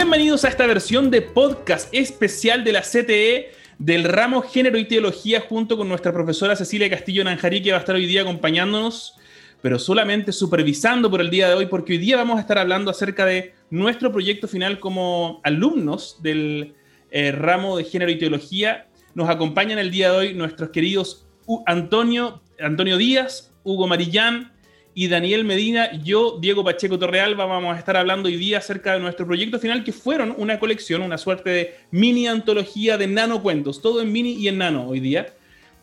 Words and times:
Bienvenidos 0.00 0.46
a 0.46 0.48
esta 0.48 0.66
versión 0.66 1.10
de 1.10 1.20
podcast 1.20 1.92
especial 1.92 2.64
de 2.64 2.72
la 2.72 2.80
CTE 2.80 3.52
del 3.78 4.04
ramo 4.04 4.40
Género 4.40 4.78
y 4.78 4.86
Teología 4.86 5.42
junto 5.42 5.76
con 5.76 5.90
nuestra 5.90 6.10
profesora 6.10 6.56
Cecilia 6.56 6.88
Castillo 6.88 7.22
Nanjarí 7.22 7.62
que 7.62 7.72
va 7.72 7.76
a 7.76 7.80
estar 7.80 7.94
hoy 7.94 8.06
día 8.06 8.22
acompañándonos, 8.22 9.18
pero 9.60 9.78
solamente 9.78 10.32
supervisando 10.32 11.10
por 11.10 11.20
el 11.20 11.28
día 11.28 11.50
de 11.50 11.54
hoy 11.54 11.66
porque 11.66 11.92
hoy 11.92 11.98
día 11.98 12.16
vamos 12.16 12.38
a 12.38 12.40
estar 12.40 12.56
hablando 12.56 12.90
acerca 12.90 13.26
de 13.26 13.52
nuestro 13.68 14.10
proyecto 14.10 14.48
final 14.48 14.80
como 14.80 15.42
alumnos 15.44 16.16
del 16.22 16.72
eh, 17.10 17.32
ramo 17.32 17.76
de 17.76 17.84
Género 17.84 18.10
y 18.10 18.16
Teología. 18.18 18.86
Nos 19.14 19.28
acompañan 19.28 19.78
el 19.78 19.90
día 19.90 20.12
de 20.12 20.16
hoy 20.16 20.34
nuestros 20.34 20.70
queridos 20.70 21.26
Antonio, 21.66 22.40
Antonio 22.58 22.96
Díaz, 22.96 23.52
Hugo 23.64 23.86
Marillán, 23.86 24.50
y 24.94 25.08
Daniel 25.08 25.44
Medina, 25.44 25.92
yo, 26.02 26.38
Diego 26.40 26.64
Pacheco 26.64 26.98
Torrealba, 26.98 27.46
vamos 27.46 27.76
a 27.76 27.78
estar 27.78 27.96
hablando 27.96 28.28
hoy 28.28 28.36
día 28.36 28.58
acerca 28.58 28.94
de 28.94 29.00
nuestro 29.00 29.26
proyecto 29.26 29.58
final, 29.58 29.84
que 29.84 29.92
fueron 29.92 30.34
una 30.36 30.58
colección, 30.58 31.02
una 31.02 31.16
suerte 31.16 31.50
de 31.50 31.74
mini 31.90 32.26
antología 32.26 32.98
de 32.98 33.06
nanocuentos, 33.06 33.80
todo 33.80 34.02
en 34.02 34.10
mini 34.10 34.32
y 34.32 34.48
en 34.48 34.58
nano 34.58 34.88
hoy 34.88 35.00
día, 35.00 35.32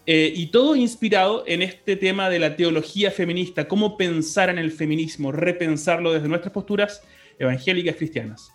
eh, 0.05 0.31
y 0.35 0.48
todo 0.48 0.75
inspirado 0.75 1.43
en 1.48 1.62
este 1.62 1.95
tema 1.95 2.29
de 2.29 2.39
la 2.39 2.55
teología 2.55 3.09
feminista, 3.12 3.67
cómo 3.67 3.98
pensar 3.98 4.49
en 4.49 4.57
el 4.57 4.71
feminismo, 4.71 5.31
repensarlo 5.31 6.13
desde 6.13 6.27
nuestras 6.27 6.53
posturas 6.53 7.01
evangélicas 7.39 7.95
cristianas. 7.95 8.51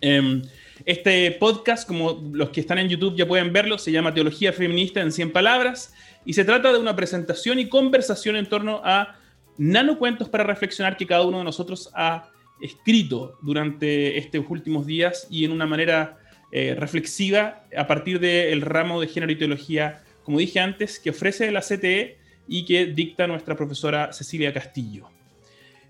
Em, 0.00 0.42
este 0.84 1.32
podcast, 1.32 1.86
como 1.86 2.30
los 2.32 2.50
que 2.50 2.60
están 2.60 2.78
en 2.78 2.88
YouTube 2.88 3.16
ya 3.16 3.26
pueden 3.26 3.52
verlo, 3.52 3.78
se 3.78 3.90
llama 3.90 4.14
Teología 4.14 4.52
Feminista 4.52 5.00
en 5.00 5.12
100 5.12 5.32
Palabras, 5.32 5.94
y 6.24 6.34
se 6.34 6.44
trata 6.44 6.72
de 6.72 6.78
una 6.78 6.94
presentación 6.94 7.58
y 7.58 7.68
conversación 7.68 8.36
en 8.36 8.46
torno 8.46 8.80
a 8.84 9.17
nanocuentos 9.58 10.28
para 10.28 10.44
reflexionar 10.44 10.96
que 10.96 11.06
cada 11.06 11.26
uno 11.26 11.38
de 11.38 11.44
nosotros 11.44 11.90
ha 11.94 12.30
escrito 12.60 13.38
durante 13.42 14.16
estos 14.18 14.44
últimos 14.48 14.86
días 14.86 15.26
y 15.30 15.44
en 15.44 15.52
una 15.52 15.66
manera 15.66 16.18
eh, 16.50 16.74
reflexiva 16.78 17.64
a 17.76 17.86
partir 17.86 18.20
del 18.20 18.62
ramo 18.62 19.00
de 19.00 19.08
género 19.08 19.32
y 19.32 19.36
teología, 19.36 20.02
como 20.24 20.38
dije 20.38 20.60
antes, 20.60 20.98
que 20.98 21.10
ofrece 21.10 21.50
la 21.50 21.60
CTE 21.60 22.16
y 22.46 22.64
que 22.64 22.86
dicta 22.86 23.26
nuestra 23.26 23.54
profesora 23.54 24.12
Cecilia 24.12 24.52
Castillo. 24.52 25.08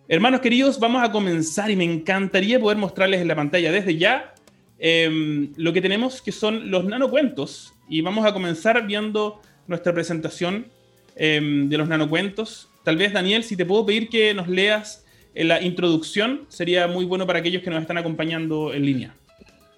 Hermanos 0.09 0.41
queridos, 0.41 0.81
vamos 0.81 1.03
a 1.03 1.13
comenzar 1.13 1.71
y 1.71 1.77
me 1.77 1.85
encantaría 1.85 2.59
poder 2.59 2.79
mostrarles 2.79 3.21
en 3.21 3.29
la 3.29 3.37
pantalla 3.37 3.71
desde 3.71 3.97
ya 3.97 4.35
em, 4.79 5.53
lo 5.57 5.73
que 5.73 5.83
tenemos 5.83 6.23
que 6.23 6.33
son 6.33 6.71
los 6.71 6.85
nanocuentos 6.87 7.75
y 7.89 8.01
vamos 8.01 8.25
a 8.25 8.33
comenzar 8.33 8.87
viendo 8.87 9.41
nuestra 9.67 9.93
presentación 9.93 10.67
em, 11.15 11.69
de 11.69 11.77
los 11.77 11.89
nanocuentos 11.89 12.69
Tal 12.89 12.97
vez, 12.97 13.13
Daniel, 13.13 13.45
si 13.45 13.55
te 13.55 13.67
puedo 13.67 13.85
pedir 13.85 14.09
que 14.09 14.33
nos 14.33 14.49
leas 14.49 15.05
la 15.35 15.61
introducción, 15.61 16.47
sería 16.49 16.87
muy 16.87 17.05
bueno 17.05 17.27
para 17.27 17.41
aquellos 17.41 17.63
que 17.63 17.69
nos 17.69 17.83
están 17.83 17.99
acompañando 17.99 18.73
en 18.73 18.83
línea. 18.83 19.15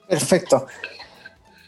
Perfecto. 0.08 0.64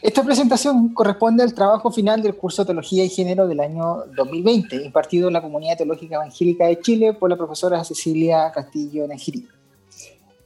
Esta 0.01 0.23
presentación 0.23 0.95
corresponde 0.95 1.43
al 1.43 1.53
trabajo 1.53 1.91
final 1.91 2.23
del 2.23 2.37
curso 2.37 2.65
Teología 2.65 3.03
y 3.05 3.09
Género 3.09 3.49
del 3.49 3.59
año 3.59 4.05
2020, 4.17 4.85
impartido 4.85 5.27
en 5.27 5.33
la 5.33 5.43
Comunidad 5.43 5.79
Teológica 5.79 6.15
Evangélica 6.15 6.69
de 6.69 6.79
Chile 6.79 7.13
por 7.13 7.29
la 7.29 7.37
profesora 7.37 7.83
Cecilia 7.83 8.53
Castillo 8.55 9.09
Negirí. 9.09 9.45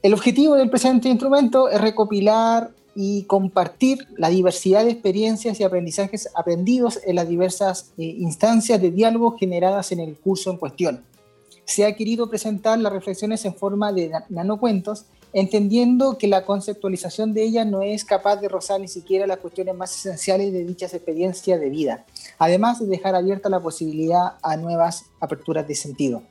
El 0.01 0.15
objetivo 0.15 0.55
del 0.55 0.71
presente 0.71 1.09
instrumento 1.09 1.69
es 1.69 1.79
recopilar 1.79 2.71
y 2.99 3.25
compartir 3.25 4.07
la 4.17 4.29
diversidad 4.29 4.83
de 4.83 4.89
experiencias 4.89 5.59
y 5.59 5.63
aprendizajes 5.63 6.29
aprendidos 6.33 6.99
en 7.05 7.13
las 7.13 7.29
diversas 7.29 7.91
eh, 7.99 8.05
instancias 8.05 8.81
de 8.81 8.89
diálogo 8.89 9.37
generadas 9.37 9.91
en 9.91 9.99
el 9.99 10.17
curso 10.17 10.49
en 10.49 10.57
cuestión. 10.57 11.03
Se 11.63 11.85
ha 11.85 11.95
querido 11.95 12.27
presentar 12.27 12.79
las 12.79 12.91
reflexiones 12.91 13.45
en 13.45 13.53
forma 13.53 13.93
de 13.93 14.11
nanocuentos, 14.29 15.05
entendiendo 15.31 16.17
que 16.17 16.25
la 16.25 16.43
conceptualización 16.43 17.35
de 17.35 17.43
ellas 17.43 17.67
no 17.67 17.83
es 17.83 18.03
capaz 18.03 18.37
de 18.37 18.49
rozar 18.49 18.81
ni 18.81 18.87
siquiera 18.87 19.27
las 19.27 19.37
cuestiones 19.37 19.75
más 19.75 19.95
esenciales 19.95 20.51
de 20.51 20.65
dichas 20.65 20.95
experiencias 20.95 21.59
de 21.59 21.69
vida, 21.69 22.03
además 22.39 22.79
de 22.79 22.87
dejar 22.87 23.13
abierta 23.13 23.47
la 23.47 23.59
posibilidad 23.59 24.37
a 24.41 24.57
nuevas 24.57 25.05
aperturas 25.19 25.67
de 25.67 25.75
sentido. 25.75 26.23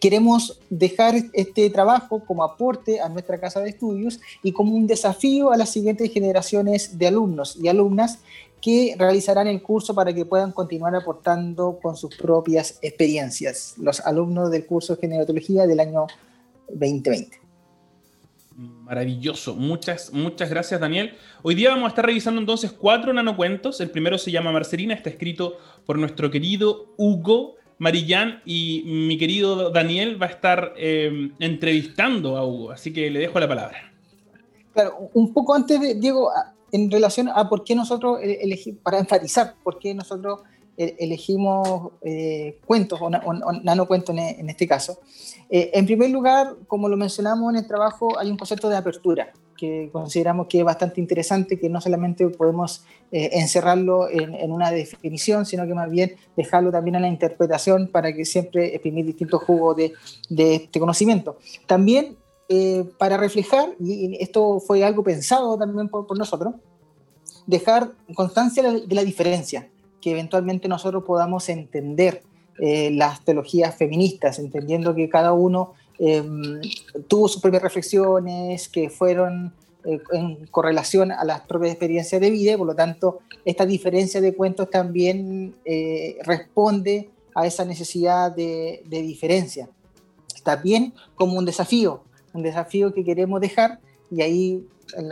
Queremos 0.00 0.60
dejar 0.70 1.14
este 1.32 1.68
trabajo 1.70 2.22
como 2.24 2.44
aporte 2.44 3.00
a 3.00 3.08
nuestra 3.08 3.38
casa 3.38 3.60
de 3.60 3.70
estudios 3.70 4.20
y 4.42 4.52
como 4.52 4.74
un 4.74 4.86
desafío 4.86 5.52
a 5.52 5.56
las 5.56 5.70
siguientes 5.70 6.12
generaciones 6.12 6.98
de 6.98 7.06
alumnos 7.06 7.56
y 7.60 7.68
alumnas 7.68 8.20
que 8.60 8.94
realizarán 8.98 9.46
el 9.46 9.62
curso 9.62 9.94
para 9.94 10.12
que 10.12 10.24
puedan 10.24 10.52
continuar 10.52 10.94
aportando 10.94 11.78
con 11.80 11.96
sus 11.96 12.16
propias 12.16 12.78
experiencias, 12.82 13.74
los 13.78 14.00
alumnos 14.00 14.50
del 14.50 14.66
curso 14.66 14.94
de 14.94 15.00
Generatología 15.02 15.66
del 15.66 15.80
año 15.80 16.06
2020. 16.68 17.46
Maravilloso, 18.56 19.54
muchas, 19.54 20.12
muchas 20.14 20.48
gracias 20.48 20.80
Daniel. 20.80 21.14
Hoy 21.42 21.54
día 21.54 21.68
vamos 21.68 21.84
a 21.84 21.88
estar 21.88 22.06
revisando 22.06 22.40
entonces 22.40 22.72
cuatro 22.72 23.12
nanocuentos. 23.12 23.80
El 23.82 23.90
primero 23.90 24.16
se 24.16 24.30
llama 24.30 24.50
Marcelina, 24.50 24.94
está 24.94 25.10
escrito 25.10 25.58
por 25.84 25.98
nuestro 25.98 26.30
querido 26.30 26.94
Hugo 26.96 27.56
Marillán 27.78 28.40
y 28.44 28.82
mi 28.86 29.18
querido 29.18 29.70
Daniel 29.70 30.20
va 30.20 30.26
a 30.26 30.30
estar 30.30 30.72
eh, 30.76 31.30
entrevistando 31.38 32.36
a 32.36 32.46
Hugo, 32.46 32.70
así 32.70 32.92
que 32.92 33.10
le 33.10 33.20
dejo 33.20 33.38
la 33.38 33.48
palabra. 33.48 33.92
Claro, 34.72 35.10
un 35.14 35.32
poco 35.32 35.54
antes 35.54 35.80
de, 35.80 35.94
Diego, 35.94 36.30
en 36.72 36.90
relación 36.90 37.28
a 37.28 37.48
por 37.48 37.64
qué 37.64 37.74
nosotros 37.74 38.18
elegimos, 38.22 38.80
para 38.82 38.98
enfatizar 38.98 39.54
por 39.62 39.78
qué 39.78 39.94
nosotros 39.94 40.40
e, 40.76 40.96
elegimos 40.98 41.92
eh, 42.02 42.58
cuentos 42.66 42.98
o, 43.00 43.10
nanocuentos 43.10 44.16
en, 44.16 44.50
este 44.50 44.66
caso. 44.66 44.98
Eh, 45.48 45.70
en 45.74 45.86
primer 45.86 46.10
lugar, 46.10 46.56
como 46.66 46.88
lo 46.88 46.96
mencionamos 46.96 47.52
en 47.52 47.60
el 47.60 47.66
trabajo, 47.66 48.18
hay 48.18 48.30
un 48.30 48.36
concepto 48.36 48.68
de 48.68 48.76
apertura 48.76 49.32
que 49.56 49.88
consideramos 49.92 50.46
que 50.46 50.58
es 50.58 50.64
bastante 50.64 51.00
interesante, 51.00 51.58
que 51.58 51.68
no 51.68 51.80
solamente 51.80 52.28
podemos 52.28 52.84
eh, 53.10 53.30
encerrarlo 53.32 54.08
en, 54.08 54.52
una 54.52 54.70
definición, 54.70 55.46
sino 55.46 55.66
que 55.66 55.74
más 55.74 55.90
bien 55.90 56.16
dejarlo 56.36 56.70
también 56.70 56.96
en 56.96 57.02
la 57.02 57.08
interpretación 57.08 57.88
para 57.88 58.12
que 58.12 58.24
siempre 58.24 58.74
exprimir 58.74 59.06
distintos 59.06 59.42
jugos 59.42 59.76
de, 59.76 59.94
este 60.28 60.78
conocimiento. 60.80 61.38
También 61.66 62.16
para 62.98 63.16
reflejar, 63.16 63.70
y 63.80 64.16
esto 64.20 64.60
fue 64.60 64.84
algo 64.84 65.02
pensado 65.02 65.58
también 65.58 65.88
por, 65.88 66.06
por 66.06 66.16
nosotros, 66.16 66.54
dejar 67.46 67.92
constancia 68.14 68.62
de 68.62 68.94
la 68.94 69.02
diferencia 69.02 69.68
que 70.00 70.12
eventualmente 70.12 70.68
nosotros 70.68 71.02
podamos 71.04 71.48
entender 71.48 72.22
eh, 72.58 72.90
las 72.92 73.24
teologías 73.24 73.76
feministas, 73.76 74.38
entendiendo 74.38 74.94
que 74.94 75.08
cada 75.08 75.32
uno 75.32 75.74
em, 75.98 76.60
tuvo 77.08 77.28
sus 77.28 77.40
propias 77.40 77.62
reflexiones, 77.62 78.68
que 78.68 78.90
fueron 78.90 79.52
eh, 79.84 80.00
en 80.12 80.46
correlación 80.46 81.12
a 81.12 81.24
las 81.24 81.40
propias 81.42 81.72
experiencias 81.72 82.20
de 82.20 82.30
vida, 82.30 82.52
y 82.52 82.56
por 82.56 82.66
lo 82.66 82.74
tanto 82.74 83.20
esta 83.44 83.66
diferencia 83.66 84.20
de 84.20 84.34
cuentos 84.34 84.70
también 84.70 85.54
eh, 85.64 86.18
responde 86.24 87.10
a 87.34 87.46
esa 87.46 87.64
necesidad 87.64 88.34
de, 88.34 88.82
de 88.86 89.02
diferencia. 89.02 89.68
También 90.42 90.94
como 91.14 91.38
un 91.38 91.44
desafío, 91.44 92.02
un 92.32 92.42
desafío 92.42 92.92
que 92.92 93.04
queremos 93.04 93.40
dejar, 93.40 93.80
y 94.10 94.22
ahí 94.22 94.66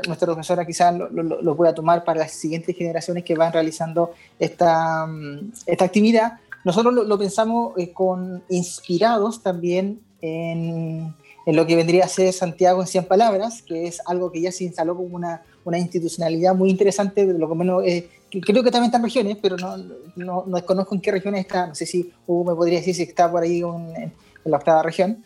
nuestra 0.07 0.27
profesora 0.27 0.65
quizás 0.65 0.95
lo, 0.97 1.09
lo, 1.11 1.57
pueda 1.57 1.75
tomar 1.75 2.05
para 2.05 2.21
las 2.21 2.33
siguientes 2.33 2.77
generaciones 2.77 3.25
que 3.25 3.35
van 3.35 3.53
realizando 3.53 4.13
esta, 4.39 5.07
mm, 5.07 5.53
esta 5.67 5.85
actividad. 5.85 6.35
Nosotros 6.65 6.95
lo, 6.95 7.19
pensamos 7.19 7.75
eh, 7.77 7.93
con, 7.93 8.43
inspirados 8.49 9.43
también 9.43 10.01
en, 10.25 11.15
en, 11.47 11.57
lo 11.57 11.67
que 11.67 11.77
vendría 11.77 12.05
a 12.05 12.09
ser 12.09 12.33
Santiago 12.33 12.81
en 12.81 12.87
100 12.87 13.05
palabras, 13.05 13.63
que 13.63 13.87
es 13.87 14.01
algo 14.07 14.31
que 14.31 14.41
ya 14.41 14.53
se 14.53 14.65
instaló 14.65 14.97
como 14.97 15.17
una, 15.17 15.43
una 15.65 15.79
institucionalidad 15.79 16.55
muy 16.55 16.71
interesante, 16.71 17.27
de 17.27 17.39
lo 17.39 17.49
que 17.49 17.55
menos, 17.55 17.85
eh, 17.85 18.09
creo 18.31 18.63
que 18.63 18.71
también 18.71 18.87
está 18.87 18.99
en 18.99 19.05
regiones, 19.05 19.39
pero 19.41 19.57
no, 19.57 19.77
no, 19.77 20.45
no, 20.47 20.57
desconozco 20.57 20.95
en 20.95 21.01
qué 21.01 21.11
regiones 21.13 21.41
está, 21.41 21.67
no 21.67 21.75
sé 21.75 21.87
si 21.87 22.13
Hugo 22.27 22.51
me 22.51 22.57
podría 22.57 22.79
decir 22.79 22.95
si 22.95 23.03
está 23.03 23.31
por 23.31 23.43
ahí 23.43 23.61
en, 23.61 23.97
en 23.97 24.13
la 24.51 24.57
octava 24.57 24.83
región, 24.83 25.25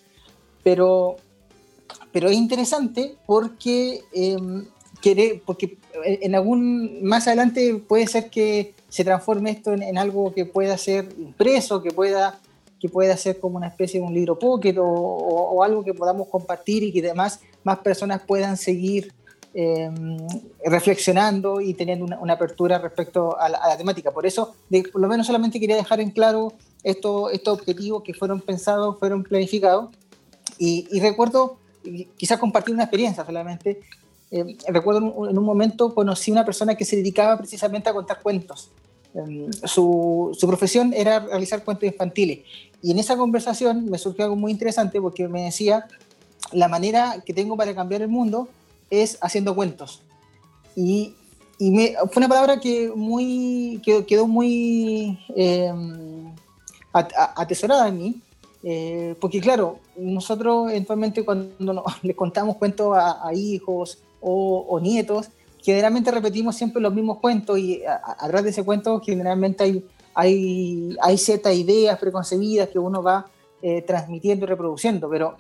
pero 0.62 1.16
pero 2.12 2.28
es 2.28 2.36
interesante 2.36 3.16
porque, 3.27 4.03
em, 4.12 4.66
quiere, 5.00 5.42
porque 5.45 5.78
en 6.04 6.34
algún 6.34 7.03
más 7.04 7.27
adelante 7.27 7.74
puede 7.74 8.06
ser 8.06 8.30
que 8.30 8.74
se 8.89 9.04
transforme 9.04 9.50
esto 9.50 9.72
en, 9.72 9.98
algo 9.98 10.33
que 10.33 10.45
pueda 10.47 10.78
ser 10.78 11.09
impreso, 11.18 11.83
que 11.83 11.91
pueda, 11.91 12.41
que 12.80 12.89
pueda 12.89 13.16
ser 13.16 13.41
como 13.41 13.57
una 13.57 13.69
especie 13.69 14.01
de 14.01 14.07
un 14.07 14.15
libro 14.15 14.39
pocket 14.39 14.77
o, 14.78 15.63
algo 15.63 15.83
que 15.83 15.95
podamos 15.95 16.28
compartir 16.28 16.83
y 16.83 16.92
que 16.92 17.01
además 17.01 17.41
más 17.65 17.78
personas 17.78 18.22
puedan 18.27 18.57
seguir 18.57 19.13
em, 19.54 20.19
reflexionando 20.65 21.60
y 21.60 21.75
teniendo 21.75 22.04
una, 22.04 22.33
apertura 22.33 22.78
respecto 22.78 23.39
a 23.39 23.48
la, 23.48 23.77
temática. 23.77 24.13
Por 24.13 24.27
eso, 24.27 24.54
por 24.92 25.01
lo 25.01 25.09
menos 25.09 25.27
solamente 25.27 25.59
quería 25.59 25.77
dejar 25.77 26.01
en 26.01 26.10
claro 26.10 26.53
estos 26.84 27.33
objetivos 27.47 28.03
que 28.03 28.15
fueron 28.15 28.41
pensados, 28.41 28.98
fueron 28.98 29.24
planificados. 29.24 29.91
Y, 30.59 30.86
y 30.91 31.01
recuerdo 31.01 31.59
quizás 32.16 32.39
compartir 32.39 32.74
una 32.74 32.84
experiencia 32.84 33.24
solamente. 33.24 33.81
Eh, 34.31 34.57
recuerdo 34.69 35.28
en 35.28 35.39
un, 35.39 35.45
momento 35.45 35.95
conocí 35.95 36.31
una 36.31 36.45
persona 36.45 36.74
que 36.74 36.84
se 36.84 36.97
dedicaba 36.97 37.39
precisamente 37.39 37.89
a 37.89 37.92
contar 37.92 38.21
cuentos. 38.22 38.71
Em, 39.15 39.51
su, 39.65 40.36
su, 40.39 40.47
profesión 40.47 40.92
era 40.95 41.21
realizar 41.21 41.65
cuentos 41.65 41.84
infantiles. 41.84 42.41
Y 42.83 42.92
en 42.92 42.98
esa 42.98 43.16
conversación 43.16 43.86
me 43.86 43.98
surgió 43.98 44.25
algo 44.25 44.36
muy 44.36 44.53
interesante 44.53 45.01
porque 45.01 45.27
me 45.28 45.45
decía, 45.45 45.86
la 46.53 46.69
manera 46.69 47.22
que 47.25 47.34
tengo 47.34 47.57
para 47.57 47.75
cambiar 47.75 48.03
el 48.03 48.09
mundo 48.09 48.48
es 48.91 49.19
haciendo 49.21 49.54
cuentos. 49.54 50.03
Y, 50.77 51.15
y 51.59 51.71
me, 51.71 51.95
fue 52.13 52.21
una 52.21 52.28
palabra 52.28 52.60
que 52.60 52.92
muy, 52.95 53.83
quedó 54.07 54.27
muy 54.27 55.19
eh, 55.34 55.72
atesorada 56.92 57.89
en 57.89 57.98
mí, 57.98 58.21
eh, 58.63 59.15
porque 59.21 59.41
claro, 59.41 59.78
nosotros 59.97 60.71
eventualmente 60.71 61.24
cuando 61.24 61.84
les 62.03 62.16
contamos 62.16 62.57
cuentos 62.57 62.97
a, 62.97 63.33
hijos 63.34 63.98
o, 64.21 64.78
nietos, 64.81 65.28
generalmente 65.63 66.10
repetimos 66.10 66.57
siempre 66.57 66.81
los 66.81 66.95
mismos 66.95 67.19
cuentos 67.19 67.59
y 67.59 67.83
atrás 67.84 68.45
de 68.45 68.51
ese 68.51 68.65
cuento 68.65 69.01
generalmente 69.01 69.65
hay, 69.65 69.84
hay, 70.20 70.97
hay 71.00 71.16
ciertas 71.16 71.54
ideas 71.54 71.97
preconcebidas 71.97 72.68
que 72.70 72.78
uno 72.80 73.04
va 73.04 73.30
eh, 73.62 73.82
transmitiendo 73.82 74.47
y 74.47 74.48
reproduciendo, 74.48 75.09
pero 75.09 75.36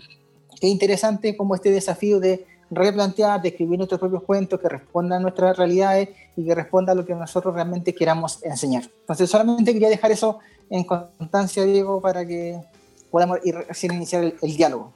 qué 0.60 0.68
interesante 0.68 1.36
como 1.36 1.56
este 1.56 1.72
desafío 1.72 2.20
de 2.20 2.46
replantear, 2.70 3.42
de 3.42 3.48
escribir 3.48 3.76
nuestros 3.76 3.98
propios 3.98 4.22
cuentos 4.22 4.60
que 4.60 4.68
respondan 4.68 5.18
a 5.18 5.22
nuestras 5.22 5.56
realidades 5.56 6.10
y 6.36 6.44
que 6.44 6.54
respondan 6.54 6.96
a 6.96 7.00
lo 7.00 7.04
que 7.04 7.12
nosotros 7.12 7.56
realmente 7.56 7.92
queramos 7.92 8.40
enseñar. 8.44 8.84
Entonces 9.00 9.28
solamente 9.28 9.72
quería 9.72 9.88
dejar 9.88 10.12
eso 10.12 10.38
en 10.70 10.84
constancia, 10.84 11.64
Diego, 11.64 12.00
para 12.00 12.24
que 12.24 12.60
podamos 13.10 13.40
ir, 13.44 13.56
iniciar 13.82 14.32
el, 14.40 14.56
diálogo. 14.56 14.92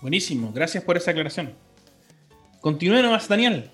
Buenísimo, 0.00 0.50
gracias 0.54 0.82
por 0.82 0.96
esa 0.96 1.10
aclaración. 1.10 1.52
Continúe 2.62 3.02
nomás, 3.02 3.28
Daniel. 3.28 3.70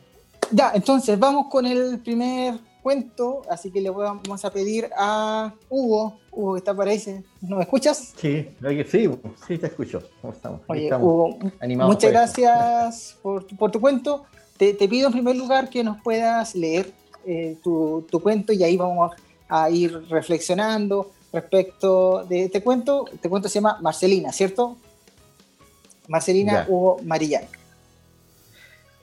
Ya, 0.51 0.73
entonces 0.75 1.17
vamos 1.17 1.47
con 1.53 1.67
el 1.67 2.01
primer 2.01 2.59
cuento, 2.85 3.41
así 3.49 3.71
que 3.71 3.81
le 3.81 3.89
vamos 3.89 4.45
a 4.45 4.51
pedir 4.51 4.91
a 4.95 5.55
Hugo, 5.71 6.19
Hugo 6.31 6.53
que 6.53 6.59
está 6.59 6.75
por 6.75 6.87
ahí, 6.87 7.03
¿nos 7.41 7.63
escuchas? 7.63 8.13
Sí, 8.15 8.47
sí, 8.91 9.11
sí 9.49 9.59
te 9.59 9.67
escucho. 9.69 10.03
¿Cómo 10.21 10.35
estamos? 10.35 10.61
Oye, 10.67 10.95
Hugo, 10.95 11.39
muchas 11.67 12.11
gracias 12.11 13.17
por, 13.23 13.47
tu 13.73 13.81
cuento. 13.81 14.27
Te, 14.59 14.75
pido 14.75 15.07
en 15.07 15.15
primer 15.15 15.35
lugar 15.35 15.71
que 15.71 15.83
nos 15.83 16.01
puedas 16.03 16.55
leer 16.55 16.93
eh, 17.25 17.57
tu, 17.65 18.07
cuento 18.23 18.53
y 18.53 18.63
ahí 18.63 18.77
vamos 18.77 19.13
a 19.49 19.71
ir 19.71 20.07
reflexionando 20.11 21.11
respecto 21.33 22.23
de 22.25 22.45
este 22.45 22.63
cuento. 22.63 23.07
Este 23.11 23.31
cuento 23.31 23.49
se 23.49 23.55
llama 23.55 23.79
Marcelina, 23.81 24.31
¿cierto? 24.31 24.77
Marcelina 26.07 26.67
Hugo 26.69 26.99
Marillán. 27.03 27.45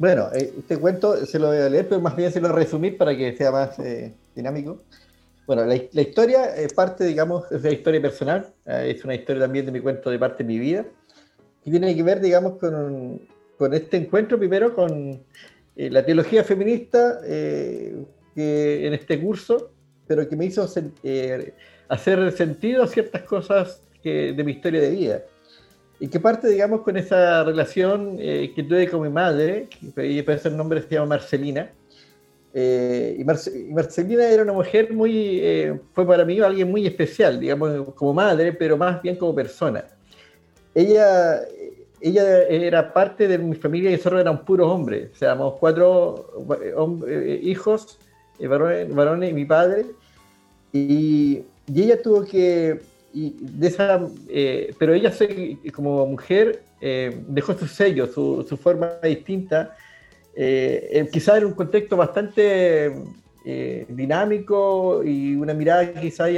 Bueno, 0.02 0.30
eh, 0.34 0.52
este 0.58 0.78
cuento 0.78 1.28
se 1.28 1.38
lo 1.38 1.50
voy 1.50 1.58
a 1.58 1.70
leer, 1.70 1.88
pero 1.88 2.02
más 2.02 2.16
bien 2.16 2.32
se 2.32 2.42
lo 2.42 2.48
voy 2.48 2.58
a 2.58 2.60
resumir 2.64 2.98
para 2.98 3.16
que 3.16 3.38
sea 3.38 3.52
más 3.52 3.78
eh, 3.78 4.12
dinámico. 4.36 4.82
Bueno, 5.46 5.64
la, 5.64 5.76
historia 5.76 6.56
es 6.56 6.74
parte, 6.74 7.06
digamos, 7.06 7.44
es 7.52 7.62
una 7.62 7.72
historia 7.72 8.02
personal, 8.02 8.52
eh, 8.66 8.96
es 8.96 9.06
una 9.06 9.14
historia 9.14 9.44
también 9.44 9.68
de 9.68 9.72
mi 9.72 9.80
cuento 9.80 10.10
de 10.10 10.18
parte 10.18 10.44
de 10.44 10.48
mi 10.48 10.58
vida, 10.58 10.88
y 11.64 11.70
tiene 11.70 11.96
que 11.96 12.02
ver, 12.02 12.20
digamos, 12.20 12.58
con, 12.58 13.22
con 13.60 13.76
este 13.76 13.98
encuentro 13.98 14.40
primero 14.40 14.74
con 14.74 15.22
la 15.76 16.04
teología 16.04 16.44
feminista 16.44 17.22
que 17.22 18.88
en 18.88 18.94
este 18.96 19.22
curso, 19.22 19.70
pero 20.08 20.28
que 20.28 20.36
me 20.36 20.46
hizo 20.46 20.68
hacer 21.90 22.32
sentido 22.32 22.82
a 22.82 22.88
ciertas 22.88 23.22
cosas 23.22 23.84
que, 24.02 24.34
de 24.34 24.44
mi 24.44 24.54
historia 24.54 24.82
de 24.82 24.90
vida 24.90 25.22
y 26.02 26.08
que 26.08 26.20
parte, 26.20 26.48
digamos, 26.48 26.82
con 26.82 26.98
esa 26.98 27.44
relación 27.44 28.18
eh, 28.18 28.52
que 28.56 28.64
tuve 28.64 28.90
con 28.90 29.04
mi 29.04 29.10
madre, 29.10 29.68
que 29.96 30.24
por 30.24 30.40
el 30.44 30.58
nombre 30.58 30.82
se 30.82 30.96
llama 30.96 31.06
Marcelina. 31.06 31.70
Eh, 32.56 33.18
y, 33.20 33.72
Marcelina 33.72 34.28
era 34.28 34.42
una 34.42 34.54
mujer 34.54 34.92
muy, 34.92 35.40
eh, 35.40 35.80
fue 35.94 36.08
para 36.08 36.26
mí 36.26 36.40
alguien 36.40 36.72
muy 36.72 36.88
especial, 36.88 37.40
digamos, 37.40 37.94
como 37.94 38.16
madre, 38.16 38.52
pero 38.52 38.78
más 38.78 39.00
bien 39.04 39.16
como 39.16 39.36
persona. 39.36 39.86
Ella, 40.74 41.42
ella 42.00 42.48
era 42.48 42.92
parte 42.92 43.28
de 43.28 43.38
mi 43.38 43.56
familia 43.56 43.92
y 43.92 43.94
nosotros 43.94 44.22
éramos 44.22 44.42
puros 44.42 44.72
hombres, 44.72 45.12
o 45.22 45.58
cuatro 45.60 46.34
hijos, 47.44 48.00
varones, 48.40 48.92
varones 48.92 49.30
y 49.30 49.34
mi 49.34 49.46
padre. 49.46 49.86
Y, 50.74 51.44
y 51.68 51.84
ella 51.84 52.02
tuvo 52.02 52.26
que 52.26 52.82
y 53.14 53.36
de 53.40 53.68
esa, 53.68 54.02
eh, 54.30 54.74
pero 54.80 54.94
ella 54.94 55.12
como 55.74 56.06
mujer 56.06 56.64
eh, 56.80 57.24
dejó 57.28 57.54
su 57.54 57.68
sello, 57.68 58.08
su, 58.08 58.58
forma 58.62 58.94
distinta, 59.04 59.76
eh, 60.36 61.08
quizás 61.12 61.38
en 61.40 61.46
un 61.46 61.54
contexto 61.54 61.98
bastante 61.98 62.94
dinámico 63.90 65.04
y 65.04 65.36
una 65.36 65.54
mirada 65.54 65.94
quizás 65.94 66.30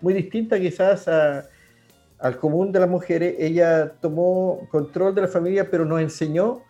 muy 0.00 0.12
distinta 0.12 0.60
quizás 0.60 1.08
al 1.08 2.36
común 2.36 2.70
de 2.70 2.80
las 2.80 2.88
mujeres, 2.88 3.34
ella 3.38 3.90
tomó 4.00 4.68
control 4.70 5.14
de 5.14 5.22
la 5.22 5.28
familia, 5.28 5.70
pero 5.70 5.86
nos 5.86 6.00
enseñó 6.02 6.62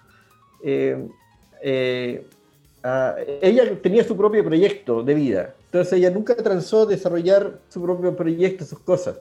ella 3.42 3.82
tenía 3.82 4.04
su 4.04 4.16
propio 4.16 4.44
proyecto 4.44 5.02
de 5.02 5.14
vida, 5.14 5.54
entonces 5.66 5.92
ella 5.94 6.10
nunca 6.10 6.36
transó 6.36 6.86
desarrollar 6.86 7.58
su 7.68 7.82
propio 7.82 8.14
proyecto, 8.16 8.64
sus 8.64 8.78
cosas. 8.78 9.16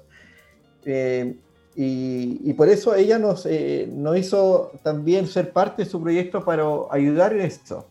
Eh, 0.85 1.35
y, 1.75 2.53
por 2.53 2.67
eso 2.67 2.93
ella 2.93 3.17
nos, 3.17 3.45
eh, 3.45 3.89
hizo 4.17 4.71
también 4.83 5.27
ser 5.27 5.51
parte 5.51 5.83
de 5.83 5.89
su 5.89 6.01
proyecto 6.01 6.43
para 6.43 6.65
ayudar 6.91 7.33
en 7.33 7.41
esto. 7.41 7.85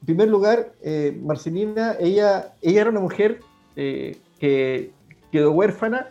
En 0.00 0.06
primer 0.06 0.28
lugar, 0.28 0.72
eh, 0.82 1.18
Marcelina, 1.22 1.96
ella, 2.00 2.54
ella 2.62 2.80
era 2.82 2.90
una 2.90 3.00
mujer 3.00 3.40
que 3.74 4.90
quedó 5.30 5.52
huérfana 5.52 6.08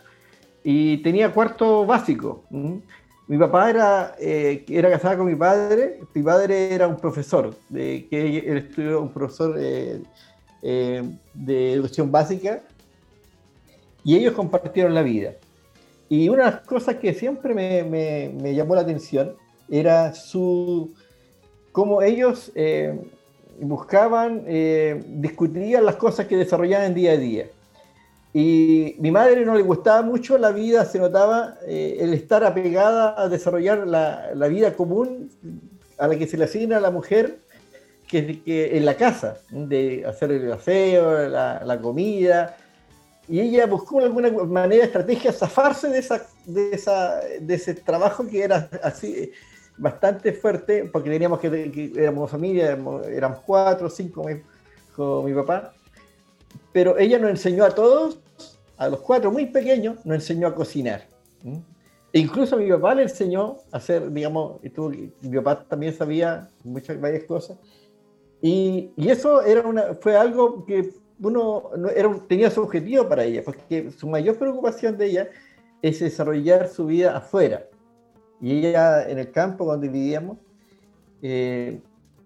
y 0.62 0.98
tenía 0.98 1.32
cuarto 1.32 1.84
básico. 1.84 2.44
Mi 3.26 3.38
papá 3.38 3.70
era, 3.70 4.14
era 4.20 4.90
casada 4.90 5.16
con 5.16 5.26
mi 5.26 5.34
padre, 5.34 5.98
mi 6.14 6.22
padre 6.22 6.72
era 6.72 6.86
un 6.86 6.96
profesor, 6.96 7.56
de, 7.68 8.06
que 8.08 8.38
él 8.38 8.58
estudió 8.58 9.00
un 9.00 9.12
profesor 9.12 9.56
de 9.56 10.02
educación 11.72 12.12
básica, 12.12 12.62
y 14.04 14.14
ellos 14.14 14.34
compartieron 14.34 14.94
la 14.94 15.02
vida. 15.02 15.32
Y 16.08 16.28
una 16.28 16.44
de 16.44 16.50
las 16.52 16.60
cosas 16.60 16.96
que 16.96 17.14
siempre 17.14 17.54
me, 17.54 17.82
me, 17.82 18.54
llamó 18.54 18.74
la 18.74 18.82
atención 18.82 19.34
era 19.68 20.14
su 20.14 20.94
cómo 21.72 22.00
ellos 22.02 22.52
eh, 22.54 22.98
buscaban, 23.60 24.44
eh, 24.46 25.02
discutían 25.06 25.84
las 25.84 25.96
cosas 25.96 26.26
que 26.26 26.36
desarrollaban 26.36 26.94
día 26.94 27.12
a 27.12 27.16
día. 27.16 27.46
Y 28.32 28.96
mi 28.98 29.10
madre 29.10 29.44
no 29.44 29.54
le 29.54 29.62
gustaba 29.62 30.02
mucho 30.02 30.36
la 30.38 30.52
vida, 30.52 30.84
se 30.84 30.98
notaba 30.98 31.56
eh, 31.66 31.96
el 32.00 32.12
estar 32.12 32.44
apegada 32.44 33.14
a 33.20 33.28
desarrollar 33.28 33.86
la, 33.86 34.30
la, 34.34 34.48
vida 34.48 34.74
común 34.74 35.30
a 35.98 36.06
la 36.06 36.16
que 36.16 36.26
se 36.26 36.36
le 36.36 36.44
asigna 36.44 36.76
a 36.76 36.80
la 36.80 36.90
mujer 36.90 37.38
que, 38.06 38.42
que 38.42 38.76
en 38.76 38.84
la 38.84 38.94
casa, 38.94 39.38
de 39.50 40.04
hacer 40.06 40.32
el 40.32 40.52
aseo, 40.52 41.28
la, 41.28 41.62
la 41.64 41.80
comida, 41.80 42.56
y 43.28 43.40
ella 43.40 43.66
buscó 43.66 43.98
de 43.98 44.06
alguna 44.06 44.30
manera, 44.30 44.84
estrategia, 44.84 45.32
zafarse 45.32 45.88
de, 45.88 45.98
esa, 45.98 46.26
de, 46.44 46.70
esa, 46.70 47.20
de 47.40 47.54
ese 47.54 47.74
trabajo 47.74 48.26
que 48.26 48.42
era 48.42 48.68
así 48.82 49.32
bastante 49.76 50.32
fuerte, 50.32 50.88
porque 50.92 51.10
teníamos 51.10 51.40
que, 51.40 51.70
que 51.70 51.92
éramos 51.96 52.30
familia, 52.30 52.78
éramos, 53.06 53.40
cuatro, 53.44 53.90
cinco 53.90 54.24
con 54.94 55.24
mi 55.24 55.34
papá, 55.34 55.74
pero 56.72 56.96
ella 56.98 57.18
nos 57.18 57.30
enseñó 57.30 57.64
a 57.64 57.70
todos, 57.70 58.18
a 58.76 58.88
los 58.88 59.00
cuatro 59.00 59.30
muy 59.30 59.46
pequeños, 59.46 60.04
nos 60.04 60.16
enseñó 60.16 60.46
a 60.46 60.54
cocinar. 60.54 61.06
E 62.12 62.18
incluso 62.18 62.56
a 62.56 62.58
mi 62.58 62.70
papá 62.70 62.94
le 62.94 63.02
enseñó 63.02 63.58
a 63.72 63.76
hacer, 63.76 64.10
digamos, 64.10 64.60
y 64.62 65.12
mi 65.28 65.36
papá 65.36 65.64
también 65.64 65.92
sabía 65.92 66.48
muchas, 66.64 66.98
varias 67.00 67.24
cosas, 67.24 67.58
y, 68.40 68.90
y 68.96 69.08
eso 69.10 69.42
era 69.42 69.66
una, 69.66 69.94
fue 69.94 70.16
algo 70.16 70.64
que 70.64 70.90
uno 71.20 71.70
era, 71.94 72.14
tenía 72.28 72.50
su 72.50 72.62
objetivo 72.62 73.08
para 73.08 73.24
ella, 73.24 73.42
porque 73.44 73.90
su 73.90 74.08
mayor 74.08 74.36
preocupación 74.36 74.96
de 74.96 75.06
ella 75.06 75.28
es 75.82 76.00
desarrollar 76.00 76.68
su 76.68 76.86
vida 76.86 77.16
afuera. 77.16 77.66
Y 78.40 78.66
ella 78.66 79.08
en 79.08 79.18
el 79.18 79.30
campo 79.30 79.64
donde 79.64 79.88
vivíamos, 79.88 80.38
eh, 81.22 81.80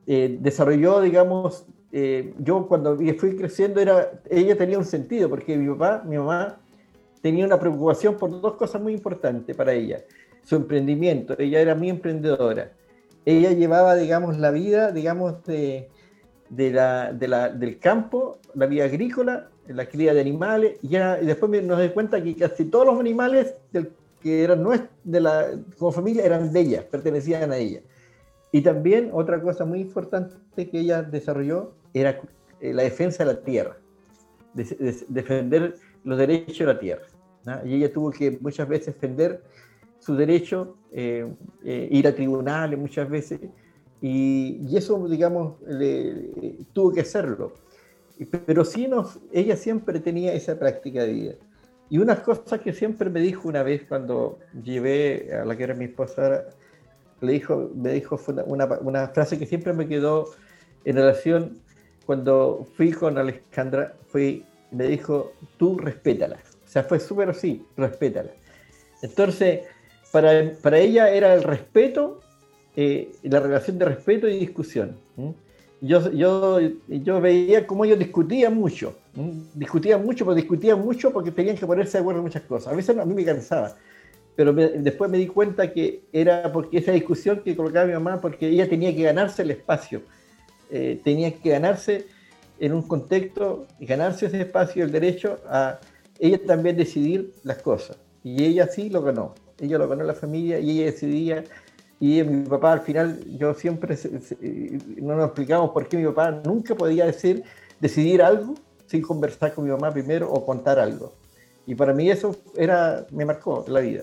eh, 0.07 0.39
desarrolló, 0.41 1.01
digamos, 1.01 1.67
eh, 1.93 2.35
yo 2.39 2.67
cuando 2.67 2.97
fui 2.97 3.37
creciendo, 3.37 3.81
era, 3.81 4.21
ella 4.29 4.57
tenía 4.57 4.79
un 4.79 4.85
sentido, 4.85 5.29
porque 5.29 5.57
mi 5.57 5.69
papá, 5.73 6.03
mi 6.05 6.19
mamá, 6.19 6.61
tenía 7.23 7.45
una 7.45 7.61
preocupación 7.61 8.17
por 8.17 8.31
dos 8.41 8.55
cosas 8.55 8.83
muy 8.83 8.93
importantes 8.93 9.55
para 9.57 9.73
ella. 9.73 10.03
Su 10.43 10.57
emprendimiento, 10.57 11.37
ella 11.39 11.61
era 11.61 11.75
muy 11.75 11.91
emprendedora. 11.91 12.73
Ella 13.25 13.53
llevaba, 13.53 13.95
digamos, 13.95 14.39
la 14.39 14.51
vida, 14.51 14.91
digamos, 14.91 15.45
de, 15.45 15.91
de 16.51 16.71
la, 16.71 17.13
de 17.13 17.29
la, 17.29 17.49
del 17.49 17.79
campo, 17.79 18.39
la 18.55 18.67
vida 18.67 18.85
agrícola, 18.85 19.49
la 19.69 19.87
cría 19.87 20.13
de 20.13 20.21
animales, 20.21 20.77
y, 20.83 20.89
ya, 20.89 21.19
y 21.23 21.27
después 21.27 21.51
nos 21.65 21.79
doy 21.79 21.91
cuenta 21.91 22.23
que 22.23 22.35
casi 22.37 22.65
todos 22.67 22.87
los 22.87 23.01
animales 23.01 23.55
del, 23.73 23.93
que 24.21 24.45
eran 24.45 24.65
de 25.05 25.21
la, 25.21 25.47
como 25.79 25.93
familia 25.93 26.25
eran 26.25 26.53
de 26.53 26.61
ella, 26.61 26.87
pertenecían 26.91 27.53
a 27.53 27.57
ella. 27.57 27.81
Y 28.53 28.61
también 28.63 29.11
otra 29.13 29.41
cosa 29.41 29.65
muy 29.65 29.81
importante 29.81 30.37
que 30.57 30.81
ella 30.81 31.03
desarrolló 31.03 31.73
era 31.95 32.21
eh, 32.61 32.75
la 32.75 32.83
defensa 32.83 33.25
de 33.25 33.33
la 33.33 33.41
tierra, 33.41 33.77
defender 34.55 35.77
los 36.05 36.19
derechos 36.19 36.59
de 36.59 36.67
la 36.67 36.79
tierra. 36.79 37.07
Y 37.65 37.77
ella 37.77 37.93
tuvo 37.93 38.11
que 38.11 38.39
muchas 38.41 38.69
veces 38.69 38.87
defender 38.95 39.43
su 39.99 40.17
derecho, 40.17 40.77
eh, 40.93 41.33
eh, 41.65 41.89
ir 41.91 42.07
a 42.07 42.15
tribunales 42.15 42.79
muchas 42.79 43.09
veces, 43.09 43.41
Y, 44.03 44.77
eso, 44.77 45.09
digamos, 45.09 45.57
tuvo 46.73 46.93
que 46.93 47.01
hacerlo. 47.01 47.53
Pero 48.47 48.65
sí, 48.65 48.87
nos, 48.87 49.19
ella 49.33 49.57
siempre 49.57 50.01
tenía 50.01 50.33
esa 50.33 50.59
práctica 50.59 51.05
de 51.05 51.13
vida. 51.13 51.35
Y 51.89 51.99
una 51.99 52.23
cosa 52.23 52.59
que 52.59 52.73
siempre 52.73 53.11
me 53.11 53.21
dijo 53.21 53.49
una 53.49 53.63
vez 53.63 53.83
cuando 53.89 54.39
llevé 54.63 55.31
a 55.35 55.45
la 55.45 55.57
que 55.57 55.65
era 55.65 55.75
mi 55.75 55.87
esposa, 55.87 56.45
le 57.21 57.33
dijo, 57.33 57.71
me 57.75 57.93
dijo 57.93 58.19
una, 58.47 58.65
una, 58.81 59.09
frase 59.09 59.39
que 59.39 59.47
siempre 59.47 59.73
me 59.73 59.89
quedó 59.89 60.27
en 60.85 60.97
relación 60.97 61.59
cuando 62.07 62.67
fui 62.77 62.93
con 62.93 63.19
Alejandra, 63.19 63.97
fui, 64.07 64.45
me 64.71 64.87
dijo, 64.87 65.33
tú 65.59 65.79
respétala. 65.79 66.37
O 66.65 66.69
sea, 66.69 66.85
fue 66.85 67.01
súper 67.01 67.31
así, 67.31 67.67
respétala. 67.77 68.31
Entonces, 69.03 69.63
para, 70.13 70.53
para 70.63 70.79
ella 70.79 71.11
era 71.11 71.35
el 71.35 71.43
respeto, 71.43 72.21
eh, 72.77 73.13
la 73.23 73.41
relación 73.41 73.79
de 73.79 73.85
respeto 73.85 74.29
y 74.29 74.39
discusión. 74.39 74.97
Yo, 75.81 76.11
yo, 76.13 76.61
yo 76.89 77.21
veía 77.21 77.67
cómo 77.67 77.85
ellos 77.85 77.99
discutían 77.99 78.55
mucho, 78.55 78.97
discutían 79.55 80.05
mucho, 80.05 80.25
pero 80.25 80.35
discutían 80.35 80.81
mucho 80.81 81.11
porque 81.11 81.31
tenían 81.31 81.57
que 81.57 81.67
ponerse 81.67 81.99
de 81.99 82.03
acuerdo 82.03 82.21
en 82.21 82.25
muchas 82.25 82.43
cosas. 82.43 82.73
A 82.73 82.77
veces 82.77 82.97
a 82.99 83.05
mí 83.05 83.15
me 83.15 83.25
cansaba, 83.25 83.77
pero 84.37 84.53
después 84.53 85.11
me 85.11 85.19
di 85.19 85.27
cuenta 85.27 85.73
que 85.73 86.03
era 86.13 86.53
porque 86.53 86.79
esa 86.79 86.93
discusión 86.93 87.43
que 87.43 87.57
colocaba 87.57 87.87
mi 87.87 87.95
mamá, 87.95 88.21
porque 88.21 88.49
ella 88.49 88.69
tenía 88.69 88.95
que 88.95 89.03
ganarse 89.03 89.43
el 89.43 89.53
espacio, 89.53 90.03
eh, 90.71 91.01
tenía 91.03 91.33
que 91.33 91.51
ganarse 91.51 92.07
en 92.59 92.75
un 92.75 92.83
contexto, 92.83 93.67
ganarse 93.81 94.27
ese 94.27 94.43
espacio, 94.43 94.85
el 94.85 94.93
derecho 94.93 95.39
a 95.49 95.81
ella 96.19 96.39
también 96.47 96.77
decidir 96.77 97.33
las 97.43 97.59
cosas. 97.63 97.97
Y 98.23 98.45
ella 98.45 98.67
sí 98.67 98.91
lo 98.91 99.03
ganó. 99.03 99.35
Ella 99.59 99.79
lo 99.79 99.89
ganó 99.89 100.05
la 100.05 100.15
familia 100.15 100.61
y 100.61 100.71
ella 100.71 100.87
decidía. 100.87 101.45
Y 102.01 102.23
mi 102.23 102.49
papá 102.49 102.73
al 102.73 102.81
final, 102.81 103.23
yo 103.39 103.53
siempre, 103.53 103.97
no 104.97 105.17
nos 105.17 105.27
explicamos 105.27 105.71
por 105.71 105.87
qué 105.87 105.99
mi 105.99 106.07
papá 106.07 106.31
nunca 106.31 106.75
podía 106.75 107.05
decir, 107.05 107.45
decidir 107.79 108.23
algo 108.23 108.55
sin 108.87 109.03
conversar 109.03 109.53
con 109.55 109.65
mi 109.65 109.71
mamá 109.71 109.93
primero 109.93 110.33
o 110.33 110.45
contar 110.45 110.79
algo. 110.79 111.13
Y 111.67 111.75
para 111.75 111.93
mí 111.93 112.11
eso 112.11 112.35
era, 112.57 113.07
me 113.11 113.27
marcó 113.27 113.67
la 113.69 113.81
vida. 113.81 114.03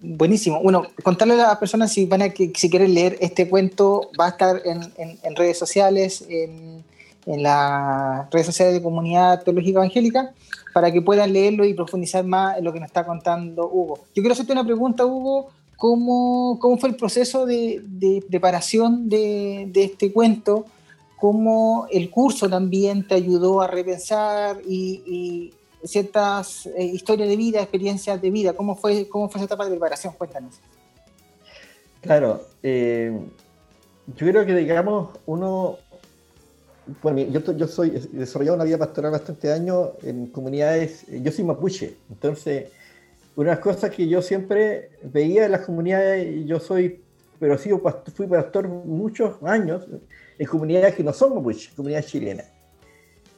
Buenísimo. 0.00 0.62
Bueno, 0.62 0.86
contarle 1.02 1.34
a 1.34 1.48
las 1.48 1.58
personas 1.58 1.92
si 1.92 2.06
van 2.06 2.22
a 2.22 2.30
que 2.30 2.50
si 2.54 2.70
quieren 2.70 2.94
leer 2.94 3.18
este 3.20 3.48
cuento, 3.48 4.10
va 4.18 4.26
a 4.26 4.28
estar 4.30 4.62
en, 4.64 4.80
en, 5.22 5.36
redes 5.36 5.58
sociales, 5.58 6.24
en, 6.26 6.82
en 7.26 7.42
las 7.42 8.30
redes 8.30 8.46
sociales 8.46 8.74
de 8.74 8.82
Comunidad 8.82 9.42
Teológica 9.42 9.80
Evangélica 9.80 10.32
para 10.72 10.90
que 10.90 11.02
puedan 11.02 11.32
leerlo 11.32 11.66
y 11.66 11.74
profundizar 11.74 12.24
más 12.24 12.56
en 12.56 12.64
lo 12.64 12.72
que 12.72 12.80
nos 12.80 12.86
está 12.86 13.04
contando 13.04 13.68
Hugo. 13.68 13.98
Yo 14.14 14.22
quiero 14.22 14.32
hacerte 14.32 14.52
una 14.52 14.64
pregunta, 14.64 15.04
Hugo. 15.04 15.50
¿Cómo, 15.80 16.58
cómo 16.60 16.76
fue 16.76 16.90
el 16.90 16.94
proceso 16.94 17.46
de, 17.46 18.22
preparación 18.28 19.08
de, 19.08 19.70
este 19.74 20.12
cuento? 20.12 20.66
¿Cómo 21.16 21.86
el 21.90 22.10
curso 22.10 22.50
también 22.50 23.08
te 23.08 23.14
ayudó 23.14 23.62
a 23.62 23.66
repensar 23.66 24.60
y, 24.68 25.54
ciertas 25.82 26.66
eh, 26.66 26.84
historias 26.84 27.30
de 27.30 27.36
vida, 27.38 27.62
experiencias 27.62 28.20
de 28.20 28.30
vida? 28.30 28.52
¿Cómo 28.52 28.76
fue, 28.76 29.08
cómo 29.08 29.30
fue 29.30 29.38
esa 29.38 29.46
etapa 29.46 29.64
de 29.64 29.70
preparación? 29.70 30.12
Cuéntanos. 30.18 30.60
Claro, 32.02 32.42
eh, 32.62 33.18
yo 34.18 34.26
creo 34.26 34.44
que 34.44 34.54
digamos, 34.54 35.08
uno 35.24 35.78
bueno, 37.00 37.20
yo, 37.20 37.40
yo 37.56 37.66
soy, 37.66 37.88
he 37.96 38.18
desarrollado 38.18 38.56
una 38.56 38.64
vida 38.64 38.76
pastoral 38.76 39.12
bastante 39.12 39.50
años 39.50 39.92
en 40.02 40.26
comunidades, 40.26 41.06
yo 41.08 41.32
soy 41.32 41.44
mapuche, 41.44 41.96
entonces 42.10 42.70
una 43.36 43.60
cosas 43.60 43.90
que 43.90 44.06
yo 44.08 44.22
siempre 44.22 44.90
veía 45.02 45.46
en 45.46 45.52
las 45.52 45.62
comunidades, 45.62 46.44
yo 46.46 46.60
soy, 46.60 47.00
pero 47.38 47.56
sí, 47.56 47.70
fui 48.14 48.26
pastor 48.26 48.68
muchos 48.68 49.42
años 49.42 49.86
en 50.38 50.46
comunidades 50.46 50.94
que 50.94 51.04
no 51.04 51.12
son 51.12 51.34
mapuche, 51.34 51.70
comunidades 51.74 52.06
chilenas. 52.06 52.50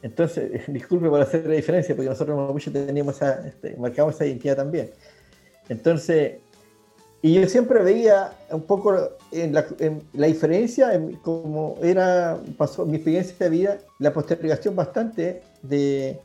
Entonces, 0.01 0.61
disculpe 0.67 1.09
por 1.09 1.21
hacer 1.21 1.45
la 1.45 1.55
diferencia, 1.55 1.95
porque 1.95 2.09
nosotros 2.09 2.37
los 2.37 2.47
mapuche 2.47 2.71
teníamos 2.71 3.15
esa, 3.15 3.47
este, 3.47 3.75
marcamos 3.77 4.15
esa 4.15 4.25
identidad 4.25 4.57
también. 4.57 4.91
Entonces, 5.69 6.33
y 7.25 7.35
yo 7.35 7.47
siempre 7.47 7.81
veía 7.81 8.33
un 8.51 8.63
poco 8.63 9.11
en 9.31 9.53
la, 9.53 10.27
diferencia, 10.27 10.93
en 10.93 11.15
como 11.15 11.77
era, 11.81 12.37
pasó 12.57 12.85
mi 12.85 12.95
experiencia 12.95 13.33
de 13.39 13.49
vida, 13.49 13.77
la 13.99 14.11
postergación 14.11 14.75
bastante 14.75 15.41
de, 15.61 16.19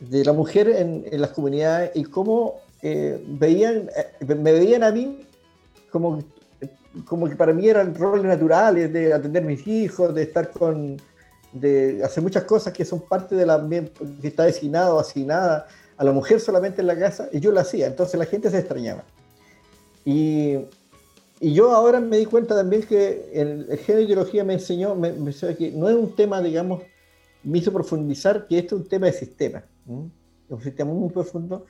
de 0.00 0.24
la 0.24 0.32
mujer 0.32 0.68
en, 0.68 1.04
las 1.20 1.30
comunidades 1.30 1.92
y 1.94 2.04
cómo 2.04 2.60
eh, 2.82 3.22
veían, 3.26 3.90
eh, 3.96 4.34
me 4.34 4.52
veían 4.52 4.82
a 4.82 4.90
mí 4.90 5.26
como, 5.90 6.24
como 7.04 7.28
que 7.28 7.36
para 7.36 7.52
mí 7.52 7.68
eran 7.68 7.94
roles 7.94 8.24
naturales 8.24 8.92
de 8.92 9.12
atender 9.12 9.42
a 9.42 9.46
mis 9.46 9.66
hijos, 9.66 10.14
de 10.14 10.22
estar 10.22 10.50
con, 10.50 10.96
de 11.52 12.02
hacer 12.02 12.22
muchas 12.22 12.44
cosas 12.44 12.72
que 12.72 12.84
son 12.84 13.00
parte 13.00 13.34
de 13.34 13.44
la 13.44 13.66
que 14.20 14.28
está 14.28 14.44
designado 14.44 14.98
asignada 14.98 15.66
a 15.96 16.04
la 16.04 16.12
mujer 16.12 16.40
solamente 16.40 16.80
en 16.80 16.86
la 16.86 16.98
casa 16.98 17.28
y 17.32 17.40
yo 17.40 17.52
lo 17.52 17.60
hacía, 17.60 17.86
entonces 17.86 18.18
la 18.18 18.26
gente 18.26 18.50
se 18.50 18.58
extrañaba. 18.58 19.04
Y, 20.04 20.56
y, 21.40 21.52
yo 21.52 21.72
ahora 21.72 22.00
me 22.00 22.16
di 22.16 22.24
cuenta 22.24 22.54
también 22.54 22.82
que 22.84 23.30
el, 23.34 23.66
el 23.68 23.78
género 23.78 23.98
de 23.98 24.04
ideología 24.04 24.44
me 24.44 24.54
enseñó, 24.54 24.94
me, 24.94 25.12
que 25.58 25.72
no 25.72 25.90
es 25.90 25.94
un 25.94 26.16
tema, 26.16 26.40
digamos, 26.40 26.82
me 27.42 27.58
hizo 27.58 27.72
profundizar 27.72 28.46
que 28.46 28.58
esto 28.58 28.76
es 28.76 28.82
un 28.82 28.88
tema 28.88 29.06
de 29.06 29.12
sistema, 29.12 29.64
es 29.90 30.50
un 30.50 30.62
sistema 30.62 30.92
muy, 30.92 31.10
profundo. 31.10 31.66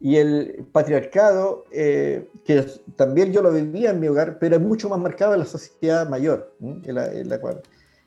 Y 0.00 0.16
el 0.16 0.66
patriarcado, 0.70 1.64
eh, 1.72 2.28
que 2.44 2.64
también 2.94 3.32
yo 3.32 3.42
lo 3.42 3.52
vivía 3.52 3.90
en 3.90 4.00
mi 4.00 4.06
hogar, 4.06 4.38
pero 4.38 4.56
es 4.56 4.62
mucho 4.62 4.88
más 4.88 5.00
marcado 5.00 5.34
en 5.34 5.40
la 5.40 5.46
sociedad 5.46 6.08
mayor, 6.08 6.54
en 6.60 6.94
la, 6.94 7.12
en 7.12 7.28
la, 7.28 7.40
cual. 7.40 7.60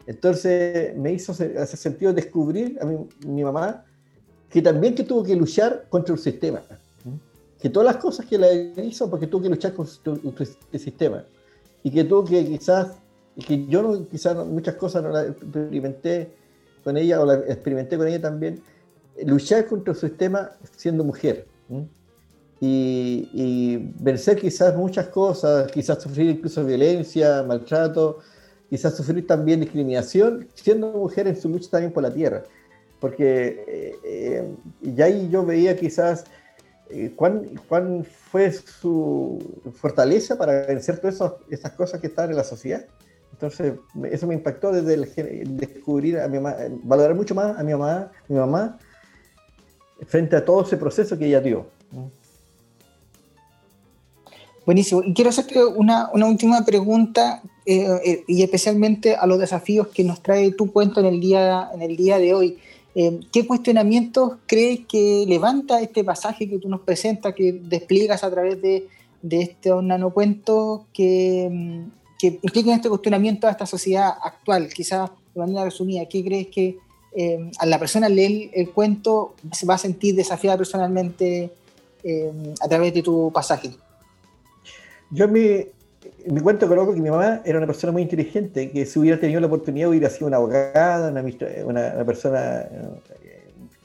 Entonces 0.07 0.95
me 0.95 1.11
hizo 1.11 1.33
hace 1.33 1.77
sentido 1.77 2.13
descubrir 2.13 2.77
a 2.81 2.85
mi, 2.85 3.09
mi 3.27 3.43
mamá 3.43 3.85
que 4.49 4.61
también 4.61 4.95
que 4.95 5.03
tuvo 5.03 5.23
que 5.23 5.35
luchar 5.35 5.85
contra 5.89 6.15
el 6.15 6.19
sistema 6.19 6.61
que 7.61 7.69
todas 7.69 7.93
las 7.93 8.01
cosas 8.01 8.25
que 8.25 8.37
la 8.37 8.51
hizo 8.51 9.09
porque 9.09 9.27
tuvo 9.27 9.43
que 9.43 9.49
luchar 9.49 9.73
con 9.73 9.87
el 10.71 10.79
sistema 10.79 11.23
y 11.83 11.91
que 11.91 12.03
tuvo 12.03 12.25
que 12.25 12.43
quizás, 12.43 12.97
que 13.47 13.67
yo 13.67 13.83
no, 13.83 14.07
quizás 14.07 14.35
muchas 14.47 14.75
cosas 14.75 15.03
no 15.03 15.09
las 15.09 15.29
experimenté 15.29 16.31
con 16.83 16.97
ella 16.97 17.21
o 17.21 17.25
las 17.25 17.47
experimenté 17.47 17.97
con 17.97 18.07
ella 18.07 18.19
también, 18.19 18.63
luchar 19.25 19.67
contra 19.67 19.93
el 19.93 19.99
sistema 19.99 20.51
siendo 20.75 21.03
mujer 21.03 21.47
y, 22.59 23.29
y, 23.33 23.93
vencer 23.99 24.37
quizás 24.37 24.75
muchas 24.75 25.07
cosas, 25.07 25.71
quizás 25.71 26.01
sufrir 26.01 26.29
incluso 26.29 26.63
violencia, 26.63 27.43
maltrato, 27.43 28.19
quizás 28.69 28.95
sufrir 28.95 29.25
también 29.25 29.61
discriminación 29.61 30.47
siendo 30.53 30.91
mujer 30.91 31.27
en 31.27 31.35
su 31.35 31.49
lucha 31.49 31.71
también 31.71 31.91
por 31.91 32.03
la 32.03 32.13
tierra. 32.13 32.43
Porque 32.99 33.65
eh, 33.67 33.95
eh, 34.05 34.55
ya 34.81 35.05
ahí 35.05 35.27
yo 35.31 35.43
veía 35.43 35.75
quizás 35.75 36.25
eh, 36.91 37.13
¿cuán, 37.15 37.59
¿cuán, 37.67 38.03
fue 38.03 38.51
su 38.51 39.39
fortaleza 39.73 40.37
para 40.37 40.65
vencer 40.65 40.99
todas 40.99 41.15
esas, 41.49 41.71
cosas 41.71 42.01
que 42.01 42.07
están 42.07 42.29
en 42.29 42.35
la 42.35 42.43
sociedad? 42.43 42.85
Entonces, 43.31 43.73
eso 44.11 44.27
me 44.27 44.35
impactó 44.35 44.71
desde 44.71 44.93
el, 44.93 45.57
descubrir 45.57 46.19
a 46.19 46.27
mi 46.27 46.37
mamá, 46.37 46.57
valorar 46.83 47.15
mucho 47.15 47.33
más 47.33 47.57
a 47.57 47.63
mi 47.63 47.71
mamá, 47.71 48.11
mi 48.27 48.35
mamá 48.35 48.77
frente 50.07 50.35
a 50.35 50.45
todo 50.45 50.63
ese 50.63 50.77
proceso 50.77 51.17
que 51.17 51.27
ella 51.27 51.41
dio. 51.41 51.67
Buenísimo. 54.65 55.01
Y 55.03 55.13
quiero 55.13 55.31
hacerte 55.31 55.63
una, 55.63 56.11
última 56.13 56.63
pregunta, 56.63 57.41
eh, 57.65 57.87
eh, 58.05 58.23
y 58.27 58.43
especialmente 58.43 59.15
a 59.15 59.25
los 59.25 59.39
desafíos 59.39 59.87
que 59.87 60.03
nos 60.03 60.21
trae 60.21 60.51
tu 60.51 60.71
cuento 60.71 60.99
en 60.99 61.07
el 61.07 61.19
día, 61.19 61.69
en 61.73 61.81
el 61.81 61.97
día 61.97 62.19
de 62.19 62.33
hoy. 62.33 62.57
Eh, 62.93 63.21
¿Qué 63.31 63.47
cuestionamientos 63.47 64.33
crees 64.45 64.81
que 64.87 65.25
levanta 65.27 65.81
este 65.81 66.03
pasaje 66.03 66.47
que 66.47 66.59
tú 66.59 66.69
nos 66.69 66.81
presentas, 66.81 67.33
que 67.33 67.53
despliegas 67.53 68.23
a 68.23 68.29
través 68.29 68.61
de, 68.61 68.87
de 69.21 69.41
estos 69.41 69.83
nanocuentos 69.83 70.81
que, 70.93 71.49
mm, 71.51 71.83
que 72.19 72.39
este 72.43 72.89
cuestionamiento 72.89 73.47
a 73.47 73.51
esta 73.51 73.65
sociedad 73.65 74.13
actual? 74.21 74.69
Quizás 74.73 75.09
de 75.33 75.39
manera 75.39 75.63
resumida, 75.63 76.05
¿qué 76.05 76.23
crees 76.23 76.47
que 76.47 76.77
eh, 77.13 77.51
a 77.59 77.65
la 77.65 77.77
persona 77.77 78.07
leer 78.07 78.49
el, 78.53 78.69
cuento 78.69 79.35
se 79.51 79.65
va 79.65 79.75
a 79.75 79.77
sentir 79.77 80.15
desafiada 80.15 80.57
personalmente 80.57 81.51
eh, 82.03 82.31
a 82.61 82.67
través 82.67 82.93
de 82.93 83.01
tu 83.01 83.31
pasaje? 83.31 83.71
Yo 85.09 85.25
en 85.25 85.31
mi, 85.33 85.65
mi 86.27 86.39
cuento 86.39 86.67
coloco 86.67 86.93
que 86.93 87.01
mi 87.01 87.09
mamá 87.09 87.41
era 87.43 87.57
una 87.57 87.67
persona 87.67 87.91
muy 87.91 88.01
inteligente, 88.01 88.71
que 88.71 88.85
si 88.85 88.99
hubiera 88.99 89.19
tenido 89.19 89.39
la 89.39 89.47
oportunidad 89.47 89.89
hubiera 89.89 90.09
sido 90.09 90.27
una 90.27 90.37
abogada, 90.37 91.09
una, 91.09 91.23
una, 91.65 92.05
persona, 92.05 92.65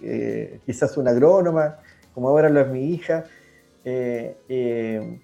eh, 0.02 0.61
quizás 0.64 0.97
una 0.97 1.11
agrónoma, 1.11 1.78
como 2.14 2.28
ahora 2.28 2.49
lo 2.49 2.61
es 2.61 2.68
mi 2.68 2.90
hija. 2.90 3.25
Eh, 3.85 4.37
eh, 4.49 5.21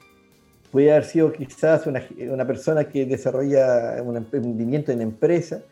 puede 0.71 0.93
haber 0.93 1.05
sido 1.05 1.33
quizás 1.33 1.87
una, 1.87 2.03
una, 2.31 2.47
persona 2.47 2.85
que 2.85 3.05
desarrolla 3.07 4.03
un 4.03 4.17
emprendimiento 4.17 4.93
en 4.93 5.03
empresa, 5.03 5.63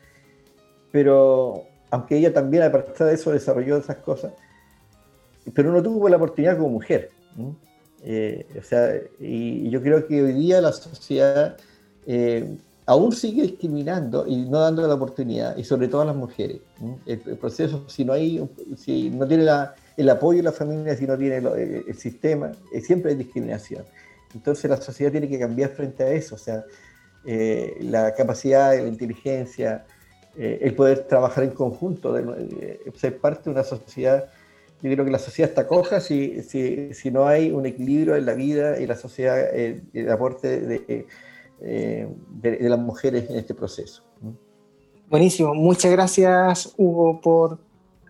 pero 0.91 1.65
aunque 1.91 2.17
ella 2.17 2.33
también, 2.33 2.63
aparte 2.63 3.05
de 3.05 3.15
eso, 3.15 3.33
desarrolló 3.33 3.77
esas 3.77 3.97
cosas, 3.97 4.33
pero 5.55 5.73
no 5.73 5.83
tuvo 5.83 6.09
la 6.09 6.17
oportunidad 6.17 6.57
como 6.57 6.71
mujer. 6.71 7.11
Eh, 8.03 8.47
o 8.59 8.63
sea, 8.63 8.95
y, 9.19 9.69
yo 9.71 9.83
creo 9.83 10.07
que 10.07 10.23
hoy 10.23 10.33
día 10.33 10.61
la 10.61 10.73
sociedad 10.73 11.57
eh, 12.07 12.57
aún 12.87 13.13
sigue 13.13 13.43
discriminando 13.43 14.27
y 14.27 14.37
no 14.37 14.61
dando 14.61 14.87
la 14.87 14.95
oportunidad, 14.95 15.57
y 15.57 15.65
sobre 15.65 15.89
todo 15.89 16.03
a 16.03 16.07
las 16.07 16.17
mujeres. 16.17 16.61
El, 17.07 17.19
proceso, 17.37 17.85
si 17.89 18.05
no 18.05 18.13
hay, 18.13 18.49
si 18.77 19.11
no 19.11 19.27
tiene 19.27 19.47
el 19.97 20.09
apoyo 20.09 20.39
de 20.39 20.45
la 20.45 20.53
familia, 20.53 20.97
si 20.97 21.07
no 21.07 21.19
tiene 21.19 21.37
el, 21.37 21.95
sistema, 21.97 22.53
siempre 22.83 23.13
hay 23.13 23.19
discriminación. 23.19 23.85
Entonces 24.33 24.71
la 24.71 24.77
sociedad 24.77 25.11
tiene 25.11 25.29
que 25.29 25.39
cambiar 25.39 25.71
frente 25.71 26.05
a 26.05 26.11
eso, 26.13 26.37
o 26.37 26.39
sea, 26.39 26.65
la 27.81 28.15
capacidad, 28.15 28.77
la 28.77 28.87
inteligencia, 28.87 29.85
el 30.43 30.75
poder 30.75 31.07
trabajar 31.07 31.45
en 31.45 31.51
conjunto, 31.51 32.17
ser 32.95 33.19
parte 33.19 33.45
de 33.45 33.51
una 33.51 33.65
sociedad 33.65 34.29
yo 34.83 34.91
creo 34.91 35.05
que 35.05 35.11
la 35.11 35.19
sociedad 35.19 35.51
está 35.51 35.67
coja 35.67 36.01
si, 36.01 36.43
si, 36.43 36.95
si, 36.95 37.11
no 37.11 37.27
hay 37.27 37.51
un 37.51 37.67
equilibrio 37.67 38.17
en 38.17 38.25
la 38.25 38.33
vida 38.33 38.81
y 38.81 38.87
la 38.87 38.97
sociedad, 38.97 39.39
eh, 39.39 39.83
el 39.93 40.11
aporte 40.11 41.07
eh, 41.61 42.09
de, 42.31 42.57
de, 42.57 42.69
las 42.69 42.79
mujeres 42.79 43.29
en 43.29 43.37
este 43.37 43.55
proceso. 43.55 44.03
Buenísimo. 45.11 45.55
Muchas 45.55 45.93
gracias, 45.93 46.73
Hugo, 46.79 47.21
por, 47.21 47.59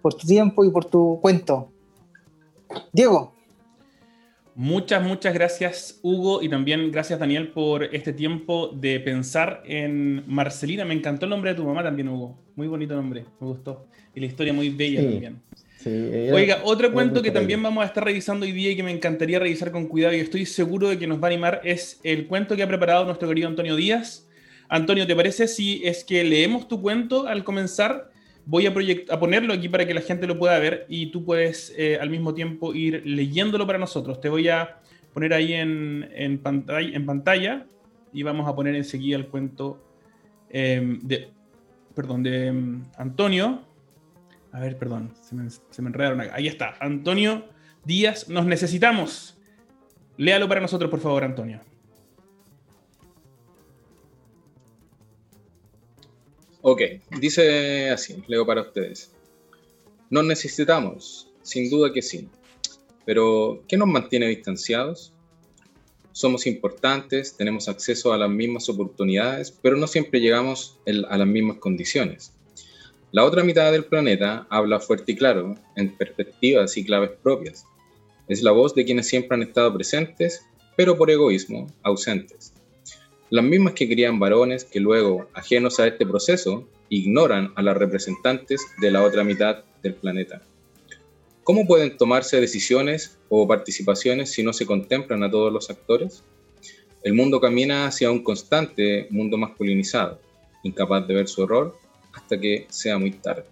por 0.00 0.14
tu 0.14 0.26
tiempo 0.26 0.64
y 0.64 0.70
por 0.70 0.84
tu 0.84 1.18
cuento. 1.20 1.68
Diego. 2.92 3.32
Muchas, 4.60 5.02
muchas 5.02 5.32
gracias, 5.32 6.00
Hugo, 6.02 6.42
y 6.42 6.50
también 6.50 6.92
gracias, 6.92 7.18
Daniel, 7.18 7.48
por 7.48 7.82
este 7.94 8.12
tiempo 8.12 8.68
de 8.68 9.00
pensar 9.00 9.62
en 9.64 10.22
Marcelina. 10.26 10.84
Me 10.84 10.92
encantó 10.92 11.24
el 11.24 11.30
nombre 11.30 11.52
de 11.52 11.56
tu 11.56 11.64
mamá 11.64 11.82
también, 11.82 12.08
Hugo. 12.08 12.38
Muy 12.56 12.68
bonito 12.68 12.94
nombre, 12.94 13.24
me 13.40 13.46
gustó. 13.46 13.86
Y 14.14 14.20
la 14.20 14.26
historia 14.26 14.52
muy 14.52 14.68
bella 14.68 15.00
también. 15.00 15.40
Oiga, 16.34 16.60
otro 16.62 16.92
cuento 16.92 17.22
que 17.22 17.30
también 17.30 17.62
vamos 17.62 17.82
a 17.82 17.86
estar 17.86 18.04
revisando 18.04 18.44
hoy 18.44 18.52
día 18.52 18.72
y 18.72 18.76
que 18.76 18.82
me 18.82 18.90
encantaría 18.90 19.38
revisar 19.38 19.70
con 19.70 19.86
cuidado 19.86 20.14
y 20.14 20.18
estoy 20.20 20.44
seguro 20.44 20.90
de 20.90 20.98
que 20.98 21.06
nos 21.06 21.22
va 21.22 21.28
a 21.28 21.30
animar 21.30 21.62
es 21.64 21.98
el 22.04 22.26
cuento 22.26 22.54
que 22.54 22.62
ha 22.62 22.68
preparado 22.68 23.06
nuestro 23.06 23.28
querido 23.28 23.48
Antonio 23.48 23.76
Díaz. 23.76 24.28
Antonio, 24.68 25.06
¿te 25.06 25.16
parece 25.16 25.48
si 25.48 25.80
es 25.86 26.04
que 26.04 26.22
leemos 26.22 26.68
tu 26.68 26.82
cuento 26.82 27.26
al 27.26 27.44
comenzar? 27.44 28.10
Voy 28.50 28.66
a, 28.66 28.74
a 29.10 29.20
ponerlo 29.20 29.54
aquí 29.54 29.68
para 29.68 29.86
que 29.86 29.94
la 29.94 30.00
gente 30.00 30.26
lo 30.26 30.36
pueda 30.36 30.58
ver 30.58 30.84
y 30.88 31.06
tú 31.12 31.24
puedes 31.24 31.72
eh, 31.78 31.98
al 32.00 32.10
mismo 32.10 32.34
tiempo 32.34 32.74
ir 32.74 33.00
leyéndolo 33.06 33.64
para 33.64 33.78
nosotros. 33.78 34.20
Te 34.20 34.28
voy 34.28 34.48
a 34.48 34.80
poner 35.14 35.32
ahí 35.32 35.52
en, 35.52 36.40
pantalla, 36.42 37.64
y 38.12 38.24
vamos 38.24 38.48
a 38.48 38.56
poner 38.56 38.74
enseguida 38.74 39.16
el 39.16 39.28
cuento 39.28 39.80
em, 40.48 40.98
de, 41.00 41.28
perdón, 41.94 42.24
de 42.24 42.48
em, 42.48 42.84
Antonio. 42.96 43.62
A 44.50 44.58
ver, 44.58 44.76
perdón, 44.76 45.12
se 45.22 45.36
me, 45.36 45.48
se 45.48 45.80
enredaron 45.80 46.20
acá. 46.20 46.34
Ahí 46.34 46.48
está, 46.48 46.74
Antonio 46.80 47.44
Díaz, 47.84 48.28
nos 48.28 48.46
necesitamos. 48.46 49.38
Léalo 50.16 50.48
para 50.48 50.60
nosotros, 50.60 50.90
por 50.90 50.98
favor, 50.98 51.22
Antonio. 51.22 51.60
Ok, 56.72 56.82
dice 57.18 57.90
así, 57.90 58.22
leo 58.28 58.46
para 58.46 58.60
ustedes. 58.60 59.10
Nos 60.08 60.24
necesitamos, 60.24 61.28
sin 61.42 61.68
duda 61.68 61.92
que 61.92 62.00
sí. 62.00 62.28
Pero, 63.04 63.64
¿qué 63.66 63.76
nos 63.76 63.88
mantiene 63.88 64.28
distanciados? 64.28 65.12
Somos 66.12 66.46
importantes, 66.46 67.36
tenemos 67.36 67.68
acceso 67.68 68.12
a 68.12 68.18
las 68.18 68.30
mismas 68.30 68.68
oportunidades, 68.68 69.50
pero 69.50 69.76
no 69.76 69.88
siempre 69.88 70.20
llegamos 70.20 70.78
a 70.86 71.18
las 71.18 71.26
mismas 71.26 71.56
condiciones. 71.56 72.34
La 73.10 73.24
otra 73.24 73.42
mitad 73.42 73.72
del 73.72 73.86
planeta 73.86 74.46
habla 74.48 74.78
fuerte 74.78 75.10
y 75.10 75.16
claro, 75.16 75.56
en 75.74 75.96
perspectivas 75.96 76.76
y 76.76 76.84
claves 76.84 77.10
propias. 77.20 77.64
Es 78.28 78.44
la 78.44 78.52
voz 78.52 78.76
de 78.76 78.84
quienes 78.84 79.08
siempre 79.08 79.34
han 79.34 79.42
estado 79.42 79.74
presentes, 79.74 80.46
pero 80.76 80.96
por 80.96 81.10
egoísmo 81.10 81.66
ausentes. 81.82 82.54
Las 83.30 83.44
mismas 83.44 83.74
que 83.74 83.88
crían 83.88 84.18
varones 84.18 84.64
que 84.64 84.80
luego, 84.80 85.28
ajenos 85.34 85.78
a 85.78 85.86
este 85.86 86.04
proceso, 86.04 86.66
ignoran 86.88 87.52
a 87.54 87.62
las 87.62 87.76
representantes 87.76 88.60
de 88.80 88.90
la 88.90 89.04
otra 89.04 89.22
mitad 89.22 89.62
del 89.84 89.94
planeta. 89.94 90.42
¿Cómo 91.44 91.64
pueden 91.64 91.96
tomarse 91.96 92.40
decisiones 92.40 93.18
o 93.28 93.46
participaciones 93.46 94.32
si 94.32 94.42
no 94.42 94.52
se 94.52 94.66
contemplan 94.66 95.22
a 95.22 95.30
todos 95.30 95.52
los 95.52 95.70
actores? 95.70 96.24
El 97.04 97.14
mundo 97.14 97.40
camina 97.40 97.86
hacia 97.86 98.10
un 98.10 98.24
constante 98.24 99.06
mundo 99.10 99.38
masculinizado, 99.38 100.20
incapaz 100.64 101.06
de 101.06 101.14
ver 101.14 101.28
su 101.28 101.44
error 101.44 101.78
hasta 102.12 102.38
que 102.38 102.66
sea 102.68 102.98
muy 102.98 103.12
tarde. 103.12 103.44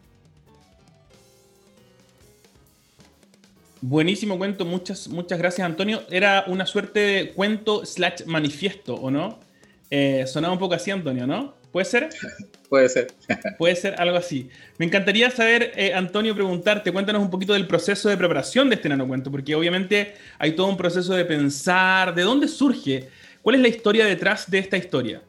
Buenísimo 3.80 4.36
cuento, 4.38 4.64
muchas, 4.64 5.06
muchas 5.06 5.38
gracias 5.38 5.64
Antonio. 5.64 6.02
Era 6.10 6.42
una 6.48 6.66
suerte 6.66 6.98
de 6.98 7.30
cuento 7.30 7.86
slash 7.86 8.24
manifiesto, 8.26 8.94
¿o 8.94 9.08
no? 9.12 9.46
Eh, 9.90 10.24
sonaba 10.26 10.52
un 10.52 10.58
poco 10.58 10.74
así, 10.74 10.90
Antonio, 10.90 11.26
¿no? 11.26 11.54
¿Puede 11.72 11.84
ser? 11.84 12.08
Puede 12.68 12.88
ser. 12.88 13.08
Puede 13.58 13.76
ser 13.76 13.94
algo 13.98 14.16
así. 14.16 14.48
Me 14.78 14.86
encantaría 14.86 15.30
saber, 15.30 15.72
eh, 15.76 15.94
Antonio, 15.94 16.34
preguntarte, 16.34 16.92
cuéntanos 16.92 17.22
un 17.22 17.30
poquito 17.30 17.52
del 17.54 17.66
proceso 17.66 18.08
de 18.08 18.16
preparación 18.16 18.68
de 18.68 18.76
este 18.76 18.88
nanocuento, 18.88 19.30
porque 19.30 19.54
obviamente 19.54 20.14
hay 20.38 20.52
todo 20.52 20.66
un 20.66 20.76
proceso 20.76 21.14
de 21.14 21.24
pensar, 21.24 22.14
¿de 22.14 22.22
dónde 22.22 22.48
surge? 22.48 23.08
¿Cuál 23.42 23.56
es 23.56 23.62
la 23.62 23.68
historia 23.68 24.04
detrás 24.04 24.50
de 24.50 24.58
esta 24.58 24.76
historia? 24.76 25.22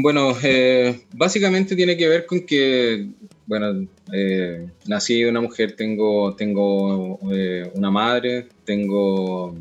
Bueno, 0.00 0.32
eh, 0.44 1.00
básicamente 1.12 1.74
tiene 1.74 1.96
que 1.96 2.08
ver 2.08 2.24
con 2.24 2.46
que, 2.46 3.08
bueno, 3.46 3.88
eh, 4.12 4.68
nací 4.86 5.22
de 5.22 5.28
una 5.28 5.40
mujer, 5.40 5.74
tengo, 5.74 6.36
tengo 6.36 7.18
eh, 7.32 7.68
una 7.74 7.90
madre, 7.90 8.46
tengo 8.64 9.56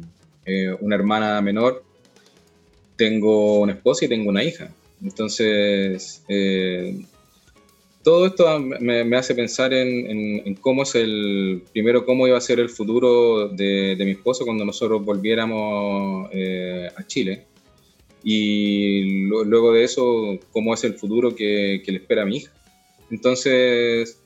una 0.79 0.95
hermana 0.95 1.41
menor, 1.41 1.83
tengo 2.97 3.59
una 3.59 3.73
esposa 3.73 4.05
y 4.05 4.07
tengo 4.07 4.29
una 4.29 4.43
hija. 4.43 4.73
Entonces, 5.03 6.23
todo 8.03 8.25
esto 8.25 8.59
me, 8.59 9.15
hace 9.15 9.35
pensar 9.35 9.73
en, 9.73 10.55
cómo 10.55 10.83
es 10.83 10.95
el, 10.95 11.63
primero, 11.71 12.05
cómo 12.05 12.27
iba 12.27 12.37
a 12.37 12.41
ser 12.41 12.59
el 12.59 12.69
futuro 12.69 13.49
de, 13.49 13.95
mi 13.99 14.11
esposo 14.11 14.45
cuando 14.45 14.65
nosotros 14.65 15.05
volviéramos 15.05 16.29
a 16.95 17.07
Chile 17.07 17.45
y 18.23 19.27
luego 19.27 19.71
de 19.73 19.83
eso, 19.83 20.37
cómo 20.51 20.73
es 20.73 20.83
el 20.83 20.95
futuro 20.95 21.35
que, 21.35 21.81
le 21.85 21.95
espera 21.95 22.23
a 22.23 22.25
mi 22.25 22.37
hija. 22.37 22.51
Entonces, 23.09 24.19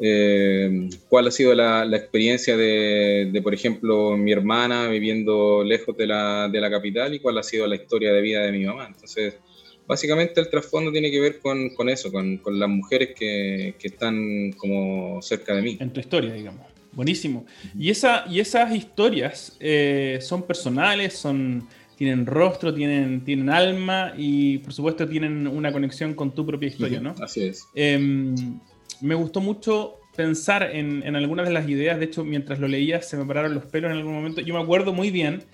eh, 0.00 0.88
¿cuál 1.08 1.28
ha 1.28 1.30
sido 1.30 1.54
la, 1.54 1.84
experiencia 1.96 2.56
de, 2.56 3.40
por 3.42 3.54
ejemplo, 3.54 4.16
mi 4.16 4.32
hermana 4.32 4.88
viviendo 4.88 5.64
lejos 5.64 5.96
de 5.96 6.06
la, 6.06 6.68
capital 6.70 7.14
y 7.14 7.20
cuál 7.20 7.38
ha 7.38 7.42
sido 7.42 7.66
la 7.66 7.76
historia 7.76 8.12
de 8.12 8.20
vida 8.20 8.42
de 8.42 8.52
mi 8.52 8.64
mamá? 8.64 8.86
Entonces, 8.86 9.38
básicamente 9.86 10.40
el 10.40 10.50
trasfondo 10.50 10.92
tiene 10.92 11.10
que 11.10 11.20
ver 11.20 11.38
con, 11.40 11.88
eso, 11.88 12.10
con, 12.12 12.40
las 12.58 12.68
mujeres 12.68 13.10
que, 13.16 13.74
están 13.82 14.52
como 14.52 15.20
cerca 15.22 15.54
de 15.54 15.62
mí. 15.62 15.76
En 15.80 15.92
tu 15.92 16.00
historia, 16.00 16.32
digamos. 16.32 16.66
Buenísimo. 16.92 17.44
Y, 17.78 17.90
esa, 17.90 18.24
y 18.28 18.40
esas 18.40 18.74
historias 18.74 19.56
eh, 19.60 20.18
son 20.22 20.42
personales, 20.44 21.12
son 21.14 21.68
tienen 21.96 22.26
rostro, 22.26 22.72
tienen, 22.74 23.24
tienen 23.24 23.48
alma 23.48 24.12
y 24.16 24.58
por 24.58 24.72
supuesto 24.72 25.08
tienen 25.08 25.46
una 25.46 25.72
conexión 25.72 26.14
con 26.14 26.34
tu 26.34 26.44
propia 26.44 26.68
historia, 26.68 27.00
¿no? 27.00 27.14
Así 27.20 27.44
es. 27.44 27.66
Em, 27.74 28.34
me 29.00 29.14
gustó 29.14 29.40
mucho 29.40 30.00
pensar 30.16 30.70
en, 30.72 31.14
algunas 31.14 31.46
de 31.46 31.52
las 31.52 31.68
ideas, 31.68 31.98
de 31.98 32.06
hecho 32.06 32.24
mientras 32.24 32.58
lo 32.58 32.68
leía 32.68 33.02
se 33.02 33.16
me 33.16 33.26
pararon 33.26 33.54
los 33.54 33.66
pelos 33.66 33.90
en 33.90 33.98
algún 33.98 34.14
momento. 34.14 34.40
Yo 34.40 34.54
me 34.54 34.60
acuerdo 34.60 34.92
muy 34.92 35.10
bien 35.10 35.44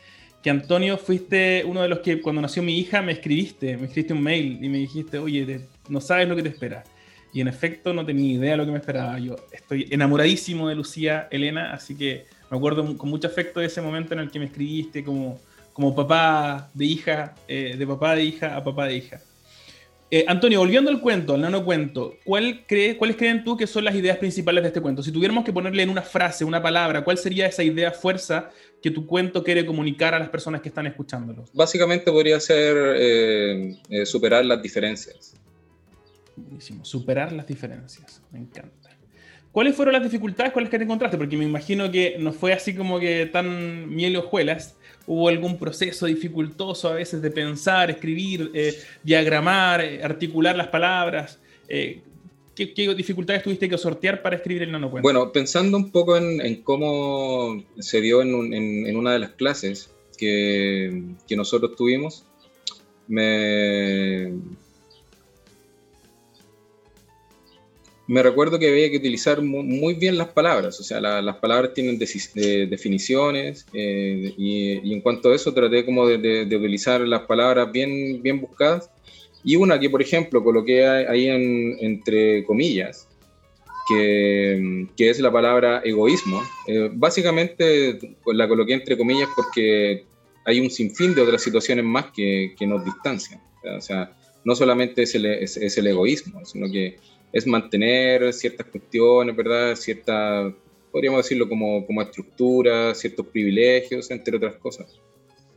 que 0.42 0.50
Antonio 0.50 0.98
fuiste 0.98 1.64
uno 1.66 1.82
de 1.82 1.88
los 1.88 2.00
que 2.00 2.20
cuando 2.20 2.40
nació 2.40 2.62
mi 2.62 2.78
hija 2.78 3.02
me 3.02 3.12
escribiste, 3.12 3.76
me 3.76 3.86
escribiste 3.86 4.12
un 4.12 4.22
mail 4.22 4.58
y 4.62 4.68
me 4.68 4.78
dijiste, 4.78 5.18
oye, 5.18 5.66
no 5.88 6.00
sabes 6.00 6.28
lo 6.28 6.36
que 6.36 6.42
te 6.42 6.48
espera. 6.48 6.84
Y 7.32 7.40
en 7.40 7.48
efecto 7.48 7.94
no 7.94 8.04
tenía 8.04 8.34
idea 8.34 8.50
de 8.52 8.56
lo 8.58 8.66
que 8.66 8.72
me 8.72 8.78
esperaba. 8.78 9.18
Yo 9.18 9.36
estoy 9.52 9.88
enamoradísimo 9.90 10.68
de 10.68 10.74
Lucía 10.74 11.28
Elena, 11.30 11.72
así 11.72 11.96
que 11.96 12.26
me 12.50 12.56
acuerdo 12.56 12.96
con 12.96 13.08
mucho 13.08 13.26
afecto 13.26 13.60
de 13.60 13.66
ese 13.66 13.80
momento 13.80 14.14
en 14.14 14.20
el 14.20 14.30
que 14.30 14.38
me 14.38 14.44
escribiste 14.44 15.02
como 15.02 15.40
como 15.72 15.94
papá 15.94 16.70
de 16.74 16.84
hija, 16.84 17.34
eh, 17.48 17.76
de 17.78 17.86
papá 17.86 18.14
de 18.14 18.24
hija 18.24 18.56
a 18.56 18.64
papá 18.64 18.86
de 18.86 18.96
hija. 18.96 19.20
Eh, 20.14 20.26
Antonio, 20.28 20.58
volviendo 20.58 20.90
al 20.90 21.00
cuento, 21.00 21.32
al 21.32 21.40
nano 21.40 21.64
cuento, 21.64 22.18
¿cuál 22.22 22.66
cree, 22.66 22.98
¿cuáles 22.98 23.16
creen 23.16 23.42
tú 23.44 23.56
que 23.56 23.66
son 23.66 23.82
las 23.82 23.94
ideas 23.94 24.18
principales 24.18 24.62
de 24.62 24.68
este 24.68 24.82
cuento? 24.82 25.02
Si 25.02 25.10
tuviéramos 25.10 25.42
que 25.42 25.54
ponerle 25.54 25.82
en 25.82 25.88
una 25.88 26.02
frase, 26.02 26.44
una 26.44 26.62
palabra, 26.62 27.02
¿cuál 27.02 27.16
sería 27.16 27.46
esa 27.46 27.62
idea 27.62 27.92
fuerza 27.92 28.50
que 28.82 28.90
tu 28.90 29.06
cuento 29.06 29.42
quiere 29.42 29.64
comunicar 29.64 30.12
a 30.12 30.18
las 30.18 30.28
personas 30.28 30.60
que 30.60 30.68
están 30.68 30.86
escuchándolo? 30.86 31.46
Básicamente 31.54 32.12
podría 32.12 32.38
ser 32.40 32.76
eh, 32.98 34.04
superar 34.04 34.44
las 34.44 34.60
diferencias. 34.60 35.34
Buenísimo, 36.36 36.84
superar 36.84 37.32
las 37.32 37.46
diferencias, 37.46 38.20
me 38.30 38.40
encanta. 38.40 38.90
¿Cuáles 39.50 39.74
fueron 39.74 39.94
las 39.94 40.02
dificultades 40.02 40.52
con 40.52 40.62
las 40.62 40.68
que 40.68 40.76
te 40.76 40.84
encontraste? 40.84 41.16
Porque 41.16 41.38
me 41.38 41.44
imagino 41.46 41.90
que 41.90 42.16
no 42.18 42.34
fue 42.34 42.52
así 42.52 42.74
como 42.74 43.00
que 43.00 43.24
tan 43.24 43.88
miel 43.88 44.12
y 44.12 44.16
hojuelas 44.16 44.76
hubo 45.06 45.28
algún 45.28 45.58
proceso 45.58 46.06
dificultoso 46.06 46.88
a 46.88 46.94
veces 46.94 47.22
de 47.22 47.30
pensar, 47.30 47.90
escribir, 47.90 48.50
eh, 48.54 48.78
diagramar, 49.02 49.80
eh, 49.80 50.02
articular 50.02 50.56
las 50.56 50.68
palabras. 50.68 51.38
Eh, 51.68 52.00
¿qué, 52.54 52.94
dificultades 52.94 53.42
tuviste 53.42 53.68
que 53.68 53.78
sortear 53.78 54.22
para 54.22 54.36
escribir 54.36 54.62
el 54.62 54.72
nanocuento? 54.72 55.02
Bueno, 55.02 55.32
pensando 55.32 55.76
un 55.76 55.90
poco 55.90 56.16
en, 56.16 56.62
cómo 56.62 57.62
se 57.78 58.00
dio 58.00 58.22
en, 58.22 58.96
una 58.96 59.12
de 59.12 59.18
las 59.18 59.30
clases 59.30 59.92
que, 60.16 61.02
nosotros 61.30 61.76
tuvimos, 61.76 62.26
me, 63.08 64.32
me 68.08 68.22
recuerdo 68.22 68.58
que 68.58 68.68
había 68.68 68.90
que 68.90 68.96
utilizar 68.96 69.40
muy, 69.42 69.94
bien 69.94 70.18
las 70.18 70.28
palabras, 70.28 70.80
o 70.80 70.82
sea, 70.82 71.00
las 71.00 71.36
palabras 71.36 71.72
tienen 71.72 71.98
definiciones 71.98 73.66
eh, 73.72 74.34
y, 74.36 74.92
en 74.92 75.00
cuanto 75.00 75.30
a 75.30 75.34
eso 75.34 75.54
traté 75.54 75.84
como 75.84 76.06
de, 76.06 76.42
utilizar 76.44 77.00
las 77.02 77.22
palabras 77.22 77.70
bien, 77.70 78.20
bien 78.22 78.40
buscadas 78.40 78.90
y 79.44 79.56
una 79.56 79.78
que, 79.78 79.88
por 79.88 80.02
ejemplo, 80.02 80.42
coloqué 80.42 80.84
ahí 80.84 81.28
entre 81.28 82.44
comillas, 82.44 83.08
que, 83.88 84.86
que, 84.96 85.10
es 85.10 85.18
la 85.18 85.32
palabra 85.32 85.82
egoísmo. 85.84 86.40
Eh, 86.68 86.88
básicamente 86.92 87.98
la 88.26 88.46
coloqué 88.46 88.74
entre 88.74 88.96
comillas 88.96 89.28
porque 89.34 90.04
hay 90.44 90.60
un 90.60 90.70
sinfín 90.70 91.14
de 91.14 91.22
otras 91.22 91.42
situaciones 91.42 91.84
más 91.84 92.06
que, 92.12 92.54
que 92.56 92.66
nos 92.66 92.84
distancian. 92.84 93.40
O 93.76 93.80
sea, 93.80 94.12
no 94.44 94.54
solamente 94.54 95.02
es 95.02 95.14
el, 95.14 95.26
es 95.26 95.78
el 95.78 95.86
egoísmo, 95.86 96.44
sino 96.44 96.70
que 96.70 96.98
es 97.32 97.46
mantener 97.46 98.32
ciertas 98.32 98.66
cuestiones, 98.66 99.34
¿verdad? 99.34 99.74
Cierta, 99.74 100.52
podríamos 100.90 101.24
decirlo 101.24 101.48
como, 101.48 101.86
como 101.86 102.02
estructura, 102.02 102.94
ciertos 102.94 103.26
privilegios, 103.26 104.10
entre 104.10 104.36
otras 104.36 104.56
cosas. 104.56 105.00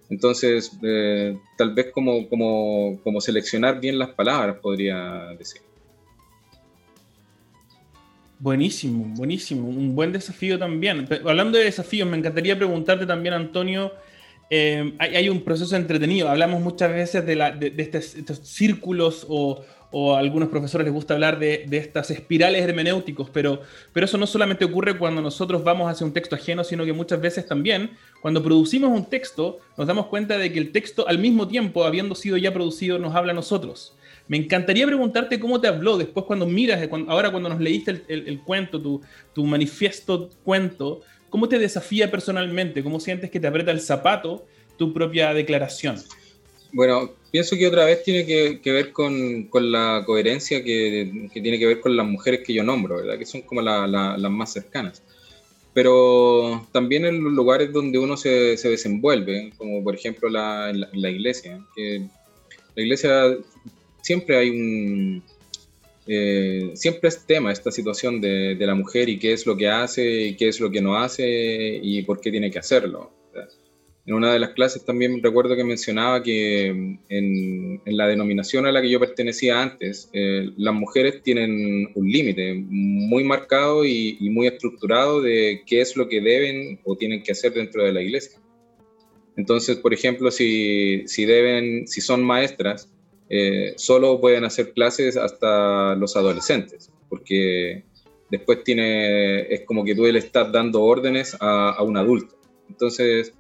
Entonces, 0.09 0.71
eh, 0.83 1.38
tal 1.57 1.73
vez 1.73 1.88
como, 1.91 2.29
como, 2.29 2.99
como 3.03 3.19
seleccionar 3.19 3.79
bien 3.79 3.97
las 3.97 4.09
palabras, 4.09 4.57
podría 4.61 5.33
decir. 5.38 5.61
Buenísimo, 8.38 9.05
buenísimo. 9.15 9.67
Un 9.67 9.95
buen 9.95 10.11
desafío 10.11 10.59
también. 10.59 11.07
Hablando 11.25 11.57
de 11.57 11.65
desafíos, 11.65 12.07
me 12.07 12.17
encantaría 12.17 12.55
preguntarte 12.55 13.05
también, 13.05 13.33
Antonio, 13.33 13.91
eh, 14.49 14.93
hay, 14.99 15.29
un 15.29 15.43
proceso 15.43 15.75
entretenido. 15.75 16.29
Hablamos 16.29 16.61
muchas 16.61 16.91
veces 16.91 17.25
de, 17.25 17.35
de, 17.35 17.73
estos, 17.77 18.38
círculos 18.43 19.25
o, 19.27 19.63
o 19.97 20.13
a 20.13 20.19
algunos 20.19 20.49
profesores 20.49 20.84
les 20.84 20.93
gusta 20.93 21.13
hablar 21.13 21.39
de, 21.39 21.65
estas 21.71 22.12
espirales 22.12 22.62
hermenéuticos, 22.62 23.29
pero, 23.29 23.62
pero 23.93 24.03
eso 24.05 24.17
no 24.17 24.27
solamente 24.27 24.65
ocurre 24.65 24.97
cuando 24.97 25.21
nosotros 25.21 25.63
vamos 25.63 25.89
hacia 25.89 26.05
un 26.05 26.12
texto 26.12 26.36
ajeno, 26.36 26.65
sino 26.65 26.84
que 26.84 26.91
muchas 26.91 27.21
veces 27.21 27.47
también 27.47 27.91
cuando 28.21 28.43
producimos 28.43 28.91
un 28.91 29.05
texto 29.05 29.60
nos 29.77 29.88
damos 29.88 30.08
cuenta 30.08 30.38
de 30.38 30.51
que 30.51 30.60
el 30.60 30.73
texto 30.73 31.08
al 31.08 31.17
mismo 31.17 31.47
tiempo, 31.47 31.86
habiendo 31.86 32.13
sido 32.13 32.36
ya 32.36 32.53
producido, 32.53 32.99
nos 32.99 33.15
habla 33.15 33.31
a 33.31 33.36
nosotros. 33.36 33.95
Me 34.27 34.36
encantaría 34.36 34.86
preguntarte 34.86 35.39
cómo 35.39 35.62
te 35.62 35.69
habló 35.69 35.97
después 35.97 36.25
cuando 36.25 36.45
miras, 36.45 36.86
ahora 37.08 37.31
cuando 37.31 37.47
nos 37.47 37.62
leíste 37.62 38.03
el, 38.10 38.41
cuento, 38.41 38.81
tu, 38.81 39.01
tu 39.31 39.45
manifiesto 39.45 40.29
cuento, 40.43 41.03
¿cómo 41.29 41.47
te 41.47 41.58
desafía 41.58 42.12
personalmente? 42.12 42.84
¿Cómo 42.84 42.99
sientes 42.99 43.31
que 43.31 43.39
te 43.39 43.47
aprieta 43.47 43.71
el 43.71 43.79
zapato 43.79 44.45
tu 44.77 44.93
propia 44.93 45.34
declaración? 45.34 45.95
Bueno, 46.75 47.09
pienso 47.31 47.55
que 47.55 47.67
otra 47.67 47.85
vez 47.85 48.03
tiene 48.03 48.25
que, 48.25 48.71
ver 48.73 48.91
con, 48.91 49.47
la 49.71 50.03
coherencia 50.05 50.61
que, 50.61 51.29
tiene 51.31 51.57
que 51.57 51.67
ver 51.67 51.79
con 51.79 51.95
las 51.95 52.05
mujeres 52.05 52.41
que 52.45 52.53
yo 52.53 52.65
nombro, 52.65 52.97
¿verdad? 52.97 53.17
Que 53.17 53.25
son 53.25 53.43
como 53.43 53.61
las 53.61 54.29
más 54.29 54.51
cercanas. 54.51 55.01
Pero 55.73 56.67
también 56.73 57.05
en 57.05 57.23
los 57.23 57.31
lugares 57.31 57.71
donde 57.71 57.97
uno 57.97 58.17
se, 58.17 58.57
desenvuelve, 58.57 59.53
como 59.57 59.81
por 59.85 59.95
ejemplo 59.95 60.27
la, 60.27 60.73
la, 60.73 61.09
iglesia. 61.09 61.65
Que 61.73 62.05
la 62.75 62.83
iglesia 62.83 63.38
siempre 64.01 64.35
hay 64.35 64.49
un... 64.49 65.23
Eh, 66.07 66.71
siempre 66.73 67.07
es 67.07 67.25
tema 67.25 67.53
esta 67.53 67.71
situación 67.71 68.19
de, 68.19 68.55
de 68.55 68.65
la 68.67 68.75
mujer 68.75 69.07
y 69.07 69.17
qué 69.17 69.31
es 69.31 69.45
lo 69.45 69.55
que 69.55 69.69
hace 69.69 70.23
y 70.25 70.35
qué 70.35 70.49
es 70.49 70.59
lo 70.59 70.69
que 70.69 70.81
no 70.81 70.97
hace 70.97 71.79
y 71.81 72.01
por 72.01 72.19
qué 72.19 72.31
tiene 72.31 72.51
que 72.51 72.59
hacerlo 72.59 73.11
en 74.07 74.13
una 74.13 74.31
de 74.31 74.39
las 74.39 74.51
clases 74.51 74.85
también 74.85 75.21
recuerdo 75.23 75.55
que 75.55 75.63
mencionaba 75.63 76.21
que 76.21 76.71
mm, 76.71 76.99
en, 77.09 77.81
la 77.97 78.07
denominación 78.07 78.65
a 78.65 78.71
la 78.71 78.81
que 78.81 78.89
yo 78.89 78.99
pertenecía 78.99 79.61
antes, 79.61 80.09
eh, 80.13 80.51
las 80.57 80.73
mujeres 80.73 81.23
tienen 81.23 81.89
un 81.95 82.11
límite 82.11 82.53
muy 82.53 83.23
marcado 83.23 83.85
y, 83.85 84.17
muy 84.29 84.47
estructurado 84.47 85.21
de 85.21 85.63
qué 85.65 85.81
es 85.81 85.95
lo 85.95 86.07
que 86.07 86.21
deben 86.21 86.79
o 86.83 86.95
tienen 86.97 87.23
que 87.23 87.31
hacer 87.31 87.53
dentro 87.53 87.83
de 87.83 87.93
la 87.93 88.01
iglesia. 88.01 88.39
Entonces, 89.37 89.77
por 89.77 89.93
ejemplo, 89.93 90.29
si, 90.29 91.03
si 91.07 91.25
deben, 91.25 91.87
si 91.87 92.01
son 92.01 92.23
maestras, 92.23 92.91
eh, 93.29 93.73
solo 93.77 94.21
pueden 94.21 94.43
hacer 94.43 94.73
clases 94.73 95.17
hasta 95.17 95.95
los 95.95 96.15
adolescentes, 96.15 96.91
porque 97.09 97.83
después 98.29 98.63
tiene, 98.63 99.41
es 99.53 99.61
como 99.61 99.83
que 99.83 99.95
tú 99.95 100.03
le 100.03 100.19
estás 100.19 100.51
dando 100.51 100.83
órdenes 100.83 101.35
a, 101.39 101.71
a 101.71 101.83
un 101.83 101.97
adulto. 101.97 102.35
Entonces, 102.69 103.33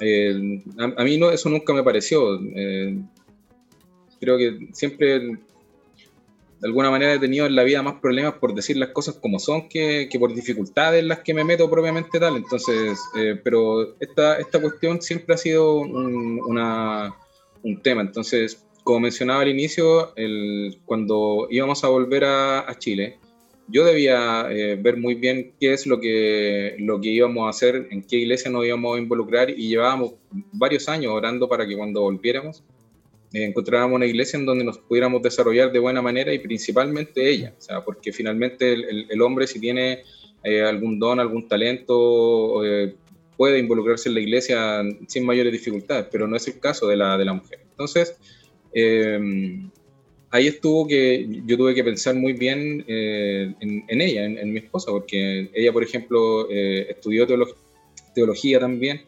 eh, 0.00 0.62
a, 0.78 1.04
mí 1.04 1.18
no, 1.18 1.30
eso 1.30 1.48
nunca 1.48 1.72
me 1.72 1.82
pareció. 1.82 2.40
Eh, 2.54 2.98
creo 4.20 4.36
que 4.38 4.68
siempre, 4.72 5.18
de 5.20 5.38
alguna 6.62 6.90
manera, 6.90 7.14
he 7.14 7.18
tenido 7.18 7.46
en 7.46 7.56
la 7.56 7.64
vida 7.64 7.82
más 7.82 8.00
problemas 8.00 8.34
por 8.34 8.54
decir 8.54 8.76
las 8.76 8.90
cosas 8.90 9.16
como 9.16 9.38
son 9.38 9.68
que, 9.68 10.08
por 10.18 10.34
dificultades 10.34 11.02
en 11.02 11.08
las 11.08 11.20
que 11.20 11.34
me 11.34 11.44
meto 11.44 11.70
propiamente 11.70 12.18
tal. 12.18 12.36
Entonces, 12.36 12.98
eh, 13.16 13.40
pero 13.42 13.96
esta, 14.00 14.38
esta 14.38 14.60
cuestión 14.60 15.00
siempre 15.02 15.34
ha 15.34 15.38
sido 15.38 15.74
un, 15.76 16.40
un 17.62 17.82
tema. 17.82 18.02
Entonces, 18.02 18.64
como 18.84 19.00
mencionaba 19.00 19.42
al 19.42 19.48
inicio, 19.48 20.14
el, 20.16 20.78
cuando 20.84 21.46
íbamos 21.50 21.84
a 21.84 21.88
volver 21.88 22.24
a 22.24 22.74
Chile, 22.78 23.18
yo 23.68 23.84
debía 23.84 24.46
eh, 24.50 24.76
ver 24.80 24.96
muy 24.96 25.14
bien 25.14 25.52
qué 25.60 25.74
es 25.74 25.86
lo 25.86 26.00
que, 26.00 26.74
lo 26.78 27.00
que 27.00 27.08
íbamos 27.08 27.46
a 27.46 27.50
hacer, 27.50 27.86
en 27.90 28.02
qué 28.02 28.16
iglesia 28.16 28.50
nos 28.50 28.64
íbamos 28.64 28.96
a 28.96 29.00
involucrar 29.00 29.50
y 29.50 29.68
llevábamos 29.68 30.14
varios 30.52 30.88
años 30.88 31.12
orando 31.12 31.48
para 31.48 31.66
que 31.66 31.76
cuando 31.76 32.00
volviéramos 32.00 32.64
eh, 33.34 33.44
encontráramos 33.44 33.96
una 33.96 34.06
iglesia 34.06 34.38
en 34.38 34.46
donde 34.46 34.64
nos 34.64 34.78
pudiéramos 34.78 35.22
desarrollar 35.22 35.70
de 35.70 35.78
buena 35.78 36.00
manera 36.00 36.32
y 36.32 36.38
principalmente 36.38 37.28
ella, 37.28 37.54
o 37.58 37.60
sea, 37.60 37.82
porque 37.82 38.10
finalmente 38.10 38.72
el, 38.72 39.20
hombre 39.20 39.46
si 39.46 39.60
tiene 39.60 40.02
eh, 40.42 40.62
algún 40.62 40.98
don, 40.98 41.20
algún 41.20 41.46
talento, 41.46 42.62
puede 43.36 43.58
involucrarse 43.58 44.08
en 44.08 44.14
la 44.14 44.20
iglesia 44.20 44.82
sin 45.06 45.26
mayores 45.26 45.52
dificultades, 45.52 46.06
pero 46.10 46.26
no 46.26 46.36
es 46.36 46.48
el 46.48 46.58
caso 46.58 46.88
de 46.88 46.96
la, 46.96 47.18
de 47.18 47.24
la 47.26 47.34
mujer. 47.34 47.60
Entonces, 47.70 48.16
ahí 50.30 50.46
estuvo 50.46 50.86
que 50.86 51.26
yo 51.46 51.56
tuve 51.56 51.74
que 51.74 51.84
pensar 51.84 52.14
muy 52.14 52.32
bien 52.32 52.84
eh, 52.86 53.54
en, 53.60 54.00
ella, 54.00 54.24
en, 54.24 54.52
mi 54.52 54.58
esposa, 54.58 54.90
porque 54.90 55.50
ella, 55.54 55.72
por 55.72 55.82
ejemplo, 55.82 56.50
eh, 56.50 56.86
estudió 56.90 57.26
teología 58.14 58.60
también 58.60 59.02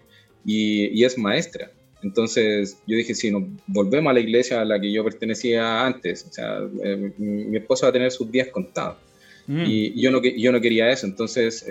y, 0.44 1.04
es 1.04 1.18
maestra. 1.18 1.70
Entonces 2.02 2.78
yo 2.87 2.96
dije, 2.96 3.14
si 3.14 3.30
nos 3.30 3.42
volvemos 3.66 4.11
a 4.11 4.14
la 4.14 4.20
iglesia 4.20 4.62
a 4.62 4.64
la 4.64 4.80
que 4.80 4.90
yo 4.90 5.04
pertenecía 5.04 5.85
antes, 5.85 6.26
o 6.30 6.33
sea, 6.33 6.61
eh, 6.83 7.12
mi, 7.18 7.56
esposa 7.59 7.87
va 7.87 7.90
a 7.90 7.92
tener 7.92 8.11
sus 8.11 8.30
días 8.30 8.48
contados. 8.48 8.96
Mm. 9.46 9.64
Y 9.66 10.00
yo 10.00 10.11
no, 10.11 10.22
yo 10.22 10.52
no 10.52 10.61
quería 10.61 10.90
eso. 10.90 11.06
Entonces 11.06 11.66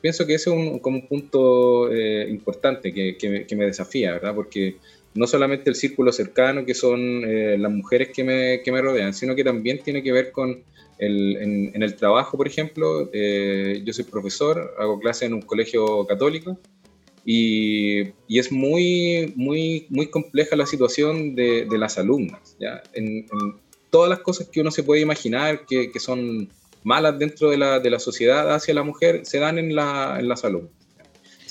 pienso 0.00 0.26
que 0.26 0.34
ese 0.34 0.50
es 0.50 0.56
un, 0.56 0.78
como 0.78 0.98
un 0.98 1.08
punto 1.08 1.92
importante 2.28 2.92
que, 2.92 3.16
que, 3.16 3.56
me 3.56 3.66
desafía, 3.66 4.12
¿verdad? 4.12 4.34
Porque 4.34 4.76
no 5.14 5.26
solamente 5.26 5.70
el 5.70 5.76
círculo 5.76 6.12
cercano, 6.12 6.64
que 6.64 6.74
son 6.74 7.22
eh, 7.24 7.56
las 7.58 7.70
mujeres 7.70 8.08
que 8.08 8.24
me, 8.24 8.62
que 8.62 8.72
me, 8.72 8.82
rodean, 8.82 9.14
sino 9.14 9.34
que 9.34 9.44
también 9.44 9.78
tiene 9.82 10.02
que 10.02 10.12
ver 10.12 10.32
con 10.32 10.64
el, 10.98 11.36
en, 11.36 11.82
el 11.82 11.94
trabajo, 11.94 12.36
por 12.36 12.46
ejemplo. 12.46 13.10
Eh, 13.12 13.82
yo 13.84 13.92
soy 13.92 14.04
profesor, 14.04 14.74
hago 14.78 14.98
clase 14.98 15.26
en 15.26 15.34
un 15.34 15.42
colegio 15.42 16.04
católico 16.06 16.58
y, 17.24 18.08
y 18.26 18.38
es 18.38 18.50
muy, 18.50 19.32
muy, 19.36 19.86
muy 19.88 20.08
compleja 20.08 20.56
la 20.56 20.66
situación 20.66 21.34
de, 21.36 21.66
de 21.66 21.78
las 21.78 21.96
alumnas. 21.96 22.56
¿ya? 22.58 22.82
En, 22.92 23.26
todas 23.90 24.10
las 24.10 24.18
cosas 24.20 24.48
que 24.48 24.60
uno 24.60 24.72
se 24.72 24.82
puede 24.82 25.00
imaginar 25.02 25.64
que, 25.66 25.92
que 25.92 26.00
son 26.00 26.48
malas 26.82 27.16
dentro 27.16 27.50
de 27.50 27.58
la, 27.58 27.78
de 27.78 27.90
la, 27.90 28.00
sociedad 28.00 28.52
hacia 28.52 28.74
la 28.74 28.82
mujer 28.82 29.24
se 29.24 29.38
dan 29.38 29.56
en, 29.56 29.76
la, 29.76 30.16
en 30.18 30.28
las 30.28 30.44
alumnas 30.44 30.83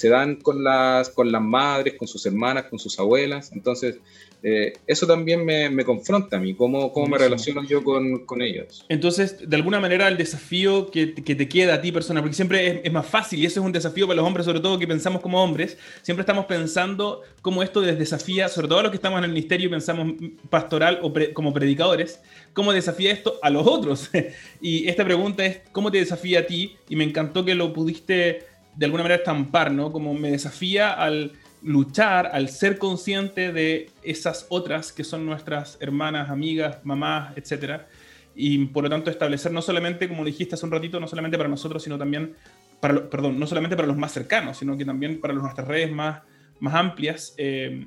se 0.04 0.10
dan 0.10 0.36
con 0.36 0.66
las, 0.66 1.10
con 1.12 1.32
las 1.32 1.42
madres, 1.42 1.94
con 1.94 2.10
sus 2.10 2.26
hermanas, 2.26 2.66
con 2.66 2.78
sus 2.78 3.00
abuelas. 3.00 3.54
Entonces, 3.54 4.00
eh, 4.44 4.74
eso 4.86 5.08
también 5.08 5.46
me, 5.46 5.70
me, 5.70 5.86
confronta 5.86 6.36
a 6.36 6.40
mí, 6.42 6.54
cómo, 6.54 6.92
cómo 6.92 7.08
me 7.08 7.18
relaciono 7.18 7.64
yo 7.64 7.86
con, 7.86 8.26
con, 8.26 8.42
ellos. 8.42 8.86
Entonces, 8.90 9.50
de 9.50 9.56
alguna 9.56 9.80
manera, 9.80 10.10
el 10.10 10.18
desafío 10.18 10.92
que, 10.92 11.14
que 11.14 11.36
te 11.36 11.48
queda 11.48 11.76
a 11.76 11.82
ti 11.82 11.94
personal, 11.94 12.22
porque 12.22 12.36
siempre 12.36 12.82
es, 12.84 12.92
más 12.92 13.06
fácil, 13.06 13.40
y 13.40 13.46
eso 13.46 13.62
es 13.62 13.66
un 13.66 13.72
desafío 13.72 14.06
para 14.06 14.18
los 14.18 14.28
hombres, 14.28 14.46
sobre 14.46 14.60
todo 14.60 14.78
que 14.78 14.86
pensamos 14.86 15.22
como 15.22 15.42
hombres, 15.42 15.78
siempre 16.02 16.24
estamos 16.24 16.48
pensando 16.48 17.22
cómo 17.42 17.64
esto 17.64 17.80
les 17.80 17.98
desafía, 17.98 18.50
sobre 18.50 18.68
todo 18.68 18.80
a 18.80 18.84
los 18.84 18.92
que 18.92 18.98
estamos 18.98 19.20
en 19.20 19.24
el 19.24 19.32
ministerio 19.32 19.68
y 19.68 19.70
pensamos 19.70 20.16
pastoral 20.50 21.00
o 21.02 21.14
como 21.34 21.54
predicadores, 21.54 22.20
cómo 22.52 22.74
desafía 22.74 23.14
esto 23.14 23.40
a 23.42 23.50
los 23.50 23.66
otros. 23.66 24.10
y 24.62 24.90
esta 24.90 25.06
pregunta 25.06 25.46
es, 25.46 25.62
¿cómo 25.72 25.90
te 25.90 26.00
desafía 26.00 26.40
a 26.40 26.46
ti? 26.46 26.76
Y 26.90 26.98
me 26.98 27.06
encantó 27.06 27.46
que 27.46 27.56
lo 27.56 27.72
pudiste 27.72 28.52
de 28.76 28.86
alguna 28.86 29.04
manera 29.04 29.20
estampar, 29.20 29.72
¿no? 29.72 29.92
Como 29.92 30.14
me 30.14 30.32
desafía 30.32 30.92
al 30.92 31.34
luchar, 31.62 32.30
al 32.34 32.50
ser 32.50 32.78
consciente 32.78 33.52
de 33.52 33.90
esas 34.04 34.46
otras 34.50 34.92
que 34.92 35.04
son 35.04 35.26
nuestras 35.26 35.78
hermanas, 35.80 36.30
amigas, 36.30 36.80
mamás, 36.84 37.38
etcétera. 37.38 37.88
Y 38.36 38.66
por 38.66 38.84
lo 38.84 38.90
tanto 38.90 39.10
establecer 39.10 39.52
no 39.52 39.62
solamente, 39.62 40.08
como 40.08 40.26
dijiste 40.26 40.56
hace 40.56 40.66
un 40.66 40.72
ratito, 40.72 41.00
no 41.00 41.08
solamente 41.08 41.38
para 41.38 41.50
nosotros, 41.50 41.84
sino 41.84 41.98
también, 41.98 42.36
para, 42.80 43.10
perdón, 43.10 43.40
no 43.40 43.48
solamente 43.48 43.76
para 43.76 43.88
los 43.88 43.98
más 43.98 44.12
cercanos, 44.12 44.58
sino 44.58 44.78
que 44.78 44.86
también 44.86 45.22
para 45.22 45.34
nuestras 45.34 45.68
redes 45.68 45.92
más, 45.92 46.22
más 46.60 46.74
amplias, 46.74 47.34
eh, 47.38 47.86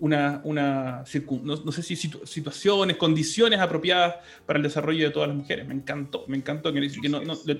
una, 0.00 0.40
una 0.44 1.04
no, 1.42 1.72
sé 1.72 1.82
si 1.82 1.96
situaciones, 1.96 2.96
condiciones 2.96 3.60
apropiadas 3.60 4.16
para 4.46 4.56
el 4.58 4.62
desarrollo 4.62 5.04
de 5.04 5.10
todas 5.10 5.28
las 5.28 5.36
mujeres. 5.36 5.66
Me 5.68 5.74
encantó, 5.74 6.24
me 6.26 6.36
encantó 6.36 6.72
que, 6.72 6.80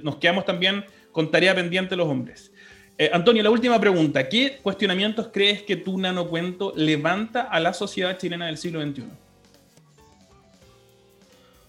nos 0.03 0.17
quedamos 0.17 0.45
también 0.45 0.85
con 1.13 1.31
tarea 1.31 1.55
pendiente 1.55 1.95
los 1.95 2.09
hombres. 2.09 2.51
Eh, 2.97 3.11
Antonio, 3.13 3.43
la 3.43 3.51
última 3.51 3.81
pregunta. 3.81 4.29
¿Qué 4.29 4.59
cuestionamientos 4.63 5.29
crees 5.33 5.63
que 5.63 5.77
tu 5.77 5.99
nanocuento 5.99 6.73
levanta 6.77 7.43
a 7.43 7.59
la 7.59 7.75
sociedad 7.75 8.17
chilena 8.19 8.47
del 8.47 8.57
siglo 8.57 8.81
XXI? 8.83 9.03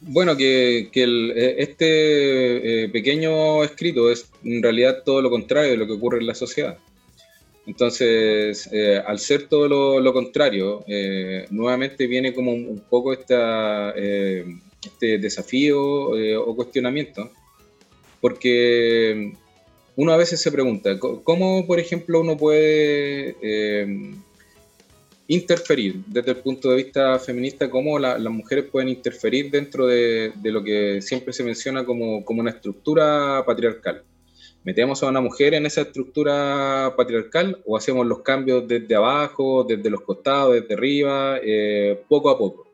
Bueno, 0.02 0.38
que, 0.38 0.92
eh, 0.94 1.56
este 1.58 2.84
eh, 2.84 2.90
pequeño 2.90 3.64
escrito 3.64 4.12
es 4.12 4.30
en 4.44 4.62
realidad 4.62 5.02
todo 5.04 5.20
lo 5.24 5.32
contrario 5.32 5.72
de 5.72 5.78
lo 5.78 5.88
que 5.88 5.94
ocurre 5.94 6.20
en 6.20 6.28
la 6.28 6.36
sociedad. 6.36 6.78
Entonces, 7.66 8.70
al 9.08 9.18
ser 9.18 9.48
todo 9.48 10.00
lo, 10.00 10.14
contrario, 10.14 10.86
nuevamente 11.50 12.06
viene 12.06 12.32
como 12.32 12.54
un, 12.54 12.80
poco 12.88 13.12
este 13.12 13.96
desafío 15.18 15.82
o 15.82 16.56
cuestionamiento, 16.56 17.32
porque 18.22 19.34
uno 19.98 20.12
a 20.12 20.18
veces 20.18 20.42
se 20.42 20.52
pregunta, 20.52 21.00
¿cómo, 21.00 21.66
por 21.66 21.80
ejemplo, 21.80 22.20
uno 22.20 22.36
puede 22.36 23.36
eh, 23.42 24.14
interferir 25.28 26.04
desde 26.08 26.32
el 26.32 26.38
punto 26.38 26.70
de 26.70 26.84
vista 26.84 27.18
feminista, 27.18 27.70
cómo 27.70 27.98
las 27.98 28.20
mujeres 28.20 28.66
pueden 28.66 28.90
interferir 28.90 29.50
dentro 29.50 29.88
de, 29.88 30.34
lo 30.44 30.64
que 30.64 31.02
siempre 31.02 31.32
se 31.32 31.44
menciona 31.44 31.86
como, 31.86 32.24
una 32.28 32.52
estructura 32.52 33.44
patriarcal? 33.46 34.04
¿Metemos 34.66 35.02
a 35.04 35.08
una 35.08 35.22
mujer 35.22 35.54
en 35.54 35.66
esa 35.66 35.82
estructura 35.82 36.94
patriarcal 36.98 37.62
o 37.66 37.78
hacemos 37.78 38.06
los 38.06 38.22
cambios 38.22 38.68
desde 38.68 38.96
abajo, 38.96 39.64
desde 39.64 39.90
los 39.92 40.02
costados, 40.02 40.56
desde 40.56 40.74
arriba, 40.74 41.40
eh, 41.42 42.02
poco 42.10 42.30
a 42.32 42.38
poco? 42.38 42.68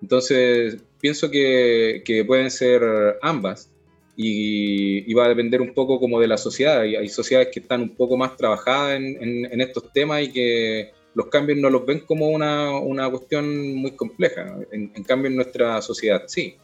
Entonces, 0.00 0.76
pienso 1.00 1.30
que 1.30 2.24
pueden 2.26 2.50
ser 2.50 2.82
ambas 3.22 3.71
y, 4.16 5.14
va 5.14 5.26
a 5.26 5.28
depender 5.28 5.60
un 5.60 5.74
poco 5.74 5.98
como 5.98 6.20
de 6.20 6.28
la 6.28 6.36
sociedad. 6.36 6.80
Hay, 6.80 6.96
hay 6.96 7.08
sociedades 7.08 7.48
que 7.52 7.60
están 7.60 7.82
un 7.82 7.94
poco 7.96 8.16
más 8.16 8.36
trabajadas 8.36 8.96
en, 8.96 9.46
en, 9.50 9.60
estos 9.60 9.92
temas 9.92 10.22
y 10.22 10.32
que 10.32 10.92
los 11.14 11.26
cambios 11.26 11.58
no 11.58 11.70
los 11.70 11.86
ven 11.86 12.00
como 12.00 12.28
una, 12.28 12.78
una 12.78 13.10
cuestión 13.10 13.74
muy 13.74 13.92
compleja. 13.92 14.56
En, 14.70 15.04
cambio, 15.04 15.28
en 15.28 15.36
nuestra 15.36 15.80
sociedad 15.82 16.24
sí. 16.26 16.56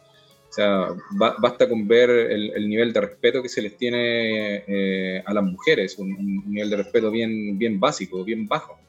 O 0.49 0.51
sea, 0.51 0.87
basta 1.11 1.69
con 1.69 1.87
ver 1.87 2.09
el, 2.09 2.51
el, 2.55 2.67
nivel 2.67 2.91
de 2.91 3.01
respeto 3.01 3.43
que 3.43 3.49
se 3.49 3.61
les 3.61 3.77
tiene 3.77 4.63
eh, 4.67 5.23
a 5.23 5.31
las 5.31 5.43
mujeres, 5.43 5.99
un, 5.99 6.43
nivel 6.51 6.71
de 6.71 6.77
respeto 6.77 7.11
bien, 7.11 7.59
bien 7.59 7.79
básico, 7.79 8.23
bien 8.23 8.47
bajo. 8.47 8.79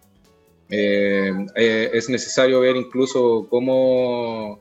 Eh, 0.71 1.33
eh, 1.57 1.91
es 1.93 2.09
necesario 2.09 2.61
ver 2.61 2.77
incluso 2.77 3.47
cómo, 3.51 4.61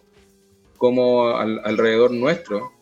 cómo 0.77 1.29
alrededor 1.29 2.11
nuestro 2.11 2.78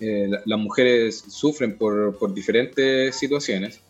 eh, 0.00 0.28
las 0.44 0.58
mujeres 0.58 1.24
sufren 1.28 1.78
por, 1.78 2.18
por 2.18 2.34
diferentes 2.34 3.14
situaciones 3.14 3.80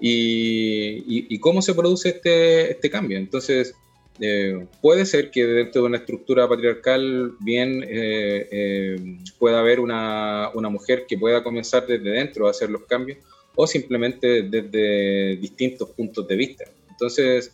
y, 0.00 1.26
y, 1.28 1.38
cómo 1.40 1.60
se 1.60 1.74
produce 1.74 2.10
este, 2.10 2.70
este 2.70 2.88
cambio. 2.88 3.18
Entonces, 3.18 3.74
eh, 4.20 4.66
puede 4.80 5.04
ser 5.04 5.32
que 5.32 5.44
dentro 5.44 5.82
de 5.82 5.88
una 5.88 5.96
estructura 5.96 6.48
patriarcal 6.48 7.34
bien 7.40 7.84
eh, 7.88 9.18
pueda 9.38 9.58
haber 9.58 9.80
una, 9.80 10.50
una, 10.54 10.68
mujer 10.68 11.06
que 11.08 11.18
pueda 11.18 11.42
comenzar 11.42 11.86
desde 11.86 12.10
dentro 12.10 12.46
a 12.46 12.50
hacer 12.50 12.70
los 12.70 12.84
cambios 12.84 13.18
o 13.56 13.66
simplemente 13.66 14.42
desde 14.42 15.36
distintos 15.36 15.90
puntos 15.90 16.28
de 16.28 16.36
vista. 16.36 16.64
Entonces, 16.90 17.52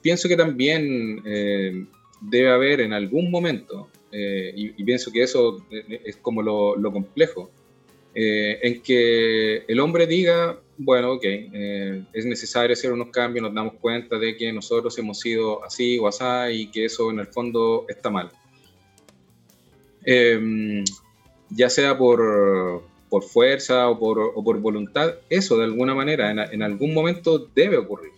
pienso 0.00 0.28
que 0.28 0.36
también 0.36 1.22
debe 2.22 2.50
haber 2.50 2.80
en 2.80 2.94
algún 2.94 3.30
momento 3.30 3.90
eh, 4.10 4.52
y, 4.54 4.84
pienso 4.84 5.10
que 5.10 5.22
eso 5.22 5.64
eh, 5.70 6.02
es 6.04 6.16
como 6.16 6.42
lo, 6.42 6.92
complejo, 6.92 7.50
eh, 8.14 8.58
en 8.62 8.82
que 8.82 9.64
el 9.68 9.80
hombre 9.80 10.06
diga, 10.06 10.58
bueno, 10.78 11.12
ok, 11.12 11.24
es 12.12 12.24
necesario 12.24 12.72
hacer 12.72 12.92
unos 12.92 13.10
cambios, 13.10 13.42
nos 13.42 13.54
damos 13.54 13.74
cuenta 13.74 14.18
de 14.18 14.36
que 14.36 14.52
nosotros 14.52 14.96
hemos 14.98 15.20
sido 15.20 15.64
así 15.64 15.98
o 15.98 16.08
así 16.08 16.24
y 16.52 16.70
que 16.70 16.86
eso 16.86 17.10
en 17.10 17.18
el 17.18 17.26
fondo 17.26 17.84
está 17.88 18.10
mal. 18.10 18.30
Em, 20.04 20.84
ya 21.50 21.68
sea 21.68 21.98
por, 21.98 22.82
por 23.10 23.24
fuerza 23.24 23.88
o 23.88 23.98
por, 23.98 24.18
o 24.20 24.42
por, 24.42 24.58
voluntad, 24.60 25.16
eso 25.28 25.58
de 25.58 25.64
alguna 25.64 25.94
manera 25.94 26.30
en, 26.30 26.38
en 26.38 26.62
algún 26.62 26.94
momento 26.94 27.38
debe 27.54 27.76
ocurrir 27.76 28.17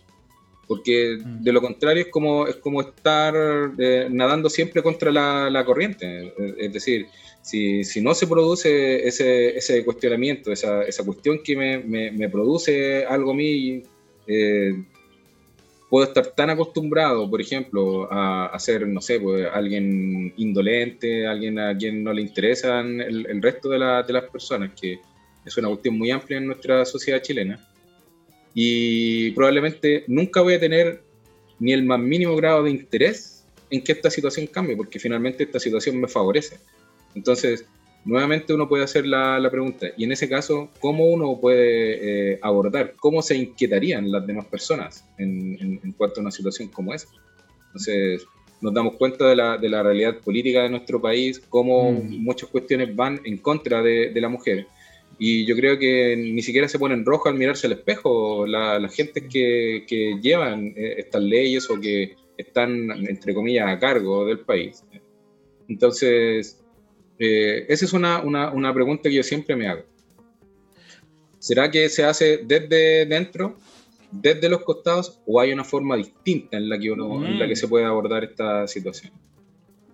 porque 0.71 1.17
mm. 1.17 1.43
de 1.43 1.51
lo 1.51 1.59
contrario 1.59 2.03
es 2.03 2.07
como, 2.07 2.47
es 2.47 2.55
como 2.55 2.79
estar 2.79 3.35
eh, 3.77 4.07
nadando 4.09 4.49
siempre 4.49 4.81
contra 4.81 5.11
la, 5.11 5.65
corriente. 5.65 6.33
Es 6.57 6.71
decir, 6.71 7.07
si, 7.41 7.83
si, 7.83 7.99
no 7.99 8.13
se 8.13 8.25
produce 8.25 9.05
ese, 9.05 9.57
ese 9.57 9.83
cuestionamiento, 9.83 10.49
esa, 10.49 10.83
esa, 10.83 11.03
cuestión 11.03 11.41
que 11.43 11.57
me, 11.57 12.11
me, 12.11 12.29
produce 12.29 13.05
algo 13.05 13.31
a 13.31 13.33
mí, 13.33 13.83
eh, 14.27 14.81
puedo 15.89 16.05
estar 16.05 16.27
tan 16.27 16.51
acostumbrado, 16.51 17.29
por 17.29 17.41
ejemplo, 17.41 18.07
a, 18.09 18.57
ser, 18.57 18.87
no 18.87 19.01
sé, 19.01 19.19
pues, 19.19 19.45
alguien 19.53 20.33
indolente, 20.37 21.27
alguien 21.27 21.59
a 21.59 21.75
quien 21.75 22.01
no 22.01 22.13
le 22.13 22.21
interesan 22.21 23.01
el, 23.01 23.25
el 23.25 23.41
resto 23.41 23.67
de, 23.67 23.79
la, 23.79 24.03
de 24.03 24.13
las 24.13 24.23
personas, 24.29 24.71
que 24.79 25.01
es 25.45 25.57
una 25.57 25.67
cuestión 25.67 25.97
muy 25.97 26.11
amplia 26.11 26.37
en 26.37 26.47
nuestra 26.47 26.85
sociedad 26.85 27.21
chilena 27.21 27.67
y 28.53 29.31
probablemente 29.31 30.03
nunca 30.07 30.41
voy 30.41 30.55
a 30.55 30.59
tener 30.59 31.01
ni 31.59 31.73
el 31.73 31.83
más 31.83 31.99
mínimo 31.99 32.35
grado 32.35 32.63
de 32.63 32.71
interés 32.71 33.45
en 33.69 33.81
que 33.81 33.93
esta 33.93 34.09
situación 34.09 34.47
cambie, 34.47 34.75
porque 34.75 34.99
finalmente 34.99 35.43
esta 35.43 35.59
situación 35.59 35.99
me 36.01 36.07
favorece. 36.07 36.57
Entonces, 37.15 37.65
nuevamente 38.03 38.53
uno 38.53 38.67
puede 38.67 38.83
hacer 38.83 39.05
la, 39.05 39.39
la 39.39 39.49
pregunta, 39.49 39.87
y 39.95 40.03
en 40.03 40.11
ese 40.11 40.27
caso, 40.27 40.69
¿cómo 40.79 41.05
uno 41.05 41.39
puede 41.39 42.33
eh, 42.33 42.39
abordar, 42.41 42.95
cómo 42.97 43.21
se 43.21 43.35
inquietarían 43.35 44.11
las 44.11 44.25
demás 44.25 44.45
personas 44.47 45.05
en, 45.17 45.79
en, 45.83 45.91
cuanto 45.93 46.19
a 46.19 46.23
una 46.23 46.31
situación 46.31 46.67
como 46.69 46.93
esa? 46.93 47.07
Entonces, 47.67 48.25
nos 48.59 48.73
damos 48.73 48.95
cuenta 48.95 49.27
de 49.27 49.35
la, 49.35 49.57
de 49.57 49.69
la 49.69 49.83
realidad 49.83 50.17
política 50.17 50.63
de 50.63 50.69
nuestro 50.69 51.01
país, 51.01 51.39
cómo 51.47 51.91
mm. 51.93 52.23
muchas 52.23 52.49
cuestiones 52.49 52.93
van 52.95 53.21
en 53.23 53.37
contra 53.37 53.81
de, 53.81 54.09
de 54.09 54.21
la 54.21 54.29
mujer 54.29 54.67
y 55.23 55.45
yo 55.45 55.55
creo 55.55 55.77
que 55.77 56.15
ni 56.17 56.41
siquiera 56.41 56.67
se 56.67 56.79
ponen 56.79 57.05
rojo 57.05 57.29
al 57.29 57.35
mirarse 57.35 57.67
al 57.67 57.73
espejo 57.73 58.47
la, 58.47 58.79
la 58.79 58.89
gente 58.89 59.27
que, 59.27 59.85
que, 59.87 60.17
llevan 60.19 60.73
eh, 60.75 60.95
estas 60.97 61.21
leyes 61.21 61.69
o 61.69 61.79
que 61.79 62.15
están, 62.35 62.89
entre 63.07 63.35
comillas, 63.35 63.69
a 63.69 63.77
cargo 63.77 64.25
del 64.25 64.39
país. 64.39 64.83
Entonces, 65.67 66.59
eh, 67.19 67.67
esa 67.69 67.85
es 67.85 67.93
una, 67.93 68.19
una, 68.21 68.49
una, 68.49 68.73
pregunta 68.73 69.09
que 69.09 69.15
yo 69.17 69.21
siempre 69.21 69.55
me 69.55 69.67
hago. 69.67 69.83
¿Será 71.37 71.69
que 71.69 71.87
se 71.89 72.03
hace 72.03 72.39
desde 72.43 73.05
dentro, 73.05 73.57
desde 74.09 74.49
los 74.49 74.63
costados, 74.63 75.21
o 75.27 75.39
hay 75.39 75.53
una 75.53 75.63
forma 75.63 75.97
distinta 75.97 76.57
en 76.57 76.67
la 76.67 76.79
que, 76.79 76.89
uno, 76.89 77.23
en 77.23 77.37
la 77.37 77.45
que 77.45 77.53
mm. 77.53 77.57
se 77.57 77.67
puede 77.67 77.85
abordar 77.85 78.23
esta 78.23 78.67
situación? 78.67 79.13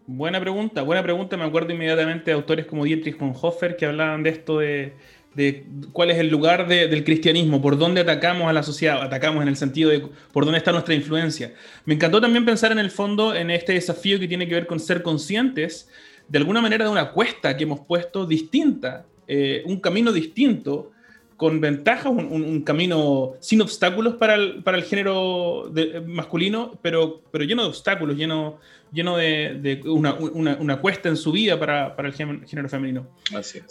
Buena 0.10 0.40
pregunta, 0.40 0.84
buena 0.84 1.04
pregunta. 1.04 1.36
Me 1.36 1.44
acuerdo 1.44 1.74
inmediatamente 1.74 2.32
de 2.32 2.36
autores 2.38 2.66
como 2.66 2.86
Dietrich 2.86 3.18
Bonhoeffer 3.18 3.76
que 3.76 3.86
hablaban 3.86 4.24
de 4.24 4.30
esto 4.30 4.60
de, 4.60 4.94
de 5.38 5.67
cuál 5.93 6.10
es 6.10 6.17
el 6.17 6.30
lugar 6.30 6.67
del 6.67 7.04
cristianismo, 7.04 7.62
por 7.62 7.78
dónde 7.78 8.02
atacamos 8.02 8.50
a 8.50 8.54
la 8.54 8.63
sociedad, 8.63 9.04
atacamos 9.04 9.43
en 9.43 9.47
el 9.47 9.56
sentido 9.56 9.91
de 9.91 10.02
por 10.34 10.45
dónde 10.45 10.58
está 10.58 10.71
nuestra 10.71 10.95
influencia. 10.95 11.54
Me 11.86 11.93
encantó 11.93 12.19
también 12.19 12.43
pensar 12.43 12.71
en 12.71 12.80
el 12.80 12.89
fondo 12.89 13.36
en 13.36 13.52
este 13.52 13.73
desafío 13.73 14.19
que 14.19 14.28
tiene 14.28 14.47
que 14.47 14.56
ver 14.56 14.65
con 14.65 14.80
ser 14.80 15.04
conscientes 15.04 15.89
de 16.28 16.39
alguna 16.39 16.60
manera 16.60 16.86
de 16.86 16.91
una 16.91 17.12
cuesta 17.12 17.56
que 17.56 17.65
hemos 17.65 17.82
puesto 17.82 18.26
distinta, 18.26 19.06
eh, 19.28 19.62
un 19.67 19.80
camino 19.80 20.12
distinto, 20.12 20.89
con 21.38 21.62
ventajas, 21.62 22.12
un, 22.12 22.62
camino 22.63 23.34
sin 23.39 23.62
obstáculos 23.62 24.15
para 24.15 24.36
el, 24.36 24.63
para 24.63 24.78
el 24.78 24.84
género 24.84 25.71
masculino, 26.06 26.78
pero, 26.82 27.21
pero 27.32 27.43
lleno 27.43 27.62
de 27.62 27.69
obstáculos, 27.69 28.17
lleno 28.17 28.58
lleno 28.91 29.17
de, 29.17 29.82
una, 29.86 30.82
cuesta 30.82 31.10
en 31.10 31.17
su 31.17 31.32
vida 31.32 31.60
para, 31.60 31.95
el 31.97 32.13
género 32.13 32.69
femenino. 32.69 33.08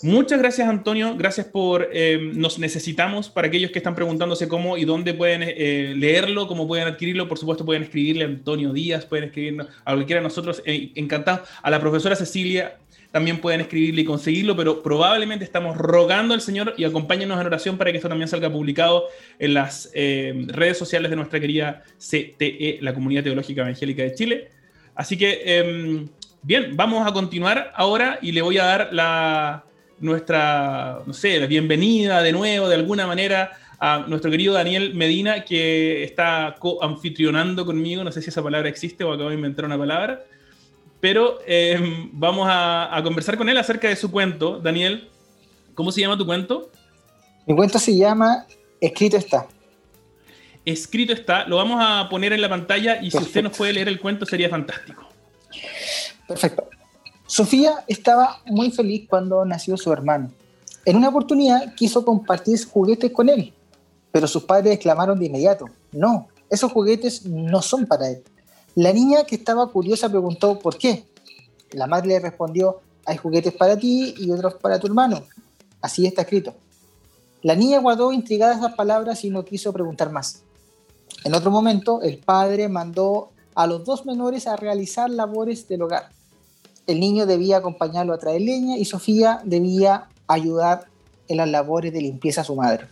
Muchas 0.02 0.38
gracias, 0.38 0.68
Antonio. 0.68 1.14
Gracias 1.16 1.46
por. 1.46 1.88
Eh, 1.92 2.18
nos 2.34 2.58
necesitamos 2.58 3.28
para 3.28 3.48
aquellos 3.48 3.70
que 3.70 3.78
están 3.78 3.94
preguntándose 3.94 4.48
cómo 4.48 4.76
y 4.76 4.84
dónde 4.84 5.14
pueden 5.14 5.42
eh, 5.42 5.94
leerlo, 5.96 6.46
cómo 6.46 6.66
pueden 6.66 6.88
adquirirlo. 6.88 7.28
Por 7.28 7.38
supuesto, 7.38 7.64
pueden 7.64 7.82
escribirle 7.82 8.24
a 8.24 8.26
Antonio 8.26 8.72
Díaz, 8.72 9.06
pueden 9.06 9.26
escribirnos 9.26 9.68
a 9.84 9.92
cualquiera 9.94 10.20
de 10.20 10.24
nosotros. 10.24 10.62
Eh, 10.64 10.92
encantado. 10.94 11.42
A 11.62 11.70
la 11.70 11.80
profesora 11.80 12.16
Cecilia 12.16 12.78
también 13.10 13.40
pueden 13.40 13.60
escribirle 13.60 14.02
y 14.02 14.04
conseguirlo, 14.04 14.56
pero 14.56 14.82
probablemente 14.82 15.44
estamos 15.44 15.76
rogando 15.76 16.34
al 16.34 16.40
Señor 16.40 16.74
y 16.76 16.84
acompáñenos 16.84 17.40
en 17.40 17.46
oración 17.46 17.78
para 17.78 17.90
que 17.90 17.98
esto 17.98 18.08
también 18.08 18.28
salga 18.28 18.50
publicado 18.50 19.04
en 19.38 19.54
las 19.54 19.90
redes 19.92 20.78
sociales 20.78 21.10
de 21.10 21.16
nuestra 21.16 21.40
querida 21.40 21.82
CTE, 21.98 22.78
la 22.82 22.92
Comunidad 22.94 23.24
Teológica 23.24 23.62
Evangélica 23.62 24.02
de 24.02 24.14
Chile. 24.14 24.48
Así 24.94 25.16
que, 25.16 25.42
em, 25.44 26.08
bien, 26.42 26.76
vamos 26.76 27.06
a 27.06 27.12
continuar 27.12 27.72
ahora 27.74 28.18
y 28.22 28.32
le 28.32 28.42
voy 28.42 28.58
a 28.58 28.64
dar 28.64 28.88
la, 28.92 29.66
nuestra, 30.00 31.00
no 31.06 31.12
sé, 31.12 31.40
la 31.40 31.46
bienvenida 31.46 32.22
de 32.22 32.32
nuevo, 32.32 32.68
de 32.68 32.74
alguna 32.74 33.06
manera, 33.06 33.52
a 33.78 34.04
nuestro 34.06 34.30
querido 34.30 34.54
Daniel 34.54 34.94
Medina, 34.94 35.44
que 35.44 36.02
está 36.02 36.56
co-anfitrionando 36.58 37.66
conmigo. 37.66 38.04
No 38.04 38.12
sé 38.12 38.22
si 38.22 38.30
esa 38.30 38.42
palabra 38.42 38.68
existe 38.68 39.04
o 39.04 39.12
acabo 39.12 39.30
de 39.30 39.36
inventar 39.36 39.64
una 39.64 39.78
palabra. 39.78 40.24
Pero 41.08 41.38
em, 41.46 42.10
vamos 42.12 42.48
a, 42.50 43.00
conversar 43.04 43.38
con 43.38 43.48
él 43.48 43.56
acerca 43.56 43.86
de 43.86 43.94
su 43.94 44.10
cuento. 44.10 44.58
Daniel, 44.58 45.08
¿cómo 45.72 45.92
se 45.92 46.00
llama 46.00 46.18
tu 46.18 46.26
cuento? 46.26 46.68
Mi 47.46 47.54
cuento 47.54 47.78
se 47.78 47.96
llama 47.96 48.44
Escrito 48.80 49.16
está. 49.16 49.46
Escrito 50.64 51.12
está. 51.12 51.46
Lo 51.46 51.58
vamos 51.58 51.78
a 51.80 52.08
poner 52.08 52.32
en 52.32 52.42
la 52.42 52.48
pantalla 52.48 53.00
y 53.00 53.12
si 53.12 53.18
usted 53.18 53.44
nos 53.44 53.56
puede 53.56 53.72
leer 53.72 53.86
el 53.86 54.00
cuento 54.00 54.26
sería 54.26 54.48
fantástico. 54.48 55.06
Perfecto. 56.26 56.68
Sofía 57.24 57.84
estaba 57.86 58.40
muy 58.46 58.72
feliz 58.72 59.06
cuando 59.08 59.44
nació 59.44 59.76
su 59.76 59.92
hermano. 59.92 60.32
En 60.84 60.96
una 60.96 61.10
oportunidad 61.10 61.72
quiso 61.76 62.04
compartir 62.04 62.58
juguetes 62.66 63.12
con 63.12 63.28
él, 63.28 63.52
pero 64.10 64.26
sus 64.26 64.42
padres 64.42 64.74
exclamaron 64.74 65.16
de 65.20 65.26
inmediato, 65.26 65.66
no, 65.92 66.26
esos 66.50 66.72
juguetes 66.72 67.24
no 67.24 67.62
son 67.62 67.86
para 67.86 68.08
él. 68.08 68.24
La 68.76 68.92
niña 68.92 69.24
que 69.24 69.36
estaba 69.36 69.72
curiosa 69.72 70.10
preguntó 70.10 70.58
por 70.58 70.76
qué. 70.76 71.06
La 71.70 71.86
madre 71.86 72.08
le 72.08 72.20
respondió, 72.20 72.82
hay 73.06 73.16
juguetes 73.16 73.54
para 73.54 73.78
ti 73.78 74.14
y 74.18 74.30
otros 74.30 74.56
para 74.56 74.78
tu 74.78 74.86
hermano. 74.86 75.22
Así 75.80 76.04
está 76.04 76.22
escrito. 76.22 76.52
La 77.40 77.54
niña 77.54 77.80
guardó 77.80 78.12
intrigada 78.12 78.54
esas 78.54 78.74
palabras 78.74 79.24
y 79.24 79.30
no 79.30 79.46
quiso 79.46 79.72
preguntar 79.72 80.12
más. 80.12 80.42
En 81.24 81.34
otro 81.34 81.50
momento, 81.50 82.02
el 82.02 82.18
padre 82.18 82.68
mandó 82.68 83.30
a 83.54 83.66
los 83.66 83.82
dos 83.82 84.04
menores 84.04 84.46
a 84.46 84.56
realizar 84.56 85.08
labores 85.08 85.66
del 85.68 85.80
hogar. 85.80 86.10
El 86.86 87.00
niño 87.00 87.24
debía 87.24 87.56
acompañarlo 87.56 88.12
a 88.12 88.18
traer 88.18 88.42
leña 88.42 88.76
y 88.76 88.84
Sofía 88.84 89.40
debía 89.42 90.10
ayudar 90.26 90.84
en 91.28 91.38
las 91.38 91.48
labores 91.48 91.94
de 91.94 92.02
limpieza 92.02 92.42
a 92.42 92.44
su 92.44 92.54
madre. 92.54 92.88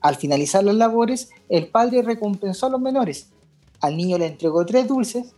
Al 0.00 0.16
finalizar 0.16 0.64
las 0.64 0.74
labores, 0.74 1.30
el 1.48 1.68
padre 1.68 2.02
recompensó 2.02 2.66
a 2.66 2.70
los 2.70 2.80
menores. 2.80 3.28
Al 3.80 3.96
niño 3.96 4.18
le 4.18 4.26
entregó 4.26 4.64
tres 4.66 4.86
dulces, 4.86 5.34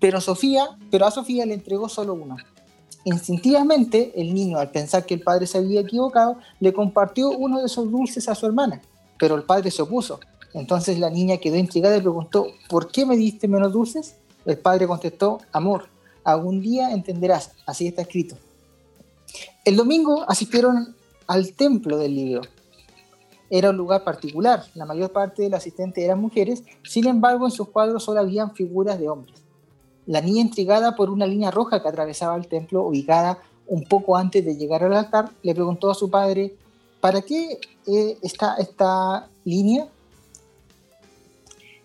pero, 0.00 0.20
Sofía, 0.20 0.78
pero 0.90 1.06
a 1.06 1.10
Sofía 1.10 1.46
le 1.46 1.54
entregó 1.54 1.88
solo 1.88 2.14
uno. 2.14 2.36
Instintivamente, 3.04 4.12
el 4.20 4.34
niño, 4.34 4.58
al 4.58 4.70
pensar 4.70 5.06
que 5.06 5.14
el 5.14 5.22
padre 5.22 5.46
se 5.46 5.58
había 5.58 5.80
equivocado, 5.80 6.38
le 6.58 6.72
compartió 6.72 7.30
uno 7.30 7.60
de 7.60 7.66
esos 7.66 7.90
dulces 7.90 8.28
a 8.28 8.34
su 8.34 8.46
hermana, 8.46 8.82
pero 9.18 9.36
el 9.36 9.44
padre 9.44 9.70
se 9.70 9.82
opuso. 9.82 10.18
Entonces 10.54 10.98
la 10.98 11.10
niña 11.10 11.36
quedó 11.36 11.56
intrigada 11.56 11.96
y 11.96 12.00
preguntó, 12.00 12.46
¿por 12.68 12.90
qué 12.90 13.06
me 13.06 13.16
diste 13.16 13.46
menos 13.46 13.72
dulces? 13.72 14.16
El 14.44 14.58
padre 14.58 14.86
contestó, 14.86 15.38
amor, 15.52 15.88
algún 16.24 16.60
día 16.60 16.90
entenderás, 16.90 17.52
así 17.66 17.86
está 17.86 18.02
escrito. 18.02 18.36
El 19.64 19.76
domingo 19.76 20.24
asistieron 20.28 20.94
al 21.26 21.52
templo 21.52 21.98
del 21.98 22.14
libro. 22.14 22.42
Era 23.48 23.70
un 23.70 23.76
lugar 23.76 24.02
particular, 24.02 24.64
la 24.74 24.86
mayor 24.86 25.12
parte 25.12 25.42
de 25.42 25.50
los 25.50 25.58
asistentes 25.58 26.02
eran 26.02 26.20
mujeres, 26.20 26.64
sin 26.82 27.06
embargo 27.06 27.46
en 27.46 27.52
sus 27.52 27.68
cuadros 27.68 28.02
solo 28.02 28.20
habían 28.20 28.54
figuras 28.54 28.98
de 28.98 29.08
hombres. 29.08 29.42
La 30.06 30.20
niña 30.20 30.40
intrigada 30.40 30.96
por 30.96 31.10
una 31.10 31.26
línea 31.26 31.50
roja 31.50 31.80
que 31.80 31.88
atravesaba 31.88 32.36
el 32.36 32.48
templo, 32.48 32.82
ubicada 32.82 33.38
un 33.66 33.84
poco 33.84 34.16
antes 34.16 34.44
de 34.44 34.56
llegar 34.56 34.84
al 34.84 34.94
altar, 34.94 35.30
le 35.42 35.54
preguntó 35.54 35.90
a 35.90 35.94
su 35.94 36.10
padre, 36.10 36.56
¿para 37.00 37.22
qué 37.22 37.58
eh, 37.86 38.18
está 38.22 38.56
esta 38.56 39.28
línea? 39.44 39.88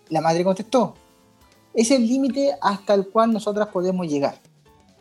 La 0.08 0.20
madre 0.20 0.44
contestó, 0.44 0.94
es 1.74 1.90
el 1.90 2.06
límite 2.06 2.54
hasta 2.60 2.94
el 2.94 3.08
cual 3.08 3.32
nosotras 3.32 3.68
podemos 3.68 4.06
llegar. 4.06 4.40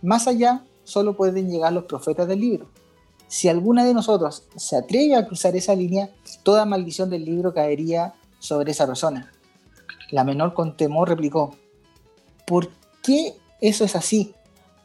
Más 0.01 0.27
allá 0.27 0.63
solo 0.83 1.15
pueden 1.15 1.49
llegar 1.49 1.73
los 1.73 1.83
profetas 1.83 2.27
del 2.27 2.39
libro. 2.39 2.67
Si 3.31 3.47
alguna 3.47 3.85
de 3.85 3.93
nosotros 3.93 4.43
se 4.57 4.75
atreve 4.75 5.15
a 5.15 5.25
cruzar 5.25 5.55
esa 5.55 5.73
línea, 5.73 6.09
toda 6.43 6.65
maldición 6.65 7.09
del 7.09 7.23
libro 7.23 7.53
caería 7.53 8.13
sobre 8.39 8.73
esa 8.73 8.85
persona. 8.85 9.31
La 10.09 10.25
menor 10.25 10.53
con 10.53 10.75
temor 10.75 11.07
replicó, 11.07 11.55
¿por 12.45 12.69
qué 13.01 13.33
eso 13.61 13.85
es 13.85 13.95
así? 13.95 14.33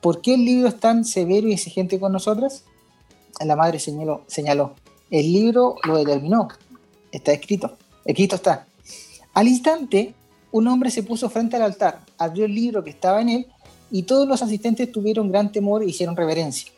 ¿Por 0.00 0.20
qué 0.20 0.34
el 0.34 0.44
libro 0.44 0.68
es 0.68 0.78
tan 0.78 1.04
severo 1.04 1.48
y 1.48 1.54
exigente 1.54 1.98
con 1.98 2.12
nosotras? 2.12 2.62
La 3.44 3.56
madre 3.56 3.80
señaló, 3.80 4.22
señaló 4.28 4.76
el 5.10 5.32
libro 5.32 5.74
lo 5.82 5.96
determinó, 5.96 6.46
está 7.10 7.32
escrito, 7.32 7.76
escrito 8.04 8.36
está. 8.36 8.68
Al 9.34 9.48
instante, 9.48 10.14
un 10.52 10.68
hombre 10.68 10.92
se 10.92 11.02
puso 11.02 11.28
frente 11.28 11.56
al 11.56 11.62
altar, 11.62 12.04
abrió 12.16 12.44
el 12.44 12.54
libro 12.54 12.84
que 12.84 12.90
estaba 12.90 13.20
en 13.20 13.28
él 13.30 13.46
y 13.90 14.04
todos 14.04 14.28
los 14.28 14.40
asistentes 14.40 14.92
tuvieron 14.92 15.32
gran 15.32 15.50
temor 15.50 15.82
e 15.82 15.86
hicieron 15.86 16.14
reverencia. 16.14 16.70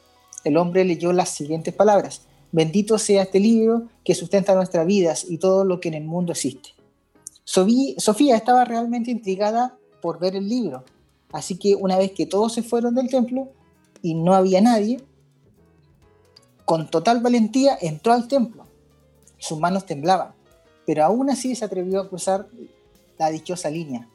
El 0.45 0.57
hombre 0.57 0.85
leyó 0.85 1.13
las 1.13 1.31
siguientes 1.31 1.75
palabras. 1.75 2.23
Bendito 2.53 2.99
sea 2.99 3.23
este 3.23 3.41
libro 3.41 3.89
que 4.05 4.15
sustenta 4.15 4.55
nuestras 4.55 4.87
vidas 4.87 5.27
y 5.29 5.39
todo 5.39 5.65
lo 5.65 5.81
que 5.81 5.89
en 5.89 5.95
el 5.95 6.05
mundo 6.05 6.33
existe. 6.33 6.71
Sofía 7.45 8.37
estaba 8.37 8.65
realmente 8.65 9.11
intrigada 9.11 9.77
por 10.01 10.19
ver 10.19 10.37
el 10.37 10.49
libro, 10.49 10.85
así 11.33 11.59
que 11.59 11.75
una 11.75 11.97
vez 11.97 12.13
que 12.13 12.27
todos 12.27 12.53
se 12.53 12.63
fueron 12.63 12.95
del 12.95 13.09
templo 13.09 13.49
y 14.03 14.15
no 14.15 14.35
había 14.35 14.61
nadie, 14.61 15.03
con 16.65 16.91
total 16.91 17.21
valentía 17.21 17.79
entró 17.81 18.13
al 18.13 18.29
templo. 18.29 18.65
Sus 19.39 19.59
manos 19.59 19.87
temblaban, 19.87 20.35
pero 20.87 21.05
aún 21.05 21.31
así 21.31 21.55
se 21.55 21.65
atrevió 21.65 22.01
a 22.01 22.09
cruzar 22.09 22.49
la 23.19 23.31
dichosa 23.31 23.71
línea. 23.71 24.09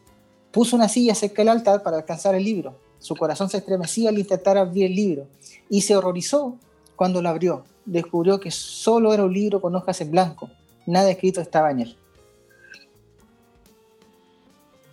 Puso 0.52 0.76
una 0.76 0.88
silla 0.88 1.16
cerca 1.16 1.42
del 1.42 1.50
altar 1.50 1.82
para 1.82 1.98
alcanzar 1.98 2.36
el 2.36 2.44
libro. 2.44 2.80
Su 3.04 3.18
corazón 3.18 3.50
se 3.50 3.58
estremecía 3.58 4.08
al 4.12 4.18
intentar 4.18 4.58
abrir 4.58 4.86
el 4.86 4.96
libro 4.96 5.28
y 5.70 5.82
se 5.82 5.94
horrorizó 5.94 6.58
cuando 6.96 7.22
lo 7.22 7.28
abrió. 7.28 7.66
Descubrió 7.84 8.40
que 8.40 8.50
solo 8.50 9.14
era 9.14 9.26
un 9.26 9.34
libro 9.34 9.60
con 9.60 9.76
hojas 9.76 10.00
en 10.00 10.10
blanco. 10.10 10.50
Nada 10.86 11.12
escrito 11.12 11.42
estaba 11.42 11.70
en 11.72 11.82
él. 11.82 11.98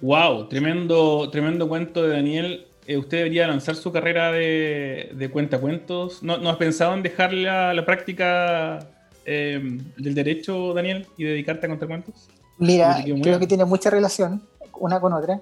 Wow, 0.01 0.49
tremendo, 0.49 1.31
tremendo 1.31 1.69
cuento 1.69 2.03
de 2.03 2.09
Daniel. 2.17 2.67
Eh, 2.85 2.99
usted 2.99 3.19
debería 3.19 3.47
lanzar 3.47 3.77
su 3.77 3.93
carrera 3.93 4.33
de, 4.33 5.13
de 5.15 5.31
cuentacuentos. 5.31 6.21
¿No, 6.21 6.37
¿No, 6.37 6.51
has 6.51 6.57
pensado 6.57 6.95
en 6.95 7.05
dejar 7.05 7.33
la, 7.33 7.81
práctica 7.87 8.89
eh, 9.25 9.79
del 9.97 10.15
derecho, 10.17 10.75
Daniel, 10.75 11.07
y 11.17 11.23
dedicarte 11.23 11.67
a 11.67 11.69
contar 11.69 11.87
cuentos? 11.87 12.29
Mira, 12.59 13.05
creo 13.23 13.39
que 13.39 13.47
tiene 13.47 13.65
mucha 13.65 13.89
relación 13.89 14.43
una 14.81 15.01
con 15.01 15.13
otra. 15.13 15.41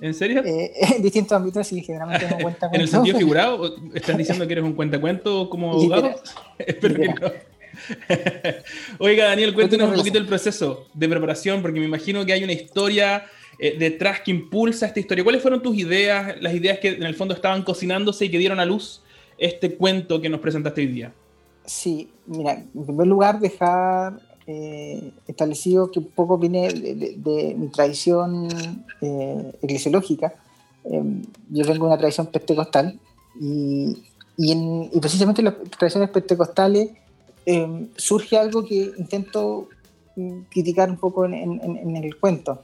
¿En 0.00 0.14
serio? 0.14 0.42
Eh, 0.44 0.72
en 0.96 1.02
distintos 1.02 1.32
ámbitos, 1.32 1.66
sí, 1.66 1.82
generalmente 1.82 2.28
no 2.28 2.38
cuenta 2.38 2.70
¿En 2.72 2.80
el 2.80 2.88
sentido 2.88 3.18
figurado? 3.18 3.76
¿Estás 3.94 4.16
diciendo 4.16 4.46
que 4.46 4.52
eres 4.52 4.64
un 4.64 4.74
cuentacuento 4.74 5.48
como 5.48 5.72
abogado? 5.72 6.14
Espero 6.58 6.94
que 6.94 7.08
no. 7.08 7.32
Oiga, 8.98 9.26
Daniel, 9.26 9.54
cuéntanos 9.54 9.90
un 9.90 9.96
poquito 9.96 10.18
el 10.18 10.26
proceso 10.26 10.86
de 10.94 11.08
preparación, 11.08 11.60
porque 11.60 11.78
me 11.78 11.86
imagino 11.86 12.24
que 12.24 12.32
hay 12.32 12.42
una 12.42 12.52
historia 12.52 13.26
eh, 13.58 13.76
detrás 13.78 14.20
que 14.20 14.30
impulsa 14.30 14.86
esta 14.86 15.00
historia. 15.00 15.24
¿Cuáles 15.24 15.42
fueron 15.42 15.62
tus 15.62 15.76
ideas, 15.76 16.36
las 16.40 16.54
ideas 16.54 16.78
que 16.78 16.88
en 16.88 17.02
el 17.02 17.14
fondo 17.14 17.34
estaban 17.34 17.62
cocinándose 17.62 18.26
y 18.26 18.30
que 18.30 18.38
dieron 18.38 18.60
a 18.60 18.64
luz 18.64 19.02
este 19.38 19.74
cuento 19.74 20.20
que 20.20 20.28
nos 20.28 20.40
presentaste 20.40 20.80
hoy 20.80 20.86
día? 20.86 21.12
Sí, 21.64 22.08
mira, 22.26 22.52
en 22.52 22.84
primer 22.84 23.06
lugar, 23.06 23.40
dejar 23.40 24.20
eh, 24.48 25.12
establecido 25.26 25.90
que 25.90 25.98
un 25.98 26.06
poco 26.06 26.38
viene 26.38 26.68
de, 26.72 27.54
mi 27.58 27.68
tradición 27.68 28.46
eh, 29.00 29.52
eclesiológica. 29.60 30.34
Em, 30.84 31.22
yo 31.50 31.64
vengo 31.64 31.86
de 31.86 31.90
una 31.90 31.98
tradición 31.98 32.28
pentecostal 32.28 32.96
y, 33.40 34.04
y, 34.36 35.00
precisamente 35.00 35.40
en 35.40 35.46
las 35.46 35.56
tradiciones 35.76 36.10
pentecostales 36.10 36.90
em, 37.44 37.88
surge 37.96 38.38
algo 38.38 38.64
que 38.64 38.92
intento 38.96 39.68
mm, 40.14 40.42
criticar 40.48 40.90
un 40.90 40.98
poco 40.98 41.24
en, 41.24 41.96
el 41.96 42.16
cuento. 42.20 42.62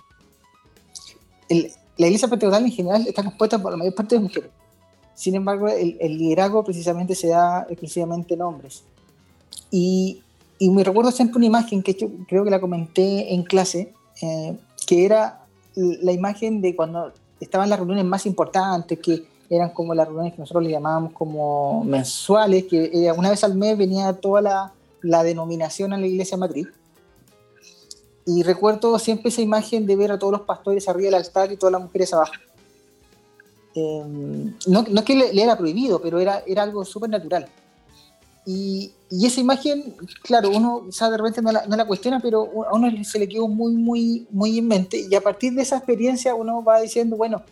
la 1.49 2.07
iglesia 2.07 2.29
pentecostal 2.29 2.65
en 2.65 2.71
general 2.71 3.05
está 3.09 3.25
compuesta 3.25 3.61
por 3.61 3.73
la 3.73 3.79
mayor 3.79 3.95
parte 3.97 4.15
de 4.15 4.21
mujeres. 4.21 4.51
Sin 5.15 5.35
embargo, 5.35 5.69
el, 5.69 5.97
el 6.01 6.17
liderazgo 6.17 6.63
precisamente 6.63 7.17
se 7.17 7.29
da 7.29 7.67
exclusivamente 7.69 8.35
en 8.35 8.43
hombres. 8.43 8.85
Y, 9.73 10.23
y 10.63 10.71
me 10.71 10.85
recuerdo 10.85 11.11
siempre 11.11 11.39
una 11.39 11.47
imagen 11.47 11.83
que 11.83 11.97
creo 12.29 12.45
que 12.45 12.51
la 12.51 12.61
comenté 12.61 13.35
en 13.35 13.43
clase, 13.43 13.93
eh, 14.23 14.57
que 14.87 15.05
era 15.05 15.45
la 15.75 16.13
imagen 16.13 16.63
de 16.63 16.77
cuando 16.77 17.13
estaban 17.41 17.69
las 17.69 17.81
reuniones 17.81 18.05
más 18.05 18.27
importantes, 18.27 18.97
que 19.01 19.25
eran 19.51 19.71
como 19.71 19.93
las 19.93 20.07
reuniones 20.07 20.35
que 20.35 20.39
nosotros 20.39 20.63
le 20.63 20.71
llamábamos 20.71 21.15
como 21.15 21.83
mensuales, 21.83 22.67
que 22.67 22.85
eh, 22.95 23.11
una 23.11 23.31
vez 23.31 23.43
al 23.43 23.57
mes 23.57 23.77
venía 23.77 24.13
toda 24.13 24.73
la, 25.03 25.23
denominación 25.25 25.95
a 25.95 25.99
la 25.99 26.07
iglesia 26.07 26.37
matriz. 26.37 26.69
Y 28.25 28.45
recuerdo 28.45 28.97
siempre 29.01 29.31
esa 29.31 29.43
imagen 29.43 29.85
de 29.85 29.97
ver 29.97 30.13
a 30.13 30.19
todos 30.21 30.33
los 30.33 30.43
pastores 30.43 30.89
arriba 30.89 31.07
del 31.07 31.15
altar 31.15 31.51
y 31.51 31.57
todas 31.57 31.73
las 31.73 31.83
mujeres 31.83 32.15
abajo. 32.15 32.35
Eh, 33.75 34.05
no, 34.69 34.85
es 34.87 35.03
que 35.03 35.17
le, 35.17 35.33
le, 35.33 35.43
era 35.43 35.59
prohibido, 35.59 36.01
pero 36.01 36.21
era, 36.21 36.45
era 36.47 36.63
algo 36.63 36.85
súper 36.85 37.11
natural. 37.11 37.49
Y, 38.45 38.93
y, 39.09 39.27
esa 39.27 39.41
imagen, 39.41 39.95
claro, 40.23 40.51
uno 40.51 40.89
o 40.89 41.11
de 41.11 41.17
repente 41.17 41.41
no 41.43 41.53
la, 41.53 41.85
cuestiona, 41.87 42.19
pero 42.19 42.67
a 42.69 42.75
uno 42.75 42.91
se 43.05 43.21
le 43.21 43.29
quedó 43.29 43.47
muy, 43.47 43.75
muy, 43.75 44.27
muy 44.31 44.59
en 44.59 44.67
mente. 44.67 45.07
Y 45.09 45.15
a 45.15 45.21
partir 45.21 45.53
de 45.55 45.63
esa 45.63 45.77
experiencia 45.77 46.35
uno 46.35 46.63
va 46.65 46.81
diciendo, 46.81 47.17
bueno, 47.17 47.43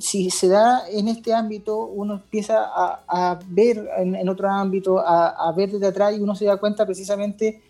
si 0.00 0.30
se 0.30 0.48
da 0.48 0.82
en 0.90 1.08
este 1.08 1.32
ámbito, 1.32 1.86
uno 1.86 2.14
empieza 2.14 2.64
a, 2.64 3.38
ver 3.46 3.88
en, 3.98 4.28
otro 4.28 4.48
ámbito, 4.48 4.98
a, 4.98 5.52
ver 5.56 5.70
desde 5.70 5.86
atrás 5.86 6.16
y 6.16 6.20
uno 6.20 6.34
se 6.34 6.46
da 6.46 6.56
cuenta 6.56 6.84
precisamente 6.84 7.62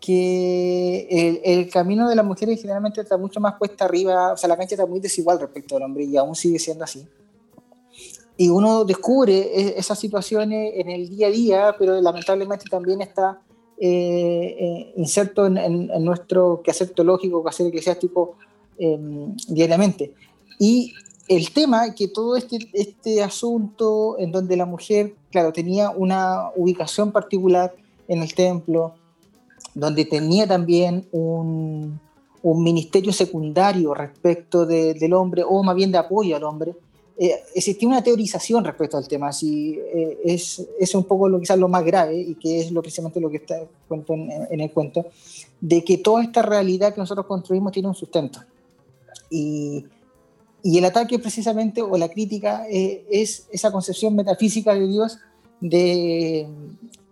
que 0.00 1.38
el, 1.44 1.70
camino 1.70 2.08
de 2.08 2.16
las 2.16 2.24
mujeres 2.24 2.60
generalmente 2.60 3.00
está 3.00 3.16
mucho 3.16 3.40
más 3.40 3.54
puesta 3.54 3.84
arriba, 3.84 4.32
o 4.32 4.36
sea, 4.36 4.48
la 4.48 4.56
cancha 4.56 4.74
está 4.74 4.86
muy 4.86 5.00
desigual 5.00 5.38
respecto 5.40 5.76
al 5.76 5.82
hombre 5.82 6.04
y 6.04 6.16
aún 6.16 6.34
sigue 6.34 6.58
siendo 6.58 6.84
así. 6.84 7.06
Y 8.42 8.48
uno 8.48 8.84
descubre 8.84 9.36
e, 9.38 9.78
esas 9.78 9.96
situaciones 10.00 10.72
en 10.74 10.90
el 10.90 11.08
día 11.08 11.28
a 11.28 11.30
día, 11.30 11.76
pero 11.78 12.00
lamentablemente 12.00 12.64
también 12.68 13.00
está 13.00 13.40
eh, 13.78 14.56
eh, 14.58 14.92
inserto 14.96 15.46
en, 15.46 15.86
nuestro 16.04 16.60
quehacer 16.60 16.90
teológico, 16.90 17.44
quehacer 17.44 17.68
eclesiástico 17.68 18.34
eh, 18.78 18.98
diariamente. 19.46 20.12
Y 20.58 20.92
el 21.28 21.52
tema 21.52 21.94
que 21.94 22.08
todo 22.08 22.34
este, 22.34 22.58
este 22.72 23.22
asunto 23.22 24.16
en 24.18 24.32
donde 24.32 24.56
la 24.56 24.66
mujer, 24.66 25.14
claro, 25.30 25.52
tenía 25.52 25.90
una 25.90 26.50
ubicación 26.56 27.12
particular 27.12 27.72
en 28.08 28.22
el 28.22 28.34
templo, 28.34 28.94
donde 29.72 30.04
tenía 30.04 30.48
también 30.48 31.06
un, 31.12 32.00
un 32.42 32.62
ministerio 32.64 33.12
secundario 33.12 33.94
respecto 33.94 34.66
del 34.66 35.12
hombre, 35.12 35.44
o 35.46 35.62
más 35.62 35.76
bien 35.76 35.92
de 35.92 35.98
apoyo 35.98 36.34
al 36.34 36.42
hombre, 36.42 36.74
eh, 37.24 37.44
existía 37.54 37.86
una 37.86 38.02
teorización 38.02 38.64
respecto 38.64 38.96
al 38.96 39.06
tema. 39.06 39.28
Así, 39.28 39.78
eh, 39.78 40.18
es, 40.24 40.66
es 40.80 40.92
un 40.96 41.04
poco 41.04 41.28
lo 41.28 41.38
quizás 41.38 41.56
lo 41.56 41.68
más 41.68 41.84
grave 41.84 42.18
y 42.18 42.34
que 42.34 42.60
es 42.60 42.72
lo, 42.72 42.82
precisamente 42.82 43.20
lo 43.20 43.30
que 43.30 43.36
está 43.36 43.60
cuento 43.86 44.14
en, 44.14 44.60
el 44.60 44.72
cuento, 44.72 45.06
de 45.60 45.84
que 45.84 45.98
toda 45.98 46.24
esta 46.24 46.42
realidad 46.42 46.92
que 46.92 47.00
nosotros 47.00 47.26
construimos 47.26 47.70
tiene 47.70 47.86
un 47.86 47.94
sustento. 47.94 48.40
Y, 49.30 49.84
y 50.64 50.78
el 50.78 50.84
ataque 50.84 51.20
precisamente, 51.20 51.80
o 51.80 51.96
la 51.96 52.08
crítica, 52.08 52.66
eh, 52.68 53.04
es 53.08 53.46
esa 53.52 53.70
concepción 53.70 54.16
metafísica 54.16 54.74
de 54.74 54.88
Dios 54.88 55.18
de, 55.60 56.48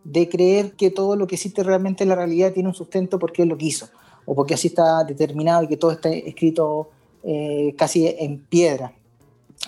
de 0.02 0.28
creer 0.28 0.72
que 0.72 0.90
todo 0.90 1.14
lo 1.14 1.28
que 1.28 1.36
existe 1.36 1.62
realmente 1.62 2.02
en 2.02 2.08
la 2.08 2.16
realidad 2.16 2.52
tiene 2.52 2.68
un 2.68 2.74
sustento 2.74 3.20
porque 3.20 3.42
Él 3.42 3.48
lo 3.48 3.56
quiso, 3.56 3.88
o 4.26 4.34
porque 4.34 4.54
así 4.54 4.66
está 4.66 5.04
determinado 5.04 5.62
y 5.62 5.68
que 5.68 5.76
todo 5.76 5.92
está 5.92 6.10
escrito 6.10 6.90
eh, 7.22 7.76
casi 7.78 8.08
en 8.08 8.40
piedra. 8.40 8.92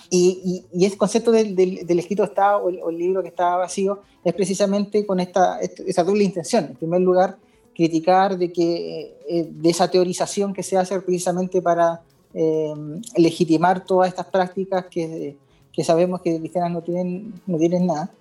Y, 0.09 0.65
y, 0.71 0.85
ese 0.85 0.97
concepto 0.97 1.31
del, 1.31 1.55
del, 1.55 1.99
escrito 1.99 2.23
está, 2.23 2.57
o 2.57 2.69
el, 2.69 2.97
libro 2.97 3.21
que 3.21 3.29
está 3.29 3.55
vacío, 3.55 4.01
es 4.23 4.33
precisamente 4.33 5.05
con 5.05 5.19
esta, 5.19 5.59
esa 5.59 6.03
doble 6.03 6.23
intención. 6.23 6.65
En 6.65 6.75
primer 6.75 7.01
lugar, 7.01 7.37
criticar 7.75 8.37
de, 8.37 8.51
que, 8.51 9.15
eh, 9.27 9.47
de 9.49 9.69
esa 9.69 9.89
teorización 9.89 10.53
que 10.53 10.63
se 10.63 10.77
hace 10.77 10.99
precisamente 11.01 11.61
para 11.61 12.01
eh, 12.33 12.73
legitimar 13.17 13.85
todas 13.85 14.09
estas 14.09 14.27
prácticas 14.27 14.85
que, 14.85 15.35
que 15.71 15.83
sabemos 15.83 16.21
que 16.21 16.39
cristianas 16.39 16.71
no 16.71 16.81
tienen, 16.81 17.33
no 17.47 17.57
tienen 17.57 17.87
nada 17.87 18.11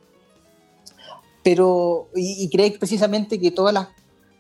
pero 1.42 2.08
y, 2.14 2.48
cree 2.50 2.70
precisamente 2.78 3.38
que 3.38 3.50
todas 3.50 3.74
las 3.74 3.88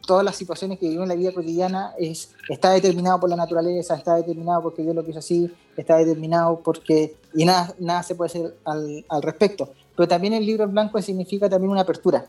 todas 0.06 0.24
las 0.24 0.36
situaciones 0.36 0.78
que 0.78 0.86
vivimos 0.86 1.04
en 1.04 1.08
la 1.10 1.14
vida 1.14 1.32
cotidiana 1.32 1.94
es, 1.98 2.30
está 2.48 2.72
determinado 2.72 3.20
por 3.20 3.30
la 3.30 3.36
naturaleza, 3.36 3.94
está 3.94 4.16
determinado 4.16 4.62
porque 4.62 4.82
Dios 4.82 4.94
lo 4.94 5.04
quiso 5.04 5.20
así, 5.20 5.50
está 5.76 5.96
determinado 5.96 6.60
porque... 6.60 7.14
y 7.34 7.44
nada, 7.44 7.74
nada 7.78 8.02
se 8.02 8.14
puede 8.14 8.28
hacer 8.28 8.54
al, 8.64 9.04
al 9.08 9.22
respecto. 9.22 9.70
Pero 9.96 10.08
también 10.08 10.34
el 10.34 10.44
libro 10.44 10.64
en 10.64 10.72
blanco 10.72 11.00
significa 11.00 11.48
también 11.48 11.70
una 11.70 11.82
apertura, 11.82 12.26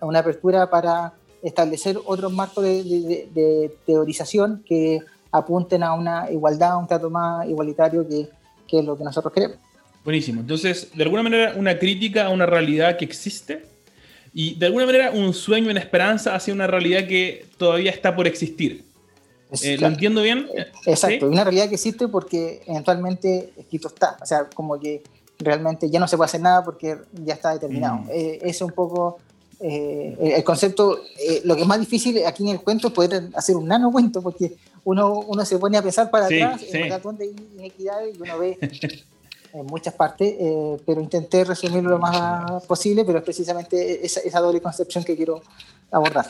una 0.00 0.20
apertura 0.20 0.68
para 0.68 1.14
establecer 1.42 1.98
otros 2.04 2.32
marcos 2.32 2.64
de, 2.64 3.28
de, 3.32 3.76
teorización 3.86 4.62
que 4.66 5.00
apunten 5.30 5.82
a 5.82 5.92
una 5.94 6.30
igualdad, 6.30 6.72
a 6.72 6.78
un 6.78 6.86
trato 6.86 7.10
más 7.10 7.46
igualitario 7.48 8.06
que, 8.08 8.28
que 8.66 8.80
es 8.80 8.84
lo 8.84 8.96
que 8.96 9.04
nosotros 9.04 9.32
queremos. 9.32 9.58
Buenísimo. 10.04 10.40
Entonces, 10.40 10.90
de 10.94 11.02
alguna 11.02 11.22
manera, 11.22 11.54
una 11.56 11.78
crítica 11.78 12.26
a 12.26 12.30
una 12.30 12.46
realidad 12.46 12.96
que 12.96 13.04
existe 13.04 13.66
y 14.34 14.54
de 14.54 14.66
alguna 14.66 14.86
manera 14.86 15.10
un 15.10 15.32
sueño, 15.34 15.70
una 15.70 15.80
esperanza 15.80 16.34
hacia 16.34 16.52
una 16.54 16.66
realidad 16.66 17.06
que 17.06 17.46
todavía 17.56 17.90
está 17.90 18.14
por 18.14 18.26
existir. 18.26 18.84
Eh, 19.62 19.78
¿Lo 19.78 19.86
entiendo 19.86 20.22
bien? 20.22 20.46
Eh, 20.54 20.66
exacto, 20.86 21.26
una 21.26 21.42
realidad 21.42 21.68
que 21.68 21.76
existe 21.76 22.06
porque 22.08 22.62
eventualmente 22.66 23.52
escrito 23.56 23.88
está. 23.88 24.16
O 24.20 24.26
sea, 24.26 24.44
como 24.52 24.78
que 24.78 25.02
realmente 25.38 25.88
ya 25.88 26.00
no 26.00 26.08
se 26.08 26.16
puede 26.16 26.26
hacer 26.26 26.40
nada 26.40 26.64
porque 26.64 26.98
ya 27.24 27.34
está 27.34 27.52
determinado. 27.52 27.98
Mm. 27.98 28.08
Eh, 28.10 28.38
es 28.42 28.60
un 28.60 28.72
poco 28.72 29.18
el 29.60 30.44
concepto. 30.44 31.00
lo 31.44 31.56
que 31.56 31.62
es 31.62 31.66
más 31.66 31.80
difícil 31.80 32.24
aquí 32.24 32.44
en 32.44 32.50
el 32.50 32.60
cuento 32.60 32.88
es 32.88 32.94
poder 32.94 33.28
hacer 33.34 33.56
un 33.56 33.66
nano 33.66 33.90
cuento 33.90 34.22
porque 34.22 34.54
uno, 34.84 35.18
uno 35.20 35.44
se 35.44 35.58
pone 35.58 35.76
a 35.76 35.82
pensar 35.82 36.10
para 36.10 36.26
atrás 36.26 36.62
en 36.62 36.84
un 36.84 36.88
montón 36.90 37.18
de 37.18 37.26
inequidades 37.56 38.16
y 38.16 38.22
uno 38.22 38.38
ve 38.38 38.56
en 39.60 39.66
muchas 39.66 39.94
partes, 39.94 40.34
eh, 40.38 40.76
pero 40.86 41.00
intenté 41.00 41.44
resumirlo 41.44 41.90
lo 41.90 41.98
más 41.98 42.64
posible, 42.66 43.04
pero 43.04 43.18
es 43.18 43.24
precisamente 43.24 44.04
esa, 44.04 44.40
doble 44.40 44.60
concepción 44.60 45.04
que 45.04 45.16
quiero 45.16 45.42
abordar. 45.90 46.26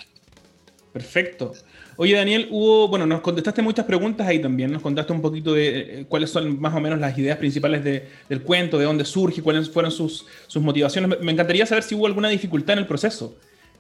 Perfecto. 0.93 1.53
Oye, 1.97 2.15
Daniel, 2.15 2.49
hubo, 2.51 2.89
bueno, 2.89 3.07
nos 3.07 3.21
contestaste 3.21 3.61
muchas 3.61 3.85
preguntas 3.85 4.27
ahí 4.27 4.41
también, 4.41 4.71
nos 4.73 4.83
contaste 4.83 5.13
un 5.13 5.21
poquito 5.21 5.53
de 5.53 5.79
eh, 5.79 6.07
cuáles 6.09 6.31
son 6.31 6.61
más 6.61 6.75
o 6.75 6.81
menos 6.81 6.99
las 6.99 7.17
ideas 7.19 7.37
principales 7.39 7.83
de, 7.83 8.09
del 8.29 8.43
cuento, 8.43 8.79
de 8.79 8.85
dónde 8.85 9.05
surge, 9.05 9.43
cuáles 9.43 9.69
fueron 9.69 9.91
sus, 9.91 10.25
sus 10.47 10.63
motivaciones. 10.63 11.21
Me 11.21 11.33
encantaría 11.33 11.67
saber 11.67 11.83
si 11.83 11.95
hubo 11.95 12.07
alguna 12.07 12.29
dificultad 12.29 12.75
en 12.75 12.79
el 12.81 12.87
proceso, 12.87 13.37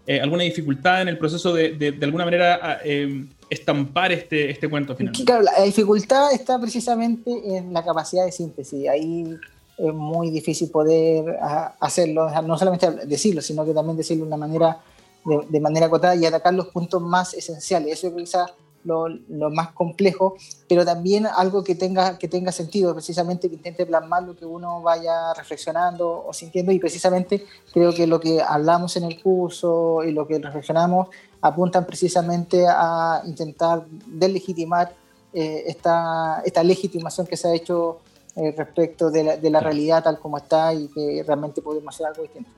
eh, 0.06 0.20
alguna 0.20 0.42
dificultad 0.42 1.02
en 1.02 1.08
el 1.08 1.18
proceso 1.18 1.54
de, 1.54 1.72
de, 1.72 2.04
alguna 2.04 2.24
manera, 2.24 2.80
eh, 2.84 3.24
estampar 3.50 4.12
este, 4.12 4.50
este 4.50 4.68
cuento 4.68 4.94
final. 4.94 5.14
Claro, 5.24 5.42
la 5.42 5.62
dificultad 5.62 6.32
está 6.32 6.60
precisamente 6.60 7.56
en 7.56 7.72
la 7.72 7.84
capacidad 7.84 8.24
de 8.24 8.32
síntesis. 8.32 8.88
Ahí 8.88 9.38
es 9.78 9.94
muy 9.94 10.30
difícil 10.30 10.70
poder 10.70 11.38
ah, 11.40 11.74
hacerlo, 11.80 12.28
no 12.42 12.58
solamente 12.58 12.90
decirlo, 13.06 13.40
sino 13.40 13.64
que 13.64 13.72
también 13.72 13.96
decirlo 13.96 14.24
de 14.24 14.28
una 14.28 14.36
manera, 14.36 14.80
de, 15.24 15.60
manera 15.60 15.86
acotada 15.86 16.16
y 16.16 16.26
atacar 16.26 16.52
los 16.54 16.68
puntos 16.68 17.00
más 17.00 17.32
esenciales. 17.34 17.92
Eso 17.92 18.08
es 18.08 18.14
quizás 18.14 18.52
lo, 18.84 19.08
lo, 19.08 19.50
más 19.50 19.72
complejo, 19.72 20.36
pero 20.68 20.84
también 20.84 21.26
algo 21.26 21.62
que 21.62 21.74
tenga, 21.74 22.18
que 22.18 22.26
tenga 22.26 22.50
sentido, 22.50 22.92
precisamente 22.94 23.48
que 23.48 23.56
intente 23.56 23.86
plasmar 23.86 24.24
lo 24.24 24.36
que 24.36 24.46
uno 24.46 24.82
vaya 24.82 25.34
reflexionando 25.34 26.24
o 26.26 26.32
sintiendo 26.32 26.72
y 26.72 26.78
precisamente 26.78 27.44
creo 27.72 27.92
que 27.92 28.06
lo 28.06 28.18
que 28.20 28.40
hablamos 28.40 28.96
en 28.96 29.04
el 29.04 29.20
curso 29.22 30.02
y 30.04 30.12
lo 30.12 30.26
que 30.26 30.38
reflexionamos 30.38 31.08
apuntan 31.40 31.86
precisamente 31.86 32.64
a 32.68 33.22
intentar 33.24 33.84
deslegitimar 34.06 34.92
eh, 35.32 35.64
esta, 35.66 36.42
esta, 36.44 36.62
legitimación 36.64 37.26
que 37.26 37.36
se 37.36 37.48
ha 37.48 37.54
hecho 37.54 38.00
eh, 38.34 38.54
respecto 38.56 39.10
de 39.10 39.50
la, 39.50 39.60
realidad 39.60 40.02
tal 40.02 40.18
como 40.18 40.38
está 40.38 40.72
y 40.72 40.88
que 40.88 41.22
realmente 41.26 41.60
podemos 41.60 41.94
hacer 41.94 42.06
algo 42.06 42.22
distinto. 42.22 42.50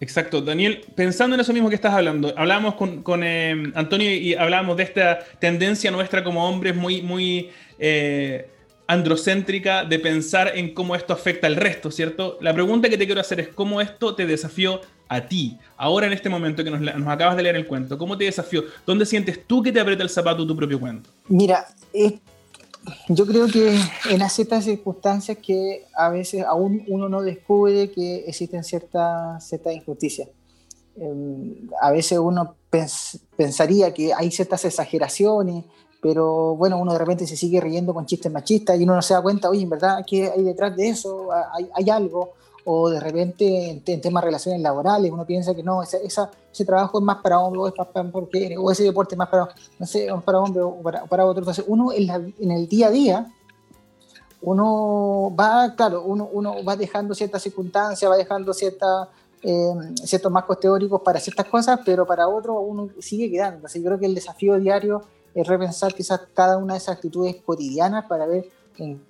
Exacto, 0.00 0.40
Daniel, 0.40 0.84
pensando 0.94 1.34
en 1.34 1.40
eso 1.40 1.52
mismo 1.52 1.68
que 1.68 1.74
estás 1.74 1.92
hablando, 1.92 2.32
hablábamos 2.36 2.74
con, 2.74 3.02
con 3.02 3.22
eh, 3.22 3.70
Antonio 3.74 4.10
y 4.10 4.34
hablábamos 4.34 4.76
de 4.78 4.82
esta 4.82 5.20
tendencia 5.38 5.90
nuestra 5.90 6.24
como 6.24 6.48
hombres 6.48 6.74
muy, 6.74 7.02
muy 7.02 7.50
androcéntrica 8.86 9.84
de 9.84 9.98
pensar 10.00 10.52
en 10.54 10.74
cómo 10.74 10.96
esto 10.96 11.12
afecta 11.12 11.46
al 11.46 11.56
resto, 11.56 11.90
¿cierto? 11.90 12.36
La 12.40 12.52
pregunta 12.52 12.88
que 12.88 12.98
te 12.98 13.06
quiero 13.06 13.20
hacer 13.20 13.40
es 13.40 13.48
cómo 13.48 13.80
esto 13.80 14.14
te 14.14 14.26
desafió 14.26 14.80
a 15.10 15.26
ti, 15.26 15.58
ahora 15.76 16.06
en 16.06 16.12
este 16.12 16.28
momento 16.28 16.62
que 16.62 16.70
nos, 16.70 17.08
acabas 17.08 17.36
de 17.36 17.42
leer 17.42 17.56
el 17.56 17.66
cuento, 17.66 17.98
¿cómo 17.98 18.16
te 18.16 18.24
desafió? 18.24 18.62
¿Dónde 18.86 19.04
sientes 19.04 19.44
tú 19.44 19.60
que 19.60 19.72
te 19.72 19.80
aprieta 19.80 20.04
el 20.04 20.08
zapato 20.08 20.46
tu 20.46 20.54
propio 20.54 20.78
cuento? 20.78 21.10
Mira, 21.26 21.66
yo 23.08 23.26
creo 23.26 23.48
que 23.48 23.76
en 24.08 24.30
ciertas 24.30 24.64
circunstancias 24.64 25.38
que 25.38 25.84
a 25.96 26.10
veces 26.10 26.44
aún 26.44 26.84
uno 26.86 27.08
no 27.08 27.22
descubre 27.22 27.90
que 27.90 28.18
existen 28.28 28.62
ciertas 28.62 29.44
cierta 29.48 29.72
injusticias. 29.72 30.28
Em, 30.94 31.68
a 31.82 31.90
veces 31.90 32.16
uno 32.20 32.54
pensaría 33.36 33.92
que 33.92 34.14
hay 34.14 34.30
ciertas 34.30 34.64
exageraciones, 34.64 35.64
pero 36.00 36.54
bueno, 36.54 36.78
uno 36.78 36.92
de 36.92 37.00
repente 37.00 37.26
se 37.26 37.36
sigue 37.36 37.60
riendo 37.60 37.92
con 37.92 38.06
chistes 38.06 38.30
machistas 38.30 38.78
y 38.78 38.84
uno 38.84 38.94
no 38.94 39.02
se 39.02 39.14
da 39.14 39.22
cuenta, 39.22 39.50
oye, 39.50 39.62
en 39.62 39.70
verdad, 39.70 40.04
¿qué 40.06 40.30
hay 40.30 40.44
detrás 40.44 40.76
de 40.76 40.88
eso? 40.88 41.30
¿Hay, 41.32 41.68
hay 41.74 41.90
algo? 41.90 42.34
O 42.64 42.90
de 42.90 43.00
repente 43.00 43.70
en, 43.70 44.00
temas 44.00 44.22
de 44.22 44.26
relaciones 44.26 44.60
laborales, 44.60 45.10
uno 45.10 45.24
piensa 45.24 45.54
que 45.54 45.62
no, 45.62 45.82
esa, 45.82 45.98
ese 45.98 46.64
trabajo 46.64 46.98
es 46.98 47.04
más 47.04 47.18
para 47.22 47.40
hombres, 47.40 47.62
o, 47.62 47.68
es 47.68 47.74
para 47.74 48.10
o 48.58 48.70
ese 48.70 48.84
deporte 48.84 49.14
es 49.14 49.18
más 49.18 49.28
para, 49.28 49.48
no 49.78 49.86
sé, 49.86 50.08
para 50.24 50.40
hombres 50.40 50.64
o 50.64 50.82
para, 50.82 51.04
para 51.06 51.26
otros. 51.26 51.42
Entonces, 51.42 51.64
uno 51.66 51.92
en, 51.92 52.06
la, 52.06 52.14
en, 52.16 52.50
el 52.50 52.68
día 52.68 52.88
a 52.88 52.90
día, 52.90 53.32
uno 54.42 55.34
va, 55.38 55.74
claro, 55.74 56.02
uno, 56.04 56.28
uno 56.32 56.64
va 56.64 56.76
dejando 56.76 57.14
ciertas 57.14 57.42
circunstancias, 57.42 58.10
va 58.10 58.16
dejando 58.16 58.52
ciertas 58.52 59.08
eh, 59.42 59.72
ciertos 60.04 60.30
marcos 60.30 60.60
teóricos 60.60 61.00
para 61.00 61.18
ciertas 61.18 61.46
cosas, 61.46 61.80
pero 61.84 62.06
para 62.06 62.28
otros 62.28 62.56
uno 62.60 62.90
sigue 62.98 63.30
quedando. 63.30 63.66
Así 63.66 63.78
yo 63.78 63.86
creo 63.86 63.98
que 63.98 64.06
el 64.06 64.14
desafío 64.14 64.58
diario 64.58 65.02
es 65.34 65.46
repensar 65.46 65.94
quizás 65.94 66.20
cada 66.34 66.58
una 66.58 66.74
de 66.74 66.78
esas 66.78 66.96
actitudes 66.96 67.36
cotidianas 67.44 68.04
para 68.06 68.26
ver 68.26 68.48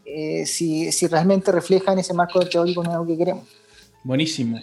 eh, 0.04 0.44
si, 0.46 0.92
si, 0.92 1.06
realmente 1.06 1.52
reflejan 1.52 1.98
ese 1.98 2.14
marco 2.14 2.40
teórico 2.40 2.82
nuevo 2.82 3.06
que 3.06 3.16
queremos. 3.16 3.44
Buenísimo. 4.02 4.60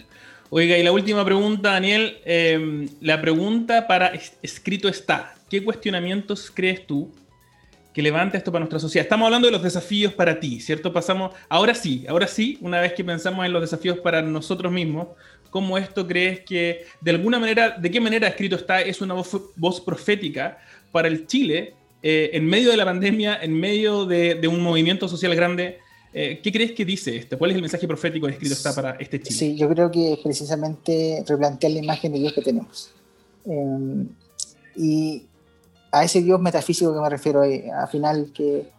Oiga, 0.50 0.76
y 0.76 0.82
la 0.82 0.92
última 0.92 1.24
pregunta, 1.24 1.72
Daniel. 1.72 2.18
Em, 2.24 2.88
la 3.00 3.20
pregunta 3.20 3.86
para 3.86 4.12
escrito 4.42 4.88
está. 4.88 5.34
¿Qué 5.48 5.62
cuestionamientos 5.62 6.50
crees 6.54 6.86
tú 6.86 7.10
que 7.98 8.02
levanta 8.02 8.38
esto 8.38 8.52
para 8.52 8.60
nuestra 8.60 8.78
sociedad. 8.78 9.02
Estamos 9.04 9.26
hablando 9.26 9.48
de 9.48 9.52
los 9.52 9.60
desafíos 9.60 10.12
para 10.12 10.38
ti, 10.38 10.60
¿cierto? 10.60 10.92
Pasamos, 10.92 11.34
ahora 11.48 11.74
sí, 11.74 12.06
ahora 12.08 12.28
sí, 12.28 12.56
una 12.60 12.80
vez 12.80 12.92
que 12.92 13.02
pensamos 13.02 13.44
en 13.44 13.52
los 13.52 13.60
desafíos 13.60 13.98
para 13.98 14.22
nosotros 14.22 14.70
mismos, 14.70 15.08
¿cómo 15.50 15.76
esto 15.76 16.06
crees 16.06 16.40
que, 16.44 16.86
de 17.00 17.10
alguna 17.10 17.40
manera, 17.40 17.70
de 17.70 17.90
qué 17.90 18.00
manera 18.00 18.28
escrito 18.28 18.54
está, 18.54 18.80
es 18.82 19.00
una 19.00 19.14
voz, 19.14 19.80
profética 19.80 20.58
para 20.92 21.08
el 21.08 21.26
Chile 21.26 21.74
eh, 22.02 22.30
en 22.32 22.46
medio 22.46 22.70
de 22.70 22.76
la 22.76 22.84
pandemia, 22.84 23.38
en 23.42 23.58
medio 23.58 24.06
de, 24.06 24.46
un 24.48 24.62
movimiento 24.62 25.08
social 25.08 25.34
grande? 25.34 25.78
Eh, 26.12 26.40
¿Qué 26.42 26.50
crees 26.50 26.72
que 26.72 26.84
dice 26.84 27.16
esto? 27.16 27.38
¿Cuál 27.38 27.50
es 27.50 27.56
el 27.56 27.62
mensaje 27.62 27.86
profético 27.86 28.26
que 28.26 28.32
escrito 28.32 28.54
está 28.54 28.74
para 28.74 28.92
este 28.92 29.20
Chile? 29.20 29.38
Sí, 29.38 29.56
yo 29.56 29.68
creo 29.68 29.90
que 29.90 30.14
es 30.14 30.18
precisamente 30.20 31.22
replantear 31.26 31.72
la 31.72 31.80
imagen 31.80 32.12
de 32.12 32.18
Dios 32.18 32.32
que 32.32 32.42
tenemos. 32.42 32.90
Eh, 33.44 34.06
y 34.76 35.26
a 35.90 36.04
ese 36.04 36.22
Dios 36.22 36.40
metafísico 36.40 36.94
que 36.94 37.00
me 37.00 37.10
refiero, 37.10 37.44
eh, 37.44 37.70
al 37.70 37.88
final 37.88 38.30
que, 38.32 38.70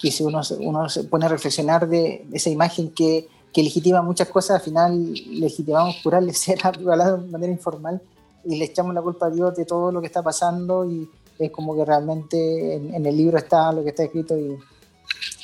que 0.00 0.10
si 0.10 0.22
uno, 0.22 0.40
uno 0.60 0.88
se 0.88 1.04
pone 1.04 1.26
a 1.26 1.28
reflexionar 1.28 1.88
de 1.88 2.26
esa 2.32 2.50
imagen 2.50 2.90
que, 2.90 3.28
que 3.52 3.62
legitima 3.62 4.02
muchas 4.02 4.28
cosas, 4.28 4.56
al 4.56 4.62
final 4.62 5.14
legitimamos 5.30 5.96
curarle 6.02 6.32
ser 6.34 6.58
hablado 6.62 7.18
de 7.18 7.30
manera 7.30 7.52
informal 7.52 8.00
y 8.44 8.56
le 8.56 8.64
echamos 8.66 8.94
la 8.94 9.02
culpa 9.02 9.26
a 9.26 9.30
Dios 9.30 9.56
de 9.56 9.64
todo 9.64 9.92
lo 9.92 10.00
que 10.00 10.06
está 10.06 10.22
pasando 10.22 10.84
y 10.84 11.08
es 11.38 11.50
como 11.50 11.76
que 11.76 11.84
realmente 11.84 12.74
en, 12.74 13.06
el 13.06 13.16
libro 13.16 13.38
está 13.38 13.72
lo 13.72 13.82
que 13.82 13.90
está 13.90 14.04
escrito 14.04 14.36
y, 14.36 14.58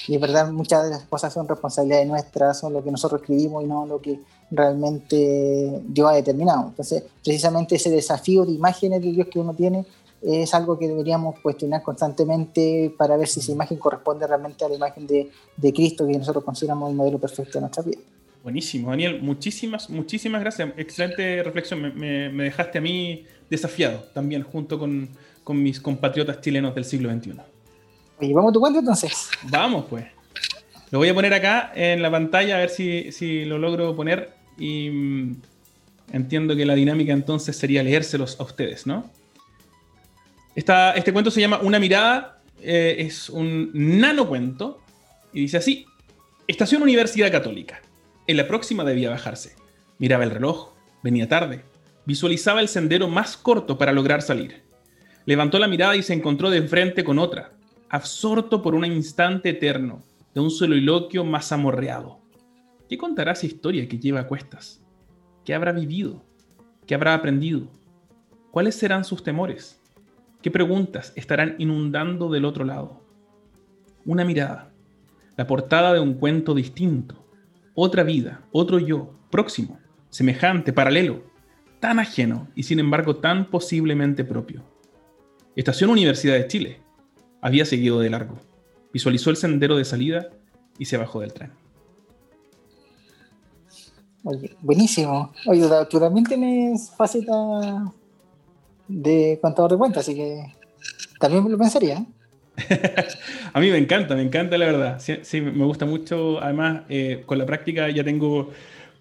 y 0.08 0.18
verdad 0.18 0.50
muchas 0.50 0.84
de 0.84 0.90
las 0.90 1.04
cosas 1.04 1.32
son 1.32 1.48
responsabilidades 1.48 2.06
nuestras, 2.06 2.58
son 2.58 2.72
lo 2.72 2.82
que 2.82 2.90
nosotros 2.90 3.20
escribimos 3.20 3.64
y 3.64 3.66
no 3.66 3.86
lo 3.86 4.00
que 4.00 4.20
realmente 4.50 5.82
Dios 5.86 6.10
ha 6.10 6.14
determinado. 6.14 6.68
Entonces, 6.68 7.04
precisamente 7.22 7.76
ese 7.76 7.90
desafío 7.90 8.44
de 8.44 8.52
imágenes 8.52 9.02
de 9.02 9.12
Dios 9.12 9.28
que 9.30 9.38
uno 9.38 9.54
tiene 9.54 9.84
es 10.22 10.54
algo 10.54 10.78
que 10.78 10.88
deberíamos 10.88 11.38
cuestionar 11.40 11.82
constantemente 11.82 12.94
para 12.96 13.16
ver 13.16 13.28
si 13.28 13.40
esa 13.40 13.52
imagen 13.52 13.78
corresponde 13.78 14.26
realmente 14.26 14.64
a 14.64 14.68
la 14.68 14.74
imagen 14.74 15.06
de, 15.06 15.30
de 15.56 15.72
Cristo 15.72 16.06
que 16.06 16.16
nosotros 16.16 16.44
consideramos 16.44 16.90
el 16.90 16.96
modelo 16.96 17.18
perfecto 17.18 17.52
de 17.54 17.60
nuestra 17.60 17.82
vida. 17.82 17.98
Buenísimo, 18.42 18.90
Daniel, 18.90 19.22
muchísimas, 19.22 19.88
muchísimas 19.88 20.40
gracias. 20.40 20.70
Excelente 20.76 21.42
reflexión. 21.42 21.80
Me, 21.80 22.28
me, 22.30 22.44
dejaste 22.44 22.78
a 22.78 22.80
mí 22.80 23.24
desafiado 23.48 24.00
también 24.12 24.42
junto 24.42 24.78
con, 24.78 25.08
con, 25.44 25.62
mis 25.62 25.80
compatriotas 25.80 26.40
chilenos 26.40 26.74
del 26.74 26.84
siglo 26.84 27.12
XXI. 27.12 27.34
Oye, 28.20 28.32
¿vamos 28.32 28.50
a 28.50 28.52
tu 28.52 28.60
cuenta 28.60 28.80
entonces? 28.80 29.30
Vamos 29.44 29.84
pues. 29.88 30.06
Lo 30.90 30.98
voy 30.98 31.08
a 31.08 31.14
poner 31.14 31.34
acá 31.34 31.72
en 31.74 32.02
la 32.02 32.10
pantalla 32.10 32.56
a 32.56 32.58
ver 32.58 32.70
si, 32.70 33.12
si 33.12 33.44
lo 33.44 33.58
logro 33.58 33.94
poner 33.94 34.34
y 34.58 34.90
mm, 34.90 35.36
entiendo 36.12 36.56
que 36.56 36.64
la 36.64 36.74
dinámica 36.74 37.12
entonces 37.12 37.56
sería 37.56 37.82
leérselos 37.82 38.38
a 38.40 38.44
ustedes, 38.44 38.86
¿no? 38.86 39.10
este 40.54 41.12
cuento 41.12 41.32
se 41.32 41.40
llama 41.40 41.58
Una 41.62 41.80
mirada, 41.80 42.40
eh, 42.60 42.96
es 42.98 43.28
un 43.28 43.70
nano 43.74 44.28
cuento 44.28 44.80
y 45.32 45.40
dice 45.40 45.56
así, 45.56 45.86
Estación 46.46 46.82
Universidad 46.82 47.32
Católica. 47.32 47.82
En 48.26 48.36
la 48.36 48.46
próxima 48.46 48.84
debía 48.84 49.10
bajarse. 49.10 49.56
Miraba 49.98 50.24
el 50.24 50.30
reloj, 50.30 50.74
venía 51.02 51.28
tarde, 51.28 51.64
visualizaba 52.06 52.60
el 52.60 52.68
sendero 52.68 53.08
más 53.08 53.36
corto 53.36 53.78
para 53.78 53.92
lograr 53.92 54.22
salir. 54.22 54.62
Levantó 55.26 55.58
la 55.58 55.68
mirada 55.68 55.96
y 55.96 56.02
se 56.02 56.12
encontró 56.12 56.50
de 56.50 56.62
frente 56.62 57.02
con 57.02 57.18
otra, 57.18 57.52
absorto 57.88 58.60
por 58.60 58.74
un 58.74 58.84
instante 58.84 59.50
eterno 59.50 60.02
de 60.34 60.40
un 60.40 60.50
soliloquio 60.50 61.24
más 61.24 61.50
amorreado. 61.52 62.18
¿Qué 62.88 62.98
contará 62.98 63.32
esa 63.32 63.46
historia 63.46 63.88
que 63.88 63.98
lleva 63.98 64.20
a 64.20 64.26
cuestas? 64.26 64.82
¿Qué 65.44 65.54
habrá 65.54 65.72
vivido? 65.72 66.22
¿Qué 66.86 66.94
habrá 66.94 67.14
aprendido? 67.14 67.68
¿Cuáles 68.50 68.74
serán 68.74 69.04
sus 69.04 69.22
temores? 69.22 69.80
¿Qué 70.42 70.50
preguntas 70.50 71.12
estarán 71.16 71.54
inundando 71.58 72.28
del 72.30 72.44
otro 72.44 72.64
lado? 72.64 73.00
Una 74.04 74.24
mirada, 74.24 74.72
la 75.36 75.46
portada 75.46 75.94
de 75.94 76.00
un 76.00 76.14
cuento 76.14 76.54
distinto, 76.54 77.26
otra 77.74 78.02
vida, 78.02 78.42
otro 78.52 78.78
yo, 78.78 79.14
próximo, 79.30 79.78
semejante, 80.10 80.72
paralelo, 80.72 81.22
tan 81.80 81.98
ajeno 81.98 82.48
y 82.54 82.64
sin 82.64 82.78
embargo 82.78 83.16
tan 83.16 83.50
posiblemente 83.50 84.24
propio. 84.24 84.73
Estación 85.56 85.90
Universidad 85.90 86.34
de 86.34 86.46
Chile. 86.48 86.80
Había 87.40 87.64
seguido 87.64 88.00
de 88.00 88.10
largo. 88.10 88.38
Visualizó 88.92 89.30
el 89.30 89.36
sendero 89.36 89.76
de 89.76 89.84
salida 89.84 90.30
y 90.78 90.86
se 90.86 90.96
bajó 90.96 91.20
del 91.20 91.32
tren. 91.32 91.52
Oye, 94.24 94.56
buenísimo. 94.60 95.32
Oye, 95.46 95.68
tú 95.90 96.00
también 96.00 96.24
tienes 96.24 96.90
faceta 96.96 97.92
de 98.88 99.38
contador 99.40 99.72
de 99.72 99.78
cuentas, 99.78 100.02
así 100.02 100.14
que 100.14 100.54
también 101.20 101.50
lo 101.50 101.58
pensaría. 101.58 102.04
a 103.52 103.60
mí 103.60 103.70
me 103.70 103.78
encanta, 103.78 104.14
me 104.14 104.22
encanta 104.22 104.56
la 104.56 104.66
verdad. 104.66 105.00
Sí, 105.00 105.40
me 105.40 105.64
gusta 105.64 105.84
mucho. 105.84 106.42
Además, 106.42 106.82
eh, 106.88 107.22
con 107.26 107.38
la 107.38 107.46
práctica 107.46 107.90
ya 107.90 108.02
tengo 108.02 108.50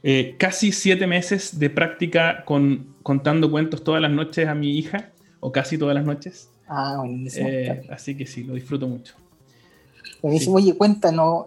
eh, 0.03 0.35
casi 0.37 0.73
siete 0.73 1.07
meses 1.07 1.57
de 1.57 1.69
práctica 1.69 2.43
con, 2.43 2.95
contando 3.03 3.49
cuentos 3.49 3.83
todas 3.83 4.01
las 4.01 4.11
noches 4.11 4.47
a 4.47 4.55
mi 4.55 4.77
hija, 4.77 5.12
o 5.43 5.51
casi 5.51 5.77
todas 5.77 5.95
las 5.95 6.05
noches. 6.05 6.49
Ah, 6.67 6.95
buenísimo. 6.99 7.47
Eh, 7.49 7.87
así 7.91 8.15
que 8.15 8.25
sí, 8.25 8.43
lo 8.43 8.53
disfruto 8.53 8.87
mucho. 8.87 9.15
Buenísimo. 10.21 10.55
Oye, 10.55 10.73
cuéntanos, 10.75 11.45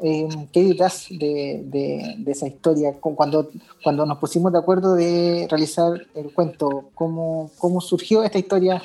¿qué 0.53 0.63
dirás 0.63 1.07
de, 1.09 1.63
de, 1.65 2.31
esa 2.31 2.47
historia? 2.47 2.93
Cuando, 3.01 3.51
cuando 3.83 4.05
nos 4.05 4.19
pusimos 4.19 4.53
de 4.53 4.59
acuerdo 4.59 4.95
de 4.95 5.47
realizar 5.49 6.07
el 6.15 6.31
cuento, 6.33 6.91
¿cómo, 6.95 7.51
cómo 7.57 7.81
surgió 7.81 8.23
esta 8.23 8.39
historia 8.39 8.83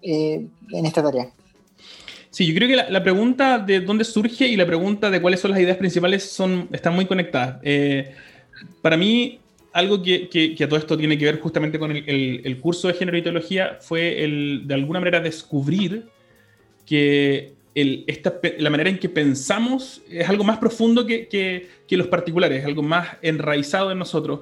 en 0.00 0.86
esta 0.86 1.02
tarea? 1.02 1.28
Sí, 2.32 2.46
yo 2.46 2.54
creo 2.54 2.66
que 2.66 2.90
la, 2.90 3.02
pregunta 3.02 3.58
de 3.58 3.80
dónde 3.80 4.04
surge 4.04 4.46
y 4.46 4.56
la 4.56 4.64
pregunta 4.64 5.10
de 5.10 5.20
cuáles 5.20 5.38
son 5.38 5.50
las 5.50 5.60
ideas 5.60 5.76
principales 5.76 6.22
son, 6.22 6.66
están 6.72 6.94
muy 6.94 7.04
conectadas. 7.04 7.58
Eh, 7.62 8.14
para 8.80 8.96
mí, 8.96 9.38
algo 9.72 10.02
que, 10.02 10.28
que, 10.28 10.62
a 10.62 10.68
todo 10.68 10.78
esto 10.78 10.96
tiene 10.96 11.16
que 11.16 11.24
ver 11.24 11.40
justamente 11.40 11.78
con 11.78 11.90
el, 11.90 12.42
el, 12.44 12.60
curso 12.60 12.88
de 12.88 12.94
género 12.94 13.16
y 13.16 13.22
teología 13.22 13.78
fue 13.80 14.22
el, 14.22 14.62
de 14.66 14.74
alguna 14.74 15.00
manera 15.00 15.20
descubrir 15.20 16.04
que 16.86 17.54
el, 17.74 18.04
esta, 18.06 18.38
la 18.58 18.70
manera 18.70 18.90
en 18.90 18.98
que 18.98 19.08
pensamos 19.08 20.02
es 20.10 20.28
algo 20.28 20.44
más 20.44 20.58
profundo 20.58 21.06
que, 21.06 21.26
que 21.28 21.96
los 21.96 22.06
particulares, 22.06 22.60
es 22.60 22.66
algo 22.66 22.82
más 22.82 23.16
enraizado 23.22 23.90
en 23.92 23.98
nosotros. 23.98 24.40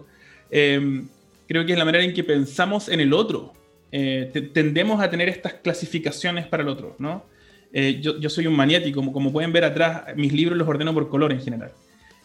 Em, 0.50 1.08
creo 1.46 1.64
que 1.64 1.72
es 1.72 1.78
la 1.78 1.84
manera 1.84 2.04
en 2.04 2.12
que 2.12 2.24
pensamos 2.24 2.88
en 2.88 3.00
el 3.00 3.12
otro. 3.12 3.52
Eh, 3.92 4.50
tendemos 4.52 5.00
a 5.00 5.10
tener 5.10 5.28
estas 5.28 5.54
clasificaciones 5.54 6.46
para 6.46 6.62
el 6.62 6.68
otro, 6.68 6.96
¿no? 6.98 7.24
Eh, 7.72 8.00
yo, 8.00 8.28
soy 8.30 8.48
un 8.48 8.56
maniático, 8.56 8.96
como, 8.96 9.12
como 9.12 9.32
pueden 9.32 9.52
ver 9.52 9.64
atrás, 9.64 10.04
mis 10.16 10.32
libros 10.32 10.58
los 10.58 10.66
ordeno 10.66 10.92
por 10.92 11.08
color 11.08 11.30
en 11.32 11.40
general. 11.40 11.72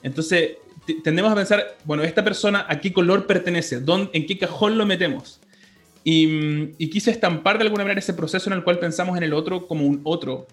Entonces, 0.01 0.57
tendemos 1.03 1.31
a 1.31 1.35
pensar, 1.35 1.77
bueno, 1.83 2.03
esta 2.03 2.23
persona 2.23 2.65
a 2.67 2.79
qué 2.79 2.93
color 2.93 3.27
pertenece, 3.27 3.79
¿Dónde, 3.79 4.11
en 4.13 4.25
qué 4.25 4.37
cajón 4.37 4.77
lo 4.77 4.85
metemos. 4.85 5.39
Y, 6.03 6.73
y, 6.77 6.89
quise 6.89 7.09
estampar 7.09 7.57
de 7.57 7.63
alguna 7.63 7.83
manera 7.83 7.99
ese 7.99 8.13
proceso 8.13 8.49
en 8.49 8.55
el 8.55 8.63
cual 8.63 8.77
pensamos 8.77 9.17
en 9.17 9.23
el 9.23 9.33
otro 9.33 9.65
como 9.67 9.87
un 9.87 10.01
otro 10.03 10.45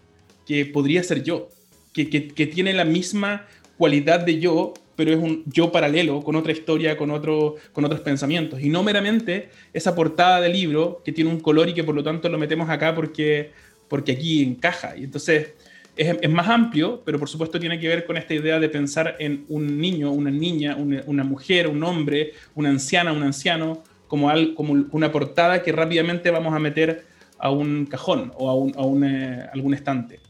que 0.46 0.64
podría 0.64 1.02
ser 1.02 1.22
yo, 1.22 1.50
que, 1.92 2.08
que, 2.08 2.46
tiene 2.46 2.72
la 2.72 2.86
misma 2.86 3.46
cualidad 3.76 4.20
de 4.20 4.38
yo, 4.38 4.72
pero 4.96 5.12
es 5.12 5.18
un 5.18 5.42
yo 5.46 5.70
paralelo, 5.70 6.22
con 6.22 6.36
otra 6.36 6.52
historia, 6.52 6.96
con, 6.96 7.10
otro, 7.10 7.56
con 7.72 7.84
otros 7.84 8.00
pensamientos. 8.00 8.60
Y 8.60 8.70
no 8.70 8.82
meramente 8.82 9.50
esa 9.72 9.94
portada 9.94 10.40
del 10.40 10.52
libro 10.52 11.02
que 11.04 11.12
tiene 11.12 11.30
un 11.30 11.40
color 11.40 11.68
y 11.68 11.74
que 11.74 11.84
por 11.84 11.94
lo 11.94 12.02
tanto 12.02 12.28
lo 12.28 12.38
metemos 12.38 12.70
acá 12.70 12.94
porque, 12.94 13.50
porque 13.88 14.12
aquí 14.12 14.42
encaja. 14.42 14.96
Y 14.96 15.04
entonces 15.04 15.52
es, 15.96 16.16
es, 16.20 16.30
más 16.30 16.48
amplio, 16.48 17.02
pero 17.04 17.18
por 17.18 17.28
supuesto 17.28 17.60
tiene 17.60 17.78
que 17.78 17.88
ver 17.88 18.04
con 18.04 18.16
esta 18.16 18.34
idea 18.34 18.58
de 18.58 18.68
pensar 18.68 19.16
en 19.18 19.44
un 19.48 19.78
niño, 19.80 20.10
una 20.10 20.30
niña, 20.30 20.76
una, 20.76 21.02
una 21.06 21.24
mujer, 21.24 21.68
un 21.68 21.82
hombre, 21.84 22.32
una 22.54 22.70
anciana, 22.70 23.12
un 23.12 23.22
anciano, 23.22 23.82
como, 24.08 24.28
al, 24.28 24.54
como 24.54 24.72
una 24.90 25.10
portada 25.10 25.62
que 25.62 25.72
rápidamente 25.72 26.30
vamos 26.30 26.54
a 26.54 26.58
meter 26.58 27.04
a 27.38 27.50
un 27.50 27.86
cajón 27.86 28.32
o 28.36 28.50
a, 28.50 28.54
un, 28.54 28.74
a 28.76 28.82
un, 28.82 29.04
eh, 29.04 29.46
algún 29.52 29.74
estante. 29.74 30.20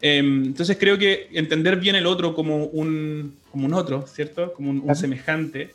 Em, 0.00 0.44
entonces 0.44 0.76
creo 0.78 0.98
que 0.98 1.28
entender 1.32 1.76
bien 1.80 1.96
el 1.96 2.06
otro 2.06 2.34
como 2.34 2.66
un, 2.66 3.36
como 3.50 3.66
un 3.66 3.74
otro, 3.74 4.06
¿cierto? 4.06 4.52
Como 4.52 4.70
un, 4.70 4.94
semejante, 4.94 5.74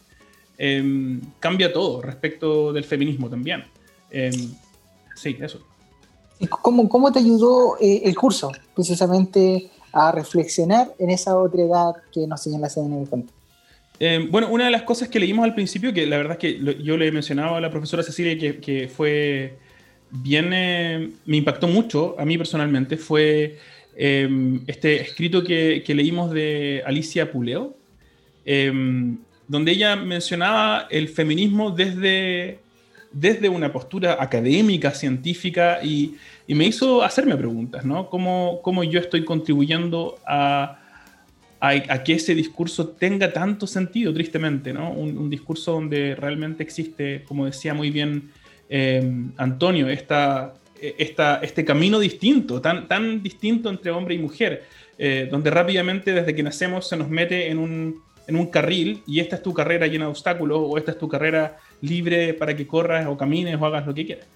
em, 0.57 1.19
cambia 1.39 1.73
todo 1.73 2.01
respecto 2.01 2.71
del 2.71 2.83
feminismo 2.83 3.29
también. 3.29 3.63
Em, 4.09 4.51
sí, 5.15 5.35
eso. 5.41 5.65
¿Cómo, 6.47 6.87
¿Cómo 6.87 7.11
te 7.11 7.19
ayudó 7.19 7.77
eh, 7.81 8.01
el 8.05 8.15
curso 8.15 8.51
precisamente 8.73 9.69
a 9.91 10.11
reflexionar 10.11 10.93
en 10.97 11.09
esa 11.09 11.37
otra 11.37 11.61
edad 11.63 11.93
que 12.13 12.25
nos 12.27 12.41
señalas 12.41 12.77
en 12.77 12.93
el 12.93 13.09
cuento? 13.09 13.33
Eh, 13.99 14.25
bueno, 14.31 14.47
una 14.49 14.65
de 14.65 14.71
las 14.71 14.83
cosas 14.83 15.09
que 15.09 15.19
leímos 15.19 15.43
al 15.43 15.53
principio, 15.53 15.93
que 15.93 16.05
la 16.05 16.17
verdad 16.17 16.33
es 16.33 16.39
que 16.39 16.83
yo 16.83 16.95
le 16.95 17.11
mencionaba 17.11 17.57
a 17.57 17.61
la 17.61 17.69
profesora 17.69 18.01
Cecilia 18.03 18.37
que, 18.61 18.89
fue 18.93 19.57
bien, 20.09 20.51
eh, 20.53 21.11
me 21.25 21.37
impactó 21.37 21.67
mucho 21.67 22.15
a 22.17 22.23
mí 22.23 22.37
personalmente, 22.37 22.95
fue 22.95 23.57
em, 23.97 24.61
este 24.67 25.01
escrito 25.01 25.43
que, 25.43 25.83
que, 25.85 25.93
leímos 25.93 26.31
de 26.31 26.81
Alicia 26.85 27.29
Puleo, 27.29 27.75
em, 28.45 29.17
donde 29.49 29.71
ella 29.73 29.97
mencionaba 29.97 30.87
el 30.89 31.09
feminismo 31.09 31.71
desde 31.71 32.59
desde 33.11 33.49
una 33.49 33.71
postura 33.71 34.17
académica, 34.19 34.91
científica, 34.91 35.79
y, 35.83 36.15
me 36.47 36.65
hizo 36.65 37.03
hacerme 37.03 37.35
preguntas, 37.37 37.85
¿no? 37.85 38.09
¿Cómo, 38.09 38.59
cómo 38.63 38.83
yo 38.83 38.99
estoy 38.99 39.23
contribuyendo 39.23 40.17
a, 40.25 40.77
que 42.05 42.13
ese 42.13 42.33
discurso 42.33 42.89
tenga 42.89 43.31
tanto 43.31 43.67
sentido, 43.67 44.13
tristemente, 44.13 44.73
¿no? 44.73 44.91
Un, 44.91 45.29
discurso 45.29 45.73
donde 45.73 46.15
realmente 46.15 46.63
existe, 46.63 47.23
como 47.27 47.45
decía 47.45 47.73
muy 47.73 47.91
bien 47.91 48.31
eh, 48.69 49.11
Antonio, 49.37 49.89
esta, 49.89 50.53
esta, 50.81 51.39
este 51.43 51.65
camino 51.65 51.99
distinto, 51.99 52.61
tan, 52.61 52.87
tan 52.87 53.21
distinto 53.21 53.69
entre 53.69 53.91
hombre 53.91 54.15
y 54.15 54.19
mujer, 54.19 54.63
eh, 54.97 55.27
donde 55.29 55.49
rápidamente 55.49 56.13
desde 56.13 56.35
que 56.35 56.43
nacemos 56.43 56.87
se 56.87 56.97
nos 56.97 57.09
mete 57.09 57.49
en 57.49 57.57
un, 57.57 58.01
en 58.29 58.35
un 58.35 58.47
carril 58.47 59.01
y 59.07 59.19
esta 59.19 59.37
es 59.37 59.41
tu 59.41 59.53
carrera 59.53 59.87
llena 59.87 60.05
de 60.05 60.11
obstáculos 60.11 60.59
o 60.61 60.77
esta 60.77 60.91
es 60.91 60.99
tu 60.99 61.09
carrera 61.09 61.57
libre 61.81 62.35
para 62.35 62.55
que 62.55 62.67
corras 62.67 63.07
o 63.07 63.17
camines 63.17 63.59
o 63.59 63.65
hagas 63.65 63.87
lo 63.87 63.93
que 63.93 64.05
quieras. 64.05 64.27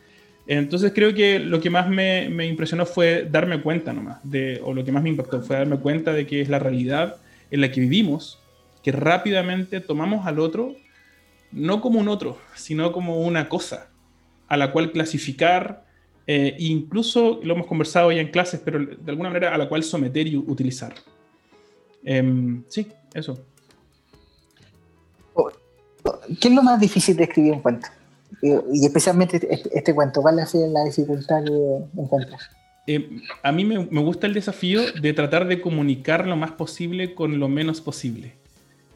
Entonces 0.47 0.91
creo 0.93 1.13
que 1.13 1.39
lo 1.39 1.61
que 1.61 1.69
más 1.69 1.87
me, 1.87 2.25
impresionó 2.45 2.85
fue 2.85 3.27
darme 3.29 3.61
cuenta 3.61 3.93
nomás, 3.93 4.17
de, 4.23 4.59
o 4.63 4.73
lo 4.73 4.83
que 4.83 4.91
más 4.91 5.03
me 5.03 5.09
impactó 5.09 5.41
fue 5.41 5.57
darme 5.57 5.77
cuenta 5.77 6.11
de 6.11 6.25
que 6.25 6.41
es 6.41 6.49
la 6.49 6.59
realidad 6.59 7.17
en 7.51 7.61
la 7.61 7.71
que 7.71 7.79
vivimos, 7.79 8.39
que 8.81 8.91
rápidamente 8.91 9.79
tomamos 9.79 10.25
al 10.25 10.39
otro 10.39 10.75
no 11.51 11.79
como 11.79 11.99
un 11.99 12.07
otro, 12.07 12.39
sino 12.55 12.91
como 12.91 13.21
una 13.21 13.47
cosa 13.47 13.89
a 14.47 14.57
la 14.57 14.71
cual 14.71 14.91
clasificar, 14.91 15.85
eh, 16.25 16.55
incluso 16.57 17.39
lo 17.43 17.53
hemos 17.53 17.67
conversado 17.67 18.11
ya 18.11 18.21
en 18.21 18.29
clases, 18.29 18.59
pero 18.65 18.83
de 18.83 19.11
alguna 19.11 19.29
manera 19.29 19.53
a 19.53 19.57
la 19.57 19.69
cual 19.69 19.83
someter 19.83 20.27
y 20.27 20.35
utilizar. 20.35 20.95
Em, 22.03 22.63
sí, 22.67 22.87
eso. 23.13 23.45
¿Qué 26.39 26.47
es 26.47 26.54
lo 26.54 26.64
más 26.64 26.80
difícil 26.80 27.16
de 27.16 27.24
escribir 27.24 27.54
un 27.54 27.62
cuento? 27.62 27.88
y 28.41 28.86
especialmente 28.86 29.38
este, 29.49 29.70
este, 29.78 29.95
cuento, 29.95 30.22
¿cuál 30.22 30.39
es 30.39 30.54
la 30.54 30.84
dificultad 30.84 31.43
que 31.45 32.01
encuentras? 32.01 32.49
Eh, 32.86 33.22
a 33.41 33.51
mí 33.51 33.64
me, 33.64 33.78
gusta 34.01 34.28
el 34.28 34.34
desafío 34.34 34.82
de 34.91 35.14
tratar 35.14 35.47
de 35.47 35.62
comunicar 35.62 36.28
lo 36.28 36.36
más 36.36 36.51
posible 36.51 37.14
con 37.14 37.39
lo 37.39 37.47
menos 37.47 37.80
posible. 37.80 38.34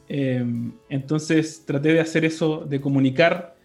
Eh, 0.10 0.44
entonces 0.90 1.64
traté 1.66 1.94
de 1.94 2.02
hacer 2.02 2.26
eso, 2.26 2.66
de 2.66 2.82
comunicar 2.82 3.56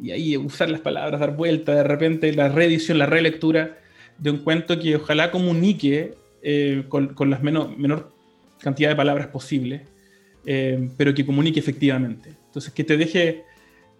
y 0.00 0.12
ahí 0.12 0.36
usar 0.36 0.70
las 0.70 0.80
palabras, 0.80 1.20
dar 1.20 1.36
vuelta, 1.36 1.74
de 1.74 1.82
repente 1.82 2.32
la 2.32 2.48
reedición, 2.48 2.98
la 2.98 3.06
relectura 3.06 3.78
de 4.18 4.30
un 4.30 4.38
cuento 4.38 4.78
que 4.78 4.96
ojalá 4.96 5.32
comunique 5.32 6.14
eh, 6.42 6.84
con, 6.88 7.14
con, 7.14 7.30
la 7.30 7.38
menor 7.38 8.12
cantidad 8.60 8.90
de 8.90 8.96
palabras 8.96 9.28
posible, 9.28 9.86
pero 10.44 11.14
que 11.14 11.26
comunique 11.26 11.58
efectivamente. 11.58 12.41
Entonces 12.52 12.72
que 12.72 12.84
te 12.84 12.96
deje 12.96 13.44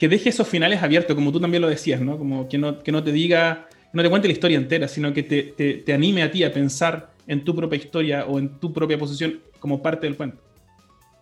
que 0.02 0.08
deje 0.08 0.30
esos 0.30 0.48
finales 0.48 0.82
abiertos, 0.82 1.14
como 1.14 1.30
tú 1.30 1.40
también 1.40 1.62
lo 1.62 1.68
decías, 1.68 2.00
¿no? 2.00 2.18
Como 2.18 2.48
que 2.48 2.58
no, 2.58 2.82
que 2.82 2.90
no 2.90 3.04
te 3.04 3.12
diga, 3.12 3.68
no 3.92 4.02
te 4.02 4.10
cuente 4.10 4.26
la 4.26 4.32
historia 4.32 4.58
entera, 4.58 4.88
sino 4.88 5.12
que 5.14 5.22
te, 5.22 5.42
te, 5.56 5.74
te 5.74 5.92
anime 5.92 6.24
a 6.24 6.30
ti 6.32 6.42
a 6.42 6.52
pensar 6.52 7.12
en 7.28 7.44
tu 7.44 7.54
propia 7.54 7.76
historia 7.76 8.26
o 8.26 8.40
en 8.40 8.58
tu 8.58 8.72
propia 8.72 8.98
posición 8.98 9.40
como 9.60 9.80
parte 9.80 10.08
del 10.08 10.16
cuento. 10.16 10.38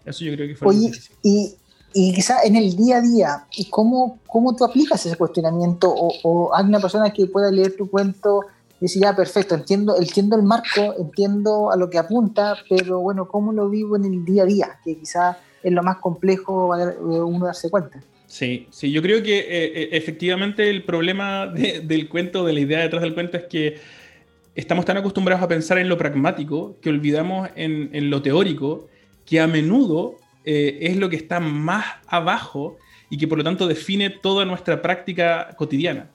Eso 0.04 0.24
yo 0.24 0.32
creo 0.32 0.48
que 0.48 0.56
fue 0.56 0.68
Oye, 0.68 0.90
y, 1.22 1.54
y 1.92 2.14
quizá 2.14 2.42
en 2.42 2.56
el 2.56 2.74
día 2.74 2.96
a 2.96 3.00
día, 3.02 3.46
¿cómo, 3.68 4.18
cómo 4.26 4.56
tú 4.56 4.64
aplicas 4.64 5.04
ese 5.04 5.16
cuestionamiento? 5.16 5.92
O, 5.94 6.14
o 6.22 6.54
hay 6.56 6.64
una 6.64 6.80
persona 6.80 7.12
que 7.12 7.26
pueda 7.26 7.50
leer 7.50 7.76
tu 7.76 7.90
cuento 7.90 8.46
y 8.80 8.86
decir, 8.86 9.02
ya, 9.02 9.14
perfecto, 9.14 9.54
entiendo, 9.54 9.94
entiendo 9.98 10.36
el 10.36 10.42
marco, 10.42 10.94
entiendo 10.98 11.70
a 11.70 11.76
lo 11.76 11.90
que 11.90 11.98
apunta, 11.98 12.56
pero 12.66 13.00
bueno, 13.00 13.28
¿cómo 13.28 13.52
lo 13.52 13.68
vivo 13.68 13.96
en 13.96 14.06
el 14.06 14.24
día 14.24 14.44
a 14.44 14.46
día? 14.46 14.80
Que 14.82 14.96
quizá 14.96 15.36
es 15.62 15.72
lo 15.72 15.82
más 15.82 15.98
complejo 15.98 16.74
uno 17.00 17.46
darse 17.46 17.70
cuenta. 17.70 18.00
Sí, 18.30 18.68
sí, 18.70 18.92
yo 18.92 19.02
creo 19.02 19.24
que 19.24 19.40
eh, 19.40 19.44
eh, 19.48 19.88
efectivamente 19.90 20.70
el 20.70 20.84
problema 20.84 21.48
del 21.48 22.08
cuento, 22.08 22.44
de 22.44 22.52
la 22.52 22.60
idea 22.60 22.78
detrás 22.78 23.02
del 23.02 23.12
cuento, 23.12 23.36
es 23.36 23.44
que 23.50 23.80
estamos 24.54 24.84
tan 24.84 24.96
acostumbrados 24.96 25.42
a 25.42 25.48
pensar 25.48 25.78
en 25.78 25.88
lo 25.88 25.98
pragmático 25.98 26.76
que 26.80 26.90
olvidamos 26.90 27.50
en, 27.56 28.08
lo 28.08 28.22
teórico, 28.22 28.88
que 29.26 29.40
a 29.40 29.48
menudo 29.48 30.16
eh, 30.44 30.78
es 30.80 30.96
lo 30.96 31.08
que 31.08 31.16
está 31.16 31.40
más 31.40 31.84
abajo 32.06 32.78
y 33.10 33.18
que 33.18 33.26
por 33.26 33.36
lo 33.36 33.42
tanto 33.42 33.66
define 33.66 34.10
toda 34.10 34.44
nuestra 34.44 34.80
práctica 34.80 35.52
cotidiana. 35.56 36.08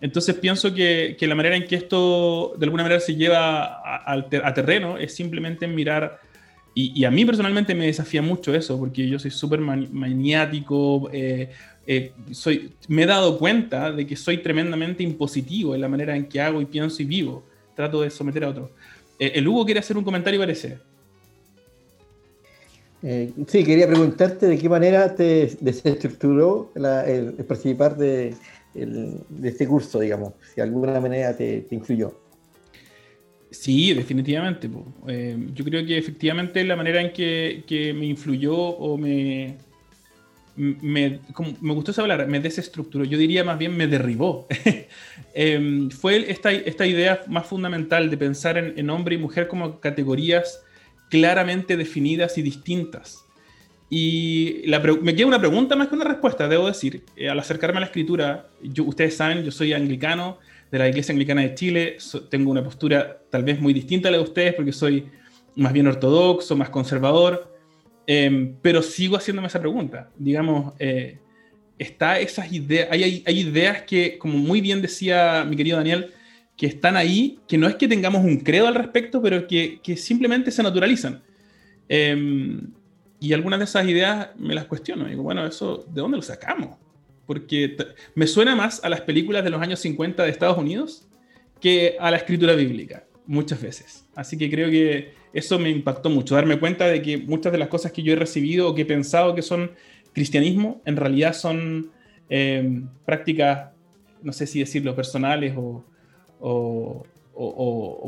Entonces 0.00 0.34
pienso 0.34 0.74
que, 0.74 1.16
la 1.20 1.34
manera 1.36 1.54
en 1.54 1.64
que 1.64 1.76
esto 1.76 2.54
de 2.58 2.64
alguna 2.66 2.82
manera 2.82 3.00
se 3.00 3.14
lleva 3.14 3.78
a, 3.84 4.14
a 4.14 4.54
terreno 4.54 4.98
es 4.98 5.14
simplemente 5.14 5.68
mirar 5.68 6.18
y, 6.74 7.04
a 7.04 7.10
mí 7.10 7.24
personalmente 7.26 7.74
me 7.74 7.86
desafía 7.86 8.22
mucho 8.22 8.54
eso, 8.54 8.78
porque 8.78 9.06
yo 9.06 9.18
soy 9.18 9.30
súper 9.30 9.60
maniático, 9.60 11.10
eh, 11.12 11.50
eh, 11.86 12.12
soy, 12.30 12.72
me 12.88 13.02
he 13.02 13.06
dado 13.06 13.38
cuenta 13.38 13.92
de 13.92 14.06
que 14.06 14.16
soy 14.16 14.38
tremendamente 14.38 15.02
impositivo 15.02 15.74
en 15.74 15.82
la 15.82 15.88
manera 15.88 16.16
en 16.16 16.26
que 16.26 16.40
hago 16.40 16.62
y 16.62 16.64
pienso 16.64 17.02
y 17.02 17.04
vivo. 17.04 17.44
Trato 17.76 18.00
de 18.00 18.10
someter 18.10 18.44
a 18.44 18.50
otros. 18.50 18.70
Eh, 19.18 19.32
el 19.34 19.46
Hugo 19.48 19.66
quiere 19.66 19.80
hacer 19.80 19.98
un 19.98 20.04
comentario, 20.04 20.40
parece. 20.40 20.78
sí, 23.02 23.64
quería 23.64 23.86
preguntarte 23.86 24.46
de 24.46 24.56
qué 24.56 24.68
manera 24.68 25.14
te 25.14 25.54
desestructuró 25.60 26.72
el, 26.74 27.34
participar 27.44 27.98
de, 27.98 28.34
este 29.42 29.66
curso, 29.66 30.00
digamos, 30.00 30.32
si 30.48 30.56
de 30.56 30.62
alguna 30.62 30.98
manera 31.00 31.36
te 31.36 31.66
influyó. 31.70 32.21
Sí, 33.52 33.92
definitivamente. 33.92 34.68
Eh, 35.06 35.36
yo 35.54 35.64
creo 35.64 35.84
que 35.84 35.98
efectivamente 35.98 36.64
la 36.64 36.74
manera 36.74 37.00
en 37.02 37.12
que, 37.12 37.94
me 37.94 38.06
influyó 38.06 38.56
o 38.56 38.96
me, 38.96 39.58
me, 40.56 41.20
me 41.60 41.74
gustó 41.74 41.90
esa 41.90 42.02
palabra, 42.02 42.26
me 42.26 42.40
desestructuró, 42.40 43.04
yo 43.04 43.18
diría 43.18 43.44
más 43.44 43.58
bien 43.58 43.76
me 43.76 43.86
derribó. 43.86 44.46
Em, 45.34 45.88
fue 45.88 46.30
esta, 46.30 46.52
esta, 46.52 46.86
idea 46.86 47.22
más 47.26 47.46
fundamental 47.46 48.10
de 48.10 48.18
pensar 48.18 48.58
en, 48.58 48.90
hombre 48.90 49.14
y 49.14 49.18
mujer 49.18 49.48
como 49.48 49.80
categorías 49.80 50.62
claramente 51.08 51.78
definidas 51.78 52.36
y 52.36 52.42
distintas. 52.42 53.24
Y 53.88 54.64
me 55.00 55.14
queda 55.14 55.26
una 55.26 55.38
pregunta 55.38 55.74
más 55.74 55.88
que 55.88 55.94
una 55.94 56.04
respuesta, 56.04 56.48
debo 56.48 56.66
decir. 56.66 57.04
Eh, 57.16 57.30
al 57.30 57.38
acercarme 57.38 57.78
a 57.78 57.80
la 57.80 57.86
escritura, 57.86 58.46
yo, 58.62 58.84
ustedes 58.84 59.16
saben, 59.16 59.42
yo 59.42 59.50
soy 59.50 59.72
anglicano, 59.72 60.38
de 60.72 60.78
la 60.78 60.88
Iglesia 60.88 61.12
Anglicana 61.12 61.42
de 61.42 61.54
Chile. 61.54 61.98
tengo 62.30 62.50
una 62.50 62.64
postura 62.64 63.22
tal 63.30 63.44
vez 63.44 63.60
muy 63.60 63.74
distinta 63.74 64.08
a 64.08 64.10
la 64.10 64.16
de 64.16 64.24
ustedes 64.24 64.54
porque 64.54 64.72
soy 64.72 65.06
más 65.54 65.72
bien 65.72 65.86
ortodoxo, 65.86 66.56
más 66.56 66.70
conservador, 66.70 67.54
em, 68.06 68.56
pero 68.62 68.80
sigo 68.80 69.16
haciéndome 69.16 69.48
esa 69.48 69.60
pregunta. 69.60 70.10
Digamos, 70.16 70.72
eh, 70.78 71.18
está 71.78 72.18
esas 72.18 72.50
ideas, 72.50 72.88
hay, 72.90 73.22
ideas 73.26 73.82
que, 73.82 74.16
como 74.18 74.38
muy 74.38 74.62
bien 74.62 74.80
decía 74.80 75.44
mi 75.46 75.56
querido 75.56 75.76
Daniel, 75.76 76.10
que 76.56 76.66
están 76.66 76.96
ahí, 76.96 77.38
que 77.46 77.58
no 77.58 77.68
es 77.68 77.76
que 77.76 77.86
tengamos 77.86 78.24
un 78.24 78.38
credo 78.38 78.66
al 78.66 78.74
respecto, 78.74 79.20
pero 79.20 79.46
que, 79.46 79.78
que 79.82 79.96
simplemente 79.96 80.50
se 80.50 80.62
naturalizan. 80.62 81.22
Em, 81.86 82.72
y 83.20 83.34
algunas 83.34 83.58
de 83.58 83.66
esas 83.66 83.86
ideas 83.86 84.30
me 84.38 84.54
las 84.54 84.64
cuestiono. 84.64 85.04
Digo, 85.04 85.22
bueno, 85.22 85.46
¿eso 85.46 85.84
de 85.92 86.00
dónde 86.00 86.16
lo 86.16 86.22
sacamos? 86.22 86.78
Porque 87.26 87.76
me 88.14 88.26
suena 88.26 88.54
más 88.54 88.82
a 88.84 88.88
las 88.88 89.02
películas 89.02 89.44
de 89.44 89.50
los 89.50 89.60
años 89.60 89.80
50 89.80 90.22
de 90.22 90.30
Estados 90.30 90.58
Unidos 90.58 91.06
que 91.60 91.96
a 92.00 92.10
la 92.10 92.16
escritura 92.16 92.54
bíblica, 92.54 93.04
muchas 93.26 93.62
veces. 93.62 94.04
Así 94.14 94.36
que 94.36 94.50
creo 94.50 94.68
que 94.70 95.14
eso 95.32 95.58
me 95.58 95.70
impactó 95.70 96.10
mucho, 96.10 96.34
darme 96.34 96.58
cuenta 96.58 96.86
de 96.86 97.00
que 97.00 97.18
muchas 97.18 97.52
de 97.52 97.58
las 97.58 97.68
cosas 97.68 97.92
que 97.92 98.02
yo 98.02 98.12
he 98.12 98.16
recibido 98.16 98.68
o 98.68 98.74
que 98.74 98.82
he 98.82 98.86
pensado 98.86 99.34
que 99.34 99.42
son 99.42 99.70
cristianismo, 100.12 100.82
en 100.84 100.96
realidad 100.96 101.32
son 101.32 101.90
em, 102.28 102.88
prácticas, 103.04 103.70
no 104.22 104.32
sé 104.32 104.46
si 104.46 104.60
decirlo, 104.60 104.94
personales 104.94 105.54
o, 105.56 105.84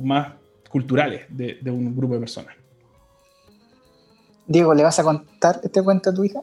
más 0.02 0.34
culturales 0.68 1.24
de, 1.28 1.58
de 1.62 1.70
un 1.70 1.96
grupo 1.96 2.14
de 2.14 2.20
personas. 2.20 2.54
Diego, 4.46 4.74
¿le 4.74 4.82
vas 4.82 4.98
a 4.98 5.04
contar 5.04 5.60
este 5.62 5.82
cuento 5.82 6.10
a 6.10 6.14
tu 6.14 6.24
hija? 6.24 6.42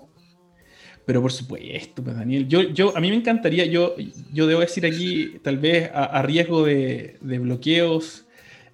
Pero 1.12 1.22
por 1.22 1.34
supuesto, 1.34 2.02
pues 2.02 2.16
Daniel, 2.16 2.48
yo, 2.48 2.62
yo, 2.62 2.96
a 2.96 3.02
mí 3.02 3.10
me 3.10 3.18
encantaría, 3.18 3.66
yo, 3.66 3.98
yo 4.32 4.48
debo 4.48 4.62
decir 4.62 4.86
aquí, 4.86 5.40
tal 5.44 5.58
vez 5.58 5.92
a, 5.94 6.22
riesgo 6.22 6.64
de, 6.64 7.18
bloqueos 7.22 8.26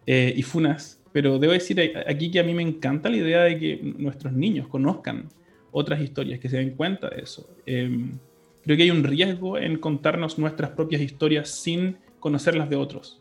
eh, 0.06 0.36
y 0.38 0.44
funas, 0.44 1.02
pero 1.12 1.40
debo 1.40 1.54
decir 1.54 1.82
aquí 2.06 2.30
que 2.30 2.40
a 2.40 2.44
mí 2.44 2.54
me 2.54 2.62
encanta 2.62 3.10
la 3.10 3.18
idea 3.18 3.42
de 3.42 3.58
que 3.58 3.80
nuestros 3.98 4.34
niños 4.34 4.68
conozcan 4.68 5.30
otras 5.72 6.00
historias, 6.00 6.40
que 6.40 6.48
se 6.48 6.58
den 6.58 6.76
cuenta 6.76 7.10
de 7.10 7.24
eso. 7.24 7.50
Em, 7.66 8.12
creo 8.62 8.78
que 8.78 8.84
hay 8.84 8.92
un 8.92 9.04
riesgo 9.04 9.58
en 9.58 9.80
contarnos 9.80 10.38
nuestras 10.38 10.70
propias 10.70 11.02
historias 11.02 11.50
sin 11.50 11.98
conocerlas 12.20 12.70
de 12.70 12.76
otros. 12.76 13.20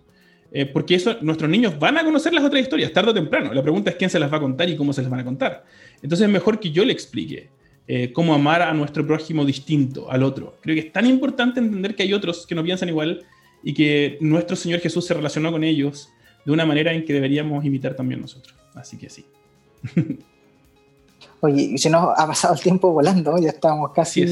Eh, 0.52 0.66
porque 0.66 1.00
nuestros 1.22 1.48
niños 1.48 1.78
van 1.78 1.96
a 1.96 2.04
conocer 2.04 2.34
las 2.34 2.44
otras 2.44 2.60
historias 2.60 2.92
tarde 2.92 3.12
o 3.12 3.14
temprano. 3.14 3.54
La 3.54 3.62
pregunta 3.62 3.88
es 3.88 3.96
quién 3.96 4.10
se 4.10 4.18
las 4.18 4.30
va 4.30 4.36
a 4.36 4.40
contar 4.40 4.68
y 4.68 4.76
cómo 4.76 4.92
se 4.92 5.00
las 5.00 5.10
van 5.10 5.20
a 5.20 5.24
contar. 5.24 5.64
Entonces 6.02 6.26
es 6.26 6.30
mejor 6.30 6.60
que 6.60 6.70
yo 6.70 6.84
le 6.84 6.92
explique 6.92 7.55
eh, 7.88 8.12
cómo 8.12 8.34
amar 8.34 8.62
a 8.62 8.74
nuestro 8.74 9.06
prójimo 9.06 9.44
distinto, 9.44 10.10
al 10.10 10.22
otro. 10.22 10.56
Creo 10.60 10.74
que 10.74 10.86
es 10.88 10.92
tan 10.92 11.06
importante 11.06 11.60
entender 11.60 11.94
que 11.94 12.02
hay 12.02 12.12
otros 12.12 12.46
que 12.46 12.54
no 12.54 12.64
piensan 12.64 12.88
igual 12.88 13.24
y 13.62 13.74
que 13.74 14.18
nuestro 14.20 14.56
Señor 14.56 14.80
Jesús 14.80 15.06
se 15.06 15.14
relacionó 15.14 15.52
con 15.52 15.62
ellos 15.64 16.10
de 16.44 16.52
una 16.52 16.64
manera 16.64 16.92
en 16.92 17.04
que 17.04 17.12
deberíamos 17.12 17.64
imitar 17.64 17.94
también 17.94 18.20
nosotros. 18.20 18.54
Así 18.74 18.96
que 18.96 19.10
sí. 19.10 19.26
Oye, 21.40 21.62
y 21.62 21.78
se 21.78 21.90
nos 21.90 22.08
ha 22.16 22.26
pasado 22.26 22.54
el 22.54 22.60
tiempo 22.60 22.92
volando, 22.92 23.36
ya 23.38 23.50
estamos 23.50 23.92
casi 23.92 24.24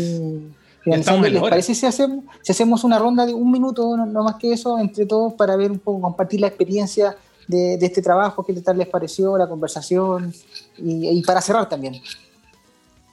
finalizando, 0.82 1.28
¿les 1.28 1.42
parece 1.42 1.74
si 1.74 1.86
hacemos, 1.86 2.24
si 2.42 2.52
hacemos 2.52 2.84
una 2.84 2.98
ronda 2.98 3.26
de 3.26 3.34
un 3.34 3.50
minuto, 3.50 3.96
no, 3.96 4.24
más 4.24 4.36
que 4.36 4.52
eso, 4.52 4.78
entre 4.78 5.07
todos, 5.07 5.34
para 5.34 5.57
ver 5.57 5.70
un 5.70 5.78
poco, 5.78 6.00
compartir 6.00 6.40
la 6.40 6.48
experiencia 6.48 7.16
de, 7.46 7.74
este 7.74 8.02
trabajo, 8.02 8.44
qué 8.44 8.52
tal 8.55 8.78
les 8.78 8.88
pareció, 8.88 9.36
la 9.36 9.48
conversación, 9.48 10.32
y, 10.78 11.22
para 11.22 11.40
cerrar 11.40 11.68
también? 11.68 11.94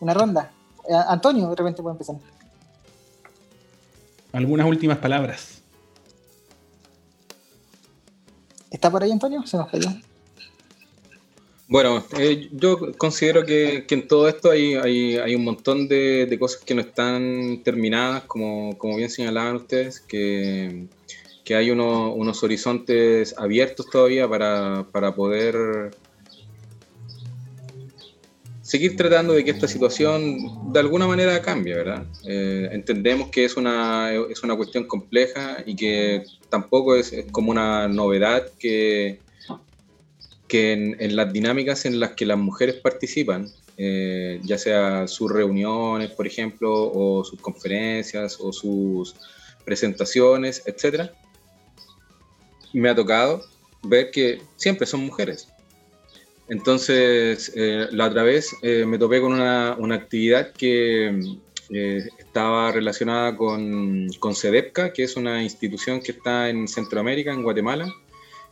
Una 0.02 0.14
ronda. 0.14 0.52
Eh, 0.90 0.94
Antonio, 1.08 1.50
de 1.50 1.56
repente 1.56 1.82
puede 1.82 1.94
empezar. 1.94 2.18
Algunas 4.34 4.68
últimas 4.68 4.98
palabras. 4.98 5.62
¿Está 8.70 8.90
por 8.90 9.04
ahí, 9.04 9.12
Antonio? 9.12 9.46
Se 9.46 9.58
nos 9.58 9.70
cayó. 9.70 9.90
Bueno, 11.68 12.04
eh, 12.18 12.50
yo 12.52 12.92
considero 12.98 13.46
que, 13.46 13.86
en 13.90 14.08
todo 14.08 14.28
esto 14.28 14.52
hay, 14.52 14.76
hay, 14.76 15.36
un 15.36 15.46
montón 15.46 15.88
de, 15.88 16.36
cosas 16.38 16.64
que 16.66 16.76
no 16.76 16.82
están 16.82 17.62
terminadas, 17.64 18.24
como, 18.24 18.78
como 18.78 18.98
bien 18.98 19.10
señalaban 19.10 19.56
ustedes, 19.56 20.02
que, 20.02 20.88
hay 21.50 21.70
unos 21.70 22.44
horizontes 22.44 23.36
abiertos 23.38 23.90
todavía 23.90 24.28
para, 24.28 25.16
poder 25.16 25.92
seguir 28.72 28.96
tratando 28.96 29.34
de 29.34 29.44
que 29.44 29.52
esta 29.52 29.68
situación 29.68 30.72
de 30.72 30.80
alguna 30.80 31.06
manera 31.06 31.42
cambie, 31.42 31.76
¿verdad? 31.76 32.06
Eh, 32.24 32.70
entendemos 32.72 33.28
que 33.30 33.44
es 33.44 33.58
una, 33.58 34.14
es 34.14 34.44
una 34.44 34.56
cuestión 34.56 34.86
compleja 34.86 35.58
y 35.66 35.76
que 35.76 36.24
tampoco 36.48 36.96
es 36.96 37.14
como 37.34 37.52
una 37.52 37.90
novedad 37.90 38.50
que 38.58 39.20
que 40.48 40.72
en, 40.74 41.16
las 41.16 41.32
dinámicas 41.34 41.86
en 41.86 42.00
las 42.00 42.12
que 42.12 42.26
las 42.26 42.38
mujeres 42.38 42.76
participan, 42.76 43.50
eh, 43.78 44.40
ya 44.44 44.58
sea 44.58 45.08
sus 45.08 45.32
reuniones, 45.32 46.12
por 46.12 46.26
ejemplo, 46.28 46.92
o 46.94 47.26
sus 47.26 47.40
conferencias, 47.42 48.38
o 48.40 48.54
sus 48.54 49.16
presentaciones, 49.66 50.64
etc., 50.66 51.10
me 52.74 52.90
ha 52.90 52.96
tocado 52.96 53.44
ver 53.84 54.12
que 54.12 54.42
siempre 54.56 54.86
son 54.88 55.02
mujeres. 55.02 55.48
Entonces, 56.52 57.50
eh, 57.56 57.88
la 57.92 58.08
otra 58.08 58.24
vez 58.24 58.54
eh, 58.62 58.84
me 58.86 58.98
topé 58.98 59.22
con 59.22 59.32
una, 59.32 59.74
una 59.80 59.96
actividad 59.96 60.52
que 60.52 61.38
estaba 62.20 62.74
relacionada 62.74 63.38
con, 63.38 64.10
con 64.20 64.36
CEDEPCA, 64.36 64.92
que 64.92 65.04
es 65.04 65.16
una 65.16 65.42
institución 65.42 66.02
que 66.02 66.12
está 66.12 66.50
en 66.50 66.68
Centroamérica, 66.68 67.32
en 67.32 67.44
Guatemala, 67.44 67.88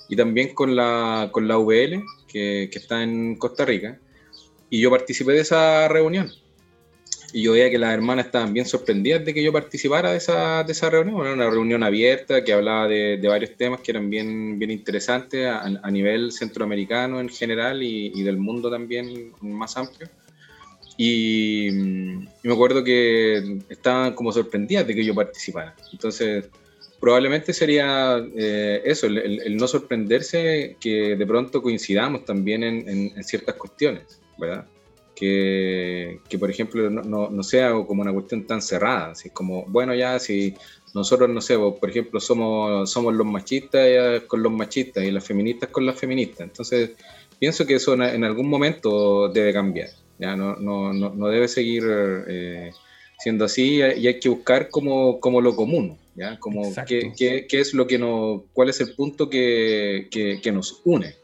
y 0.07 0.15
también 0.15 0.53
con 0.53 0.77
la, 0.77 1.27
con 1.33 1.45
la 1.49 1.57
VL, 1.57 2.01
que, 2.29 2.69
que, 2.71 2.79
está 2.79 3.03
en 3.03 3.35
Costa 3.35 3.65
Rica. 3.65 3.99
Y 4.69 4.79
yo 4.79 4.89
participé 4.89 5.33
de 5.33 5.41
esa 5.41 5.89
reunión. 5.89 6.31
Y 7.33 7.43
yo 7.43 7.53
veía 7.53 7.69
que 7.69 7.77
las 7.77 7.93
hermanas 7.93 8.27
estaban 8.27 8.53
bien 8.53 8.65
sorprendidas 8.65 9.23
de 9.25 9.33
que 9.33 9.43
yo 9.43 9.51
participara 9.51 10.11
de 10.11 10.17
esa, 10.17 10.63
de 10.63 10.71
esa 10.71 10.89
reunión. 10.89 11.21
Era 11.21 11.33
una 11.33 11.49
reunión 11.49 11.83
abierta 11.83 12.43
que 12.43 12.53
hablaba 12.53 12.87
de, 12.87 13.17
de 13.17 13.27
varios 13.27 13.55
temas 13.55 13.81
que 13.81 13.91
eran 13.91 14.09
bien, 14.09 14.57
bien 14.57 14.71
interesantes 14.71 15.45
a, 15.45 15.61
a 15.61 15.91
nivel 15.91 16.31
centroamericano 16.31 17.19
en 17.19 17.29
general 17.29 17.83
y, 17.83 18.11
y, 18.15 18.23
del 18.23 18.37
mundo 18.37 18.69
también 18.69 19.31
más 19.41 19.77
amplio. 19.77 20.09
Y, 20.97 21.67
y, 21.67 21.71
me 22.43 22.53
acuerdo 22.53 22.83
que 22.83 23.59
estaban 23.69 24.13
como 24.13 24.31
sorprendidas 24.31 24.85
de 24.87 24.95
que 24.95 25.05
yo 25.05 25.15
participara. 25.15 25.75
Entonces, 25.91 26.45
probablemente 26.99 27.53
sería 27.53 28.23
eh, 28.35 28.81
eso, 28.83 29.07
el, 29.07 29.55
no 29.55 29.67
sorprenderse 29.67 30.75
que 30.79 31.15
de 31.15 31.25
pronto 31.25 31.61
coincidamos 31.61 32.25
también 32.25 32.63
en, 32.63 33.23
ciertas 33.23 33.55
cuestiones, 33.55 34.19
¿verdad? 34.37 34.65
Que, 35.19 36.21
por 36.39 36.49
ejemplo, 36.49 36.89
no, 36.89 37.43
sea 37.43 37.73
como 37.85 38.01
una 38.01 38.13
cuestión 38.13 38.47
tan 38.47 38.61
cerrada, 38.61 39.11
así 39.11 39.29
como, 39.29 39.65
bueno, 39.65 39.93
ya 39.93 40.17
si 40.17 40.55
nosotros, 40.93 41.29
no 41.29 41.41
sé, 41.41 41.57
por 41.57 41.89
ejemplo, 41.89 42.21
somos, 42.21 42.89
somos 42.89 43.13
los 43.13 43.27
machistas 43.27 44.23
con 44.27 44.41
los 44.41 44.51
machistas 44.51 45.03
y 45.03 45.11
las 45.11 45.25
feministas 45.25 45.69
con 45.69 45.85
las 45.85 45.99
feministas, 45.99 46.41
entonces 46.41 46.91
pienso 47.37 47.65
que 47.65 47.75
eso 47.75 47.93
en, 47.95 48.23
algún 48.23 48.47
momento 48.47 49.27
debe 49.27 49.51
cambiar, 49.51 49.89
ya 50.19 50.37
no, 50.37 50.55
no, 50.55 51.27
debe 51.27 51.49
seguir 51.49 51.83
eh, 52.27 52.71
siendo 53.19 53.43
así 53.43 53.75
y 53.75 54.07
hay 54.07 54.19
que 54.21 54.29
buscar 54.29 54.69
como, 54.69 55.19
como 55.19 55.41
lo 55.41 55.53
común, 55.53 55.97
como 56.39 56.73
qué, 56.85 57.13
qué, 57.17 57.59
es 57.59 57.73
lo 57.73 57.87
que 57.87 57.97
nos, 57.97 58.43
cuál 58.53 58.69
es 58.69 58.79
el 58.81 58.93
punto 58.95 59.29
que, 59.29 60.07
que, 60.11 60.51
nos 60.51 60.81
une. 60.85 61.15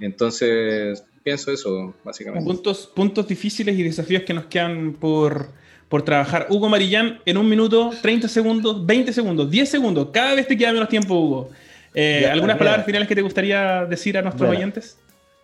Entonces, 0.00 1.04
pienso 1.24 1.50
eso, 1.50 1.94
básicamente. 2.04 2.46
Puntos, 2.46 2.86
puntos 2.94 3.26
difíciles 3.26 3.76
y 3.76 3.82
desafíos 3.82 4.22
que 4.22 4.34
nos 4.34 4.44
quedan 4.44 4.92
por, 4.92 5.48
por 5.88 6.02
trabajar. 6.02 6.46
Hugo 6.50 6.68
Marillán, 6.68 7.20
en 7.24 7.38
un 7.38 7.48
minuto, 7.48 7.90
30 8.02 8.28
segundos, 8.28 8.86
20 8.86 9.12
segundos, 9.12 9.50
10 9.50 9.68
segundos, 9.68 10.08
cada 10.12 10.34
vez 10.34 10.46
te 10.46 10.56
queda 10.56 10.72
menos 10.72 10.88
tiempo, 10.88 11.14
Hugo. 11.14 11.50
Eh, 11.94 12.28
¿Algunas 12.30 12.58
palabras 12.58 12.84
finales 12.84 13.08
que 13.08 13.14
te 13.14 13.22
gustaría 13.22 13.86
decir 13.86 14.18
a 14.18 14.22
nuestros 14.22 14.50
oyentes? 14.50 14.98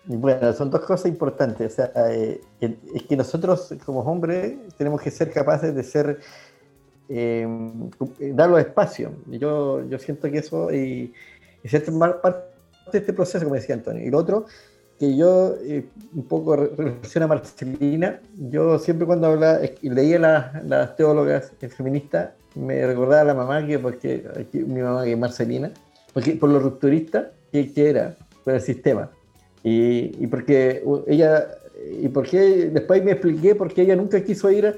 Bueno, 0.04 0.52
son 0.52 0.70
dos 0.70 0.80
cosas 0.80 1.06
importantes. 1.06 1.72
O 1.72 1.76
sea, 1.76 1.92
eh, 2.10 2.40
es 2.60 3.02
que 3.08 3.16
nosotros 3.16 3.72
como 3.84 4.00
hombres 4.00 4.54
tenemos 4.76 5.00
que 5.00 5.10
ser 5.10 5.30
capaces 5.30 5.74
de 5.74 5.82
ser 5.82 6.18
eh, 7.08 7.46
darlo 8.18 8.58
espacio. 8.58 9.12
Yo, 9.26 9.88
yo 9.88 9.98
siento 9.98 10.30
que 10.30 10.38
eso 10.38 10.72
y, 10.72 11.12
es 11.62 11.72
parte 12.22 12.38
de 12.92 12.98
este 12.98 13.12
proceso, 13.12 13.44
como 13.44 13.54
decía 13.54 13.74
Antonio. 13.74 14.04
Y 14.04 14.10
lo 14.10 14.18
otro, 14.18 14.46
que 15.00 15.16
yo 15.16 15.56
eh, 15.62 15.86
un 16.14 16.24
poco 16.24 16.54
relaciona 16.56 17.24
a 17.24 17.28
Marcelina, 17.28 18.20
yo 18.38 18.78
siempre 18.78 19.06
cuando 19.06 19.28
hablaba, 19.28 19.60
leía 19.80 20.18
las, 20.18 20.62
las 20.66 20.94
teólogas 20.94 21.52
feministas, 21.74 22.32
me 22.54 22.86
recordaba 22.86 23.22
a 23.22 23.24
la 23.24 23.34
mamá 23.34 23.66
que, 23.66 23.78
porque 23.78 24.22
mi 24.52 24.82
mamá 24.82 25.04
que 25.04 25.12
es 25.12 25.18
Marcelina, 25.18 25.72
porque 26.12 26.32
por 26.32 26.50
lo 26.50 26.60
rupturista 26.60 27.30
que, 27.50 27.72
que 27.72 27.88
era, 27.88 28.14
por 28.44 28.52
el 28.52 28.60
sistema. 28.60 29.10
Y, 29.64 30.22
y, 30.22 30.26
porque 30.26 30.84
ella, 31.06 31.48
y 31.98 32.08
porque 32.08 32.68
después 32.70 33.02
me 33.02 33.12
expliqué 33.12 33.54
por 33.54 33.72
qué 33.72 33.82
ella 33.82 33.96
nunca 33.96 34.22
quiso 34.22 34.50
ir 34.50 34.66
a, 34.66 34.74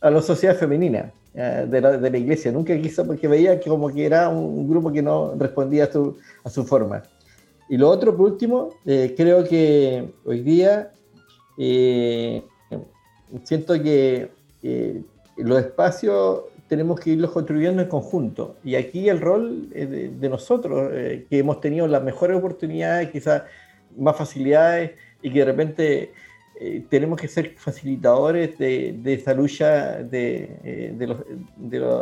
a 0.00 0.10
la 0.10 0.22
sociedad 0.22 0.54
femenina. 0.56 1.12
Eh, 1.36 1.66
de, 1.68 1.80
la, 1.80 1.98
de, 1.98 2.10
la, 2.10 2.16
iglesia. 2.16 2.52
Nunca 2.52 2.80
quiso 2.80 3.04
porque 3.04 3.26
veía 3.26 3.58
que 3.58 3.68
como 3.68 3.88
que 3.88 4.06
era 4.06 4.28
un, 4.28 4.68
grupo 4.68 4.92
que 4.92 5.02
no 5.02 5.34
respondía 5.36 5.82
a 5.82 5.90
su, 5.90 6.16
a 6.44 6.48
su 6.48 6.64
forma. 6.64 7.02
Y 7.74 7.76
lo 7.76 7.90
otro, 7.90 8.16
por 8.16 8.30
último, 8.30 8.70
eh, 8.86 9.14
creo 9.16 9.42
que 9.42 10.08
hoy 10.24 10.42
día 10.42 10.92
eh, 11.58 12.40
siento 13.42 13.74
que 13.82 14.30
los 15.38 15.58
espacios 15.58 16.42
tenemos 16.68 17.00
que 17.00 17.10
irlos 17.10 17.32
construyendo 17.32 17.82
en 17.82 17.88
conjunto. 17.88 18.54
Y 18.62 18.76
aquí 18.76 19.08
el 19.08 19.20
rol 19.20 19.70
de, 19.70 20.10
de, 20.10 20.28
nosotros, 20.28 20.92
que 21.28 21.36
hemos 21.36 21.60
tenido 21.60 21.88
las 21.88 22.04
mejores 22.04 22.36
oportunidades, 22.36 23.10
quizás 23.10 23.42
más 23.96 24.16
facilidades, 24.16 24.92
y 25.20 25.32
que 25.32 25.40
de 25.40 25.44
repente 25.44 26.12
eh, 26.60 26.84
tenemos 26.88 27.20
que 27.20 27.26
ser 27.26 27.54
facilitadores 27.56 28.56
de, 28.58 28.94
de 29.02 29.14
esa 29.14 29.34
lucha 29.34 30.00
de, 30.04 30.56
eh, 30.62 30.94
de 31.58 31.80
los, 31.80 31.98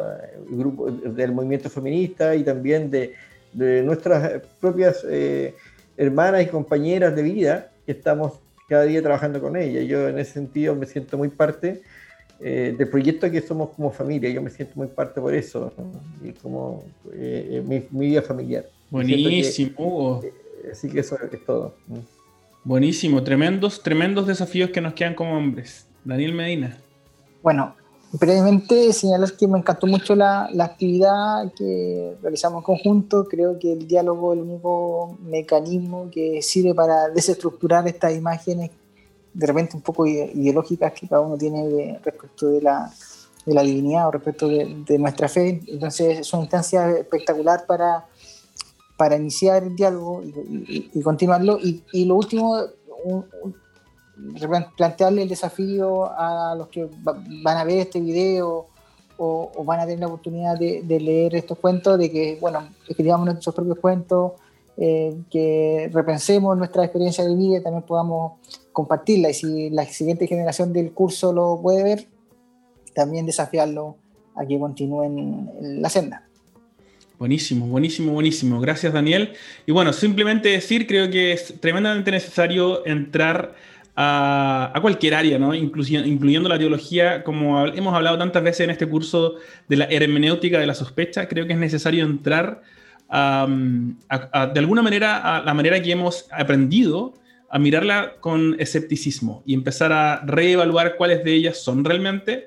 del 1.17 1.33
movimiento 1.33 1.71
feminista 1.71 2.35
y 2.35 2.45
también 2.45 2.91
de, 2.91 3.15
nuestras 3.55 4.43
propias 4.61 5.05
eh, 5.09 5.55
hermanas 5.97 6.43
y 6.43 6.47
compañeras 6.47 7.15
de 7.15 7.23
vida 7.23 7.73
que 7.85 7.93
estamos 7.93 8.35
cada 8.69 8.85
día 8.85 9.03
trabajando 9.03 9.41
con 9.41 9.57
ellas. 9.57 9.87
Yo 9.87 10.09
en 10.09 10.19
ese 10.19 10.33
sentido 10.33 10.75
me 10.75 10.87
siento 10.87 11.19
muy 11.19 11.29
parte 11.29 11.83
del 12.41 12.89
proyecto 12.89 13.31
que 13.31 13.41
somos 13.41 13.71
como 13.71 13.93
familia, 13.93 14.29
yo 14.29 14.43
me 14.43 14.51
siento 14.51 14.73
muy 14.75 14.89
parte 14.89 15.21
por 15.21 15.33
eso, 15.33 15.73
y 16.25 16.33
como 16.33 16.85
mi, 17.15 17.87
mi, 17.89 18.09
vida 18.09 18.21
familiar. 18.21 18.67
Buenísimo. 18.91 20.21
así 20.69 20.89
que 20.89 20.99
eso 20.99 21.17
es 21.31 21.45
todo. 21.45 21.77
Buenísimo, 22.65 23.23
tremendos, 23.23 23.83
tremendos 23.83 24.27
desafíos 24.27 24.71
que 24.71 24.81
nos 24.81 24.95
quedan 24.95 25.15
como 25.15 25.37
hombres. 25.37 25.87
Daniel 26.05 26.33
Medina. 26.33 26.77
Bueno, 27.43 27.77
brevemente 28.13 28.93
señalar 28.93 29.33
que 29.37 29.49
me 29.49 29.59
encantó 29.59 29.87
mucho 29.87 30.15
la, 30.15 30.49
la, 30.53 30.65
actividad 30.65 31.51
que 31.55 32.17
realizamos 32.23 32.61
en 32.61 32.65
conjunto. 32.65 33.27
Creo 33.29 33.59
que 33.59 33.73
el 33.73 33.87
diálogo 33.87 34.33
es 34.33 34.39
el 34.39 34.45
único 34.45 35.19
mecanismo 35.23 36.11
que 36.11 36.43
sirve 36.43 36.75
para 36.75 37.09
desestructurar 37.09 37.87
estas 37.89 38.15
imágenes 38.15 38.71
de 39.35 39.47
repente 39.47 39.77
un 39.77 39.83
poco 39.83 40.07
ideológicas 40.07 40.93
que 40.93 41.09
cada 41.09 41.23
uno 41.23 41.39
tiene 41.39 41.99
respecto 42.05 42.49
de 42.49 42.61
la, 42.61 42.93
de 43.47 43.55
la 43.55 43.63
divinidad 43.63 44.09
o 44.09 44.11
respecto 44.11 44.47
de, 44.47 44.99
nuestra 44.99 45.29
fe. 45.29 45.61
Entonces 45.67 46.21
es 46.21 46.33
una 46.33 46.43
instancia 46.43 46.91
espectacular 46.91 47.65
para 47.67 48.07
para 48.97 49.17
iniciar 49.17 49.65
el 49.65 49.75
diálogo 49.75 50.23
y, 50.23 51.01
continuarlo. 51.03 51.59
Y, 51.61 52.05
lo 52.05 52.15
último, 52.15 52.57
plantearle 54.77 55.23
el 55.23 55.29
desafío 55.29 56.11
a 56.13 56.55
los 56.57 56.69
que 56.69 56.89
van 57.43 57.57
a 57.57 57.65
ver 57.65 57.79
este 57.79 58.01
video 58.01 58.69
o, 59.17 59.65
van 59.65 59.81
a 59.81 59.85
tener 59.85 60.01
la 60.01 60.07
oportunidad 60.07 60.59
de, 60.59 61.01
leer 61.01 61.35
estos 61.35 61.59
cuentos, 61.59 61.99
de 61.99 62.11
que, 62.11 62.39
bueno, 62.41 62.69
escribamos 62.89 63.27
nuestros 63.27 63.55
propios 63.55 63.79
cuentos, 63.79 64.33
eh, 64.77 65.15
que 65.31 65.91
repensemos 65.93 66.57
nuestra 66.57 66.85
experiencia 66.85 67.25
de 67.25 67.37
vida 67.37 67.59
y 67.59 67.63
también 67.63 67.85
podamos 67.85 68.33
compartirla. 68.73 69.31
Y 69.31 69.35
si 69.35 69.71
la 69.71 69.85
siguiente 69.87 70.27
generación 70.27 70.73
del 70.73 70.93
curso 70.93 71.33
lo 71.33 71.61
puede 71.63 71.83
ver, 71.83 72.07
también 72.95 73.27
desafiarlo 73.27 73.97
a 74.35 74.47
que 74.47 74.59
continúen 74.59 75.51
la 75.61 75.89
senda. 75.89 76.27
Buenísimo, 77.19 77.67
buenísimo, 77.67 78.13
buenísimo. 78.13 78.61
Gracias, 78.61 78.93
Daniel. 78.93 79.35
Y 79.67 79.71
bueno, 79.71 79.93
simplemente 79.93 80.49
decir, 80.49 80.89
creo 80.89 81.09
que 81.09 81.33
es 81.33 81.55
tremendamente 81.61 82.11
necesario 82.11 82.85
entrar 82.85 83.55
a, 83.95 84.79
cualquier 84.81 85.15
área, 85.15 85.39
¿no? 85.39 85.55
incluyendo 85.55 86.49
la 86.49 86.59
teología, 86.59 87.23
como 87.23 87.67
hemos 87.67 87.95
hablado 87.95 88.19
tantas 88.19 88.43
veces 88.43 88.61
en 88.61 88.71
este 88.71 88.87
curso 88.87 89.35
de 89.69 89.77
la 89.77 89.85
hermenéutica 89.85 90.59
de 90.59 90.67
la 90.67 90.75
sospecha, 90.75 91.29
creo 91.29 91.47
que 91.47 91.53
es 91.53 91.59
necesario 91.59 92.05
entrar 92.05 92.63
de 93.11 94.59
alguna 94.59 94.81
manera 94.81 95.37
a 95.37 95.43
la 95.43 95.53
manera 95.53 95.83
que 95.83 95.93
hemos 95.93 96.27
aprendido 96.31 97.13
a 97.51 97.59
mirarla 97.59 98.15
con 98.21 98.57
escepticismo 98.59 99.43
y 99.45 99.53
empezar 99.53 99.93
a 99.93 100.23
reevaluar 100.25 100.97
cuáles 100.97 101.23
de 101.23 101.35
ellas 101.35 101.63
son 101.63 101.85
realmente 101.85 102.47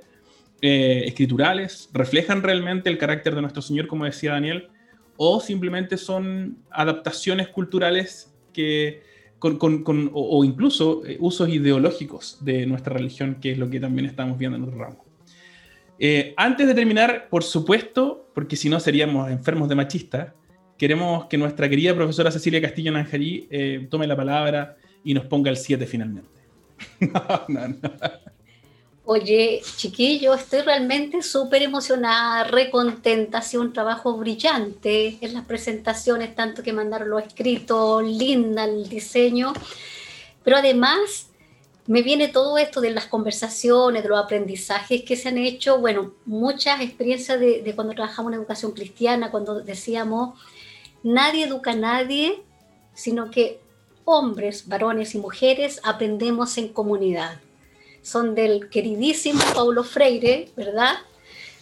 eh, 0.61 1.03
escriturales, 1.05 1.89
reflejan 1.93 2.41
realmente 2.41 2.89
el 2.89 2.97
carácter 2.97 3.35
de 3.35 3.41
nuestro 3.41 3.61
Señor, 3.61 3.85
como 3.85 4.05
decía 4.05 4.31
Daniel, 4.31 4.69
o 5.17 5.39
simplemente 5.39 5.97
son 5.97 6.57
adaptaciones 6.71 7.49
culturales 7.49 8.33
que, 8.51 9.03
o, 9.39 10.43
incluso 10.43 11.05
eh, 11.05 11.17
usos 11.19 11.49
ideológicos 11.49 12.39
de 12.41 12.65
nuestra 12.65 12.93
religión, 12.93 13.37
que 13.41 13.51
es 13.51 13.57
lo 13.57 13.69
que 13.69 13.79
también 13.79 14.07
estamos 14.07 14.37
viendo 14.37 14.57
en 14.57 14.63
otro 14.63 14.77
ramo. 14.77 15.05
Eh, 15.99 16.33
antes 16.35 16.67
de 16.67 16.73
terminar, 16.73 17.27
por 17.29 17.43
supuesto, 17.43 18.29
porque 18.33 18.55
si 18.55 18.69
no 18.69 18.79
seríamos 18.79 19.29
enfermos 19.29 19.69
de 19.69 19.75
machista, 19.75 20.35
queremos 20.77 21.25
que 21.27 21.37
nuestra 21.37 21.69
querida 21.69 21.95
profesora 21.95 22.31
Cecilia 22.31 22.61
Castillo 22.61 22.91
Nanjarí 22.91 23.87
tome 23.89 24.07
la 24.07 24.15
palabra 24.15 24.75
y 25.03 25.13
nos 25.13 25.25
ponga 25.25 25.49
el 25.49 25.57
7 25.57 25.85
finalmente. 25.85 26.29
no, 27.47 27.67
no. 27.67 27.75
Oye, 29.07 29.61
chiquillo, 29.77 30.33
estoy 30.33 30.61
realmente 30.61 31.21
súper 31.21 31.61
emocionada, 31.61 32.43
recontenta, 32.45 33.37
ha 33.37 33.41
sido 33.43 33.61
un 33.61 33.71
trabajo 33.71 34.17
brillante 34.17 35.19
en 35.21 35.35
las 35.35 35.45
presentaciones, 35.45 36.33
tanto 36.33 36.63
que 36.63 36.73
mandaron 36.73 37.11
los 37.11 37.21
escritos, 37.21 38.03
linda 38.03 38.65
el 38.65 38.89
diseño, 38.89 39.53
pero 40.43 40.57
además 40.57 41.27
me 41.85 42.01
viene 42.01 42.29
todo 42.29 42.57
esto 42.57 42.81
de 42.81 42.89
las 42.89 43.05
conversaciones, 43.05 44.01
de 44.01 44.09
los 44.09 44.17
aprendizajes 44.17 45.03
que 45.03 45.15
se 45.15 45.29
han 45.29 45.37
hecho, 45.37 45.77
bueno, 45.77 46.15
muchas 46.25 46.81
experiencias 46.81 47.39
de, 47.39 47.73
cuando 47.75 47.93
trabajamos 47.93 48.33
en 48.33 48.39
educación 48.39 48.71
cristiana, 48.71 49.29
cuando 49.29 49.61
decíamos, 49.61 50.39
nadie 51.03 51.45
educa 51.45 51.73
a 51.73 51.75
nadie, 51.75 52.41
sino 52.95 53.29
que 53.29 53.59
hombres, 54.03 54.67
varones 54.67 55.13
y 55.13 55.19
mujeres 55.19 55.79
aprendemos 55.83 56.57
en 56.57 56.69
comunidad 56.69 57.39
son 58.05 58.35
del 58.35 58.69
queridísimo 58.69 59.41
Paulo 59.55 59.83
Freire, 59.83 60.49
¿verdad? 60.55 60.93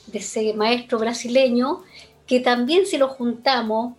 De 0.08 0.20
ese 0.20 0.54
maestro 0.54 1.00
brasileño, 1.00 1.84
que 2.28 2.42
también 2.42 2.86
si 2.86 2.98
lo 2.98 3.08
juntamos 3.08 3.94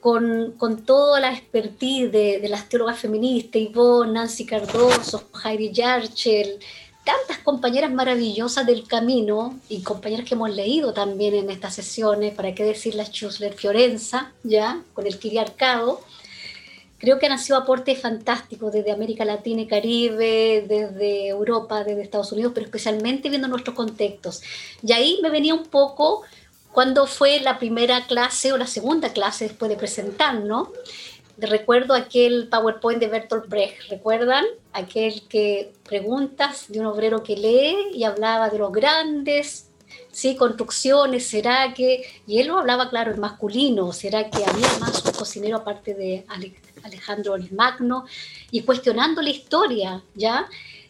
con, 0.00 0.54
con 0.58 0.84
toda 0.84 1.20
la 1.20 1.32
expertise 1.32 2.10
de, 2.10 2.48
las 2.48 2.68
teólogas 2.68 2.98
feministas, 2.98 3.62
Ivonne, 3.62 4.12
Nancy 4.12 4.44
Cardoso, 4.44 5.28
Heidi 5.44 5.70
Yarchel, 5.70 6.58
tantas 7.04 7.38
compañeras 7.38 7.92
maravillosas 7.92 8.66
del 8.66 8.86
camino 8.86 9.58
y 9.68 9.82
compañeras 9.82 10.26
que 10.26 10.34
hemos 10.34 10.50
leído 10.50 10.92
también 10.92 11.34
en 11.34 11.48
estas 11.48 11.74
sesiones, 11.74 12.34
para 12.34 12.54
qué 12.56 12.64
decir 12.64 12.96
la 12.96 13.04
Schusler 13.04 13.54
Fiorenza, 13.54 14.32
ya, 14.42 14.82
con 14.94 15.06
el 15.06 15.18
Kiriarcado, 15.18 16.00
creo 16.98 17.18
que 17.18 17.26
han 17.26 17.38
sido 17.38 17.58
aportes 17.58 18.00
fantásticos 18.00 18.72
desde 18.72 18.92
América 18.92 19.24
Latina 19.24 19.62
y 19.62 19.66
Caribe, 19.66 20.64
desde 20.68 21.28
Europa, 21.28 21.84
desde 21.84 22.02
Estados 22.02 22.32
Unidos, 22.32 22.52
pero 22.54 22.66
especialmente 22.66 23.28
viendo 23.28 23.48
nuestros 23.48 23.74
contextos. 23.74 24.42
Y 24.82 24.92
ahí 24.92 25.18
me 25.22 25.30
venía 25.30 25.54
un 25.54 25.66
poco 25.66 26.22
cuando 26.72 27.06
fue 27.06 27.40
la 27.40 27.58
primera 27.58 28.06
clase 28.06 28.52
o 28.52 28.58
la 28.58 28.66
segunda 28.66 29.12
clase 29.12 29.48
después 29.48 29.68
de 29.68 29.76
presentar, 29.76 30.34
¿no? 30.34 30.72
Recuerdo 31.38 31.94
aquel 31.94 32.48
PowerPoint 32.48 33.00
de 33.00 33.06
Bertolt 33.06 33.48
Brecht, 33.48 33.88
¿recuerdan? 33.90 34.44
Aquel 34.72 35.22
que 35.28 35.72
preguntas 35.88 36.66
de 36.68 36.80
un 36.80 36.86
obrero 36.86 37.22
que 37.22 37.36
lee 37.36 37.76
y 37.94 38.02
hablaba 38.04 38.50
de 38.50 38.58
los 38.58 38.72
grandes 38.72 39.68
¿sí? 40.10 40.36
construcciones, 40.36 41.26
¿será 41.26 41.72
que...? 41.74 42.02
Y 42.26 42.40
él 42.40 42.48
lo 42.48 42.58
hablaba, 42.58 42.90
claro, 42.90 43.12
en 43.12 43.20
masculino, 43.20 43.92
¿será 43.92 44.30
que 44.30 44.44
había 44.44 44.68
más 44.80 45.04
un 45.04 45.12
cocinero 45.12 45.58
aparte 45.58 45.94
de 45.94 46.24
Alejandro 46.88 47.36
Magno? 47.52 48.04
Y 48.50 48.62
cuestionando 48.62 49.22
la 49.22 49.30
historia, 49.30 50.02
¿ya? 50.14 50.46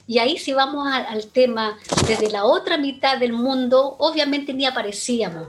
Y 0.07 0.19
ahí 0.19 0.39
si 0.39 0.55
vamos 0.55 0.89
al 0.91 1.27
tema 1.27 1.79
desde 2.07 2.31
la 2.31 2.45
otra 2.45 2.79
mitad 2.79 3.19
del 3.19 3.35
mundo, 3.35 3.97
obviamente 3.99 4.55
ni 4.55 4.65
aparecíamos. 4.65 5.49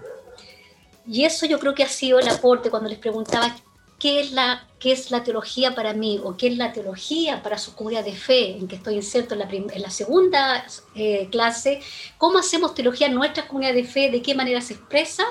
Y 1.07 1.23
eso 1.23 1.45
yo 1.45 1.59
creo 1.59 1.73
que 1.73 1.83
ha 1.83 1.89
sido 1.89 2.19
el 2.19 2.27
aporte 2.27 2.69
cuando 2.69 2.89
les 2.89 2.99
preguntaba 2.99 3.55
qué 3.99 4.21
es 4.21 4.31
la, 4.31 4.67
qué 4.79 4.91
es 4.91 5.11
la 5.11 5.23
teología 5.23 5.75
para 5.75 5.93
mí 5.93 6.19
o 6.23 6.35
qué 6.37 6.47
es 6.47 6.57
la 6.57 6.71
teología 6.71 7.43
para 7.43 7.57
su 7.57 7.75
comunidad 7.75 8.05
de 8.05 8.15
fe, 8.15 8.57
en 8.57 8.67
que 8.67 8.75
estoy 8.77 8.95
inserto 8.95 9.35
en 9.35 9.39
la, 9.39 9.49
en 9.49 9.81
la 9.81 9.89
segunda 9.89 10.65
eh, 10.95 11.27
clase, 11.31 11.81
cómo 12.17 12.39
hacemos 12.39 12.73
teología 12.73 13.07
en 13.07 13.15
nuestra 13.15 13.47
comunidad 13.47 13.73
de 13.73 13.83
fe, 13.83 14.09
de 14.09 14.21
qué 14.21 14.33
manera 14.33 14.61
se 14.61 14.73
expresa, 14.73 15.23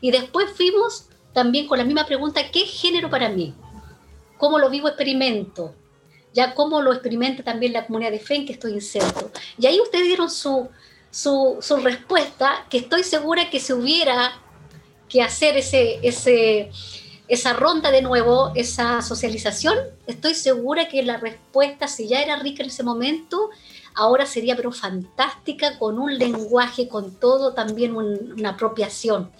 y 0.00 0.10
después 0.10 0.50
fuimos 0.56 1.06
también 1.32 1.66
con 1.66 1.78
la 1.78 1.84
misma 1.84 2.06
pregunta, 2.06 2.50
¿qué 2.50 2.60
género 2.60 3.10
para 3.10 3.28
mí? 3.28 3.54
¿Cómo 4.38 4.58
lo 4.58 4.70
vivo 4.70 4.88
experimento? 4.88 5.74
Ya 6.32 6.54
cómo 6.54 6.82
lo 6.82 6.92
experimenta 6.92 7.42
también 7.42 7.72
la 7.72 7.86
comunidad 7.86 8.10
de 8.10 8.18
fe 8.18 8.36
en 8.36 8.46
que 8.46 8.54
estoy 8.54 8.72
inserto. 8.72 9.30
Y 9.58 9.66
ahí 9.66 9.80
ustedes 9.80 10.06
dieron 10.06 10.30
su, 10.30 10.68
su, 11.10 11.58
su 11.60 11.76
respuesta, 11.76 12.66
que 12.68 12.78
estoy 12.78 13.04
segura 13.04 13.50
que 13.50 13.60
se 13.60 13.72
hubiera 13.72 14.32
que 15.08 15.22
hacer 15.22 15.56
ese, 15.56 16.00
ese, 16.02 16.70
esa 17.28 17.52
ronda 17.52 17.90
de 17.90 18.02
nuevo, 18.02 18.52
esa 18.54 19.00
socialización, 19.00 19.78
estoy 20.06 20.34
segura 20.34 20.88
que 20.88 21.02
la 21.02 21.16
respuesta, 21.16 21.88
si 21.88 22.08
ya 22.08 22.20
era 22.20 22.36
rica 22.36 22.62
en 22.62 22.68
ese 22.68 22.82
momento, 22.82 23.50
ahora 23.94 24.26
sería 24.26 24.56
pero 24.56 24.72
fantástica, 24.72 25.78
con 25.78 25.98
un 25.98 26.18
lenguaje, 26.18 26.88
con 26.88 27.14
todo 27.14 27.54
también 27.54 27.96
una 27.96 28.50
apropiación. 28.50 29.30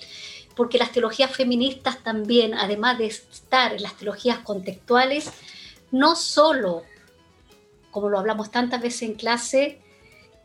Porque 0.55 0.79
las 0.79 0.93
teologías 0.93 1.31
feministas 1.31 1.99
también, 2.03 2.55
además 2.55 2.99
de 2.99 3.07
estar 3.07 3.73
en 3.73 3.83
las 3.83 3.97
teologías 3.97 4.39
contextuales, 4.41 5.31
no 5.91 6.17
solo, 6.17 6.83
como 7.91 8.09
lo 8.09 8.19
hablamos 8.19 8.51
tantas 8.51 8.81
veces 8.81 9.03
en 9.03 9.15
clase, 9.15 9.81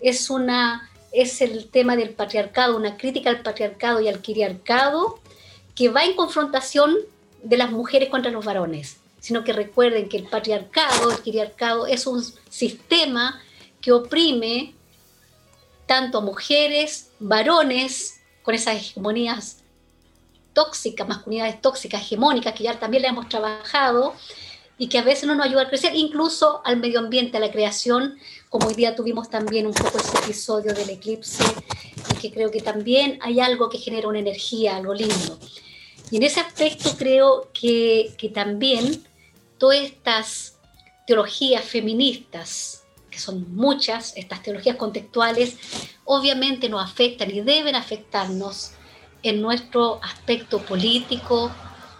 es, 0.02 0.30
una, 0.30 0.90
es 1.12 1.42
el 1.42 1.70
tema 1.70 1.96
del 1.96 2.12
patriarcado, 2.12 2.76
una 2.76 2.98
crítica 2.98 3.30
al 3.30 3.42
patriarcado 3.42 4.02
y 4.02 4.08
al 4.08 4.22
quiriarcado, 4.22 5.20
que 5.76 5.90
va 5.90 6.04
en 6.04 6.16
confrontación 6.16 6.96
de 7.44 7.58
las 7.58 7.72
mujeres 7.72 8.10
contra 8.10 8.32
los 8.32 8.46
varones, 8.46 8.98
sino 9.20 9.44
que 9.44 9.54
recuerden 9.54 10.10
que 10.10 10.18
el 10.18 10.28
patriarcado, 10.28 11.12
el 11.12 11.20
quiriarcado, 11.20 11.88
es 11.88 12.06
un 12.06 12.24
sistema 12.50 13.42
que 13.82 13.92
oprime 13.92 14.74
tanto 15.86 16.20
a 16.20 16.22
mujeres, 16.22 17.12
varones, 17.20 18.20
con 18.44 18.56
esas 18.56 18.76
hegemonías 18.76 19.59
tóxicas, 20.54 21.08
masculinidades 21.08 21.62
tóxicas, 21.62 22.02
hegemónicas, 22.02 22.54
que 22.54 22.64
ya 22.64 22.80
también 22.80 23.04
le 23.04 23.10
hemos 23.10 23.30
trabajado, 23.30 24.14
y 24.78 24.88
que 24.88 24.98
a 24.98 25.04
veces 25.04 25.26
no 25.28 25.36
nos 25.36 25.46
ayuda 25.46 25.64
a 25.64 25.68
crecer, 25.68 25.94
incluso 25.94 26.62
al 26.64 26.78
medio 26.78 27.00
ambiente, 27.00 27.38
a 27.38 27.42
la 27.42 27.52
creación, 27.52 28.18
como 28.50 28.68
hoy 28.68 28.76
día 28.76 28.96
tuvimos 28.96 29.30
también 29.30 29.68
un 29.68 29.74
poco 29.74 29.98
ese 29.98 30.18
episodio 30.20 30.74
del 30.74 30.90
eclipse, 30.90 31.44
y 32.14 32.18
que 32.18 32.32
creo 32.32 32.50
que 32.50 32.62
también 32.62 33.20
hay 33.22 33.40
algo 33.42 33.70
que 33.70 33.78
genera 33.78 34.08
una 34.08 34.20
energía, 34.20 34.78
algo 34.78 34.94
lindo. 34.94 35.38
Y 36.12 36.18
en 36.18 36.24
ese 36.24 36.40
aspecto 36.40 36.96
creo 36.98 37.50
que, 37.54 38.14
que 38.18 38.30
también 38.30 39.06
todas 39.58 39.80
estas 39.80 40.56
teologías 41.06 41.66
feministas, 41.66 42.84
que 43.12 43.20
son 43.20 43.54
muchas, 43.56 44.16
estas 44.16 44.42
teologías 44.42 44.78
contextuales, 44.78 45.58
obviamente 46.06 46.70
nos 46.70 46.84
afectan 46.84 47.30
y 47.30 47.42
deben 47.42 47.76
afectarnos 47.76 48.72
en 49.24 49.42
nuestro 49.42 50.00
aspecto 50.04 50.60
político, 50.60 51.52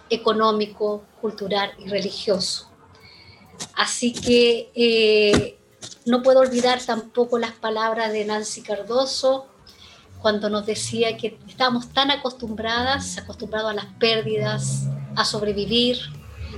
económico, 0.08 1.04
cultural 1.20 1.72
y 1.78 1.88
religioso. 1.88 2.70
Así 3.74 4.12
que 4.12 4.70
eh, 4.74 5.58
no 6.06 6.22
puedo 6.22 6.40
olvidar 6.40 6.80
tampoco 6.84 7.38
las 7.38 7.52
palabras 7.52 8.12
de 8.12 8.24
Nancy 8.24 8.62
Cardoso, 8.62 9.46
cuando 10.20 10.50
nos 10.50 10.66
decía 10.66 11.16
que 11.16 11.38
estábamos 11.48 11.88
tan 11.88 12.10
acostumbradas, 12.10 13.16
acostumbrados 13.16 13.70
a 13.70 13.74
las 13.74 13.86
pérdidas, 13.98 14.84
a 15.16 15.24
sobrevivir, 15.24 15.98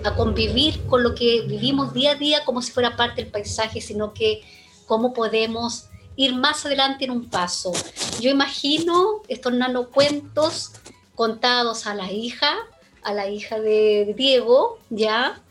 a 0.05 0.15
convivir 0.15 0.85
con 0.87 1.03
lo 1.03 1.15
que 1.15 1.43
vivimos 1.43 1.93
día 1.93 2.13
a 2.13 2.15
día 2.17 2.45
como 2.45 2.61
si 2.61 2.73
fuera 2.73 2.97
parte 2.97 3.23
del 3.23 3.31
paisaje, 3.31 3.81
sino 3.81 4.13
que 4.15 4.43
cómo 4.87 5.13
podemos 5.13 5.87
ir 6.17 6.35
más 6.35 6.67
adelante 6.67 7.05
en 7.05 7.11
un 7.11 7.29
paso. 7.29 7.73
Yo 8.21 8.31
imagino 8.31 9.23
estos 9.29 9.53
nanocuentos 9.53 10.73
contados 11.15 11.87
a 11.87 11.95
la 11.95 12.11
hija, 12.11 12.55
a 13.03 13.13
la 13.13 13.29
hija 13.29 13.61
de 13.61 14.15
Diego, 14.17 14.79
¿ya? 14.91 15.43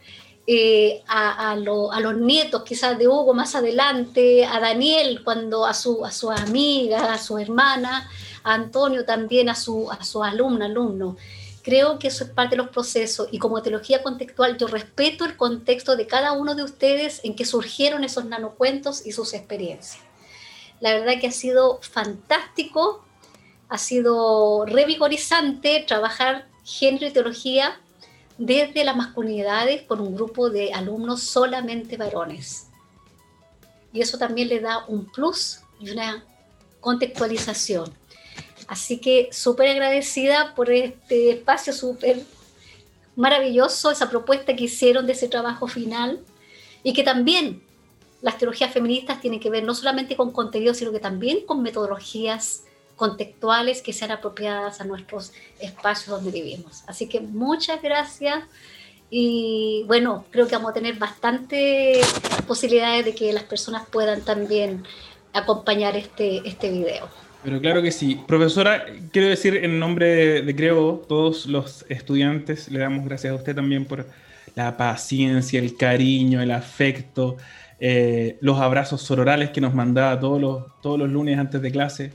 eh, 0.48 1.04
a, 1.08 1.56
los 1.56 2.18
nietos 2.18 2.64
quizás 2.64 2.98
de 2.98 3.08
Hugo 3.08 3.34
más 3.34 3.56
adelante, 3.56 4.46
a 4.46 4.60
Daniel 4.60 5.22
cuando 5.24 5.66
a 5.66 5.74
su, 5.74 6.04
a 6.04 6.36
amiga, 6.36 7.14
a 7.14 7.18
su 7.18 7.38
hermana, 7.38 8.10
a 8.44 8.54
Antonio 8.54 9.06
también, 9.06 9.50
a 9.50 9.56
su, 9.56 9.90
a 9.90 10.28
alumno. 10.28 11.18
Creo 11.64 12.00
que 12.00 12.08
eso 12.08 12.24
es 12.24 12.32
parte 12.32 12.56
de 12.56 12.64
los 12.64 12.72
procesos 12.72 13.28
y 13.32 13.38
como 13.38 13.62
teología 13.62 14.02
contextual 14.02 14.58
yo 14.58 14.66
respeto 14.66 15.26
el 15.26 15.38
contexto 15.38 15.96
de 15.96 16.08
cada 16.08 16.32
uno 16.32 16.56
de 16.56 16.64
ustedes 16.64 17.22
en 17.24 17.36
que 17.36 17.46
surgieron 17.46 18.04
esos 18.04 18.26
nanocuentos 18.26 19.06
y 19.06 19.12
sus 19.12 19.34
experiencias. 19.36 20.11
La 20.82 20.94
verdad 20.94 21.22
que 21.22 21.28
ha 21.28 21.32
sido 21.32 21.80
fantástico, 21.82 23.06
ha 23.70 23.78
sido 23.78 24.66
revigorizante 24.66 25.86
trabajar 25.88 26.48
género 26.66 27.08
y 27.08 27.12
teología 27.12 27.80
desde 28.38 28.84
las 28.84 28.98
masculinidades 28.98 29.84
con 29.84 30.02
un 30.02 30.16
grupo 30.16 30.50
de 30.50 30.74
alumnos 30.74 31.22
solamente 31.22 31.98
varones. 31.98 32.68
Y 33.94 34.02
eso 34.02 34.18
también 34.18 34.50
le 34.50 34.60
da 34.60 34.86
un 34.88 35.06
plus 35.06 35.60
y 35.80 35.92
una 35.92 36.26
contextualización. 36.80 37.94
Así 38.68 39.00
que 39.00 39.30
súper 39.32 39.70
agradecida 39.70 40.56
por 40.56 40.72
este 40.72 41.32
espacio 41.32 41.74
súper 41.74 42.24
maravilloso, 43.16 43.92
esa 43.92 44.10
propuesta 44.10 44.56
que 44.56 44.64
hicieron 44.64 45.06
de 45.06 45.14
ese 45.14 45.28
trabajo 45.28 45.68
final 45.68 46.20
y 46.82 46.94
que 46.94 47.04
también 47.04 47.64
las 48.22 48.38
teologías 48.38 48.72
feministas 48.72 49.20
tienen 49.20 49.40
que 49.40 49.50
ver 49.50 49.64
no 49.64 49.74
solamente 49.74 50.16
con 50.16 50.32
contenido, 50.32 50.74
sino 50.74 50.92
que 50.92 51.00
también 51.00 51.46
con 51.46 51.62
metodologías 51.62 52.64
contextuales 52.96 53.82
que 53.82 53.94
sean 53.94 54.12
apropiadas 54.12 54.80
a 54.80 54.84
nuestros 54.84 55.34
espacios 55.60 56.08
donde 56.10 56.32
vivimos. 56.32 56.84
Así 56.88 57.08
que 57.08 57.20
muchas 57.20 57.82
gracias 57.82 58.44
y 59.10 59.84
bueno, 59.88 60.26
creo 60.30 60.48
que 60.48 60.56
vamos 60.56 60.72
a 60.72 60.74
tener 60.74 60.96
bastantes 60.96 62.08
posibilidades 62.48 63.06
de 63.06 63.16
que 63.16 63.34
las 63.34 63.44
personas 63.44 63.88
puedan 63.90 64.22
también 64.22 64.84
acompañar 65.34 65.98
este, 65.98 66.48
este 66.48 66.70
video. 66.72 67.10
Pero 67.44 67.60
claro 67.60 67.82
que 67.82 67.92
sí. 67.92 68.20
Profesora, 68.28 68.86
quiero 69.12 69.28
decir 69.28 69.58
en 69.58 69.80
nombre 69.80 70.44
de, 70.44 70.56
creo 70.56 71.04
todos 71.08 71.48
los 71.48 71.86
estudiantes, 71.90 72.70
le 72.70 72.80
damos 72.80 73.04
gracias 73.06 73.34
a 73.34 73.36
usted 73.36 73.56
también 73.56 73.86
por 73.86 74.08
la 74.56 74.78
paciencia, 74.78 75.60
el 75.60 75.76
cariño, 75.76 76.42
el 76.42 76.52
afecto, 76.52 77.38
eh, 77.84 78.38
los 78.42 78.60
abrazos 78.60 79.02
sororales 79.02 79.50
que 79.50 79.60
nos 79.60 79.74
mandaba 79.74 80.20
todos 80.20 80.40
los, 80.40 80.66
todos 80.84 81.00
los 81.00 81.10
lunes 81.10 81.40
antes 81.40 81.64
de 81.64 81.72
clase. 81.72 82.14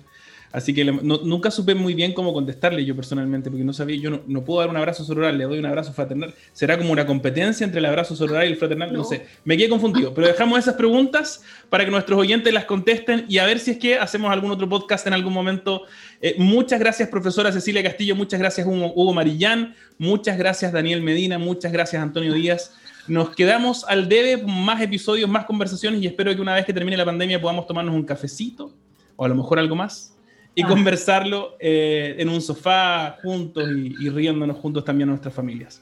Así 0.53 0.73
que 0.73 0.85
nunca 0.85 1.51
supe 1.51 1.75
muy 1.75 1.93
bien 1.93 2.15
cómo 2.15 2.33
contestarle 2.33 2.85
yo 2.85 2.95
personalmente, 2.95 3.51
porque 3.51 3.65
no 3.65 3.73
sabía, 3.73 4.01
yo 4.01 4.23
no, 4.27 4.45
puedo 4.45 4.61
dar 4.61 4.71
un 4.71 4.77
abrazo 4.77 5.05
sororal, 5.05 5.37
le 5.37 5.45
doy 5.45 5.59
un 5.59 5.67
abrazo 5.67 5.93
fraternal. 5.93 6.33
¿Será 6.53 6.79
como 6.79 6.93
una 6.93 7.05
competencia 7.05 7.65
entre 7.65 7.81
el 7.81 7.85
abrazo 7.85 8.15
sororal 8.15 8.47
y 8.47 8.53
el 8.53 8.57
fraternal? 8.57 8.93
No, 8.93 9.05
sé, 9.05 9.27
me 9.45 9.57
quedé 9.57 9.69
confundido, 9.69 10.15
pero 10.15 10.29
dejamos 10.29 10.61
esas 10.61 10.77
preguntas 10.77 11.43
para 11.69 11.85
que 11.85 11.91
nuestros 11.91 12.19
oyentes 12.19 12.55
las 12.55 12.65
contesten 12.65 13.27
y 13.29 13.39
a 13.39 13.45
ver 13.45 13.59
si 13.59 13.73
es 13.73 13.79
que 13.79 13.99
hacemos 13.99 14.33
algún 14.33 14.53
otro 14.53 14.69
podcast 14.69 15.07
en 15.07 15.15
algún 15.15 15.33
momento. 15.33 15.83
Eh, 16.23 16.37
muchas 16.39 16.79
gracias, 16.79 17.09
profesora 17.09 17.51
Cecilia 17.53 17.83
Castillo, 17.83 18.15
muchas 18.15 18.41
gracias, 18.41 18.67
Hugo, 18.67 18.93
Hugo 18.95 19.13
Marillán, 19.13 19.75
muchas 19.99 20.39
gracias, 20.39 20.73
Daniel 20.73 21.03
Medina, 21.03 21.39
muchas 21.39 21.73
gracias, 21.73 22.01
Antonio 22.01 22.33
Díaz. 22.33 22.73
Nos 23.09 23.31
quedamos 23.31 23.85
al 23.85 24.09
debe, 24.09 24.43
más 24.43 24.81
episodios, 24.81 25.29
más 25.29 25.45
conversaciones 25.45 26.03
y 26.03 26.07
espero 26.07 26.35
que 26.35 26.41
una 26.41 26.55
vez 26.55 26.65
que 26.65 26.73
termine 26.73 26.97
la 26.97 27.05
pandemia 27.05 27.41
podamos 27.41 27.67
tomarnos 27.67 27.95
un 27.95 28.05
cafecito 28.05 28.73
o 29.15 29.25
a 29.25 29.29
lo 29.29 29.35
mejor 29.35 29.59
algo 29.59 29.77
más 29.77 30.17
y 30.55 30.63
ah. 30.63 30.67
conversarlo 30.67 31.57
eh, 31.61 32.17
en 32.19 32.29
un 32.29 32.41
sofá 32.41 33.17
juntos 33.23 33.69
y, 33.69 34.09
riéndonos 34.09 34.57
juntos 34.57 34.85
también 34.85 35.09
a 35.09 35.13
nuestras 35.13 35.33
familias. 35.33 35.81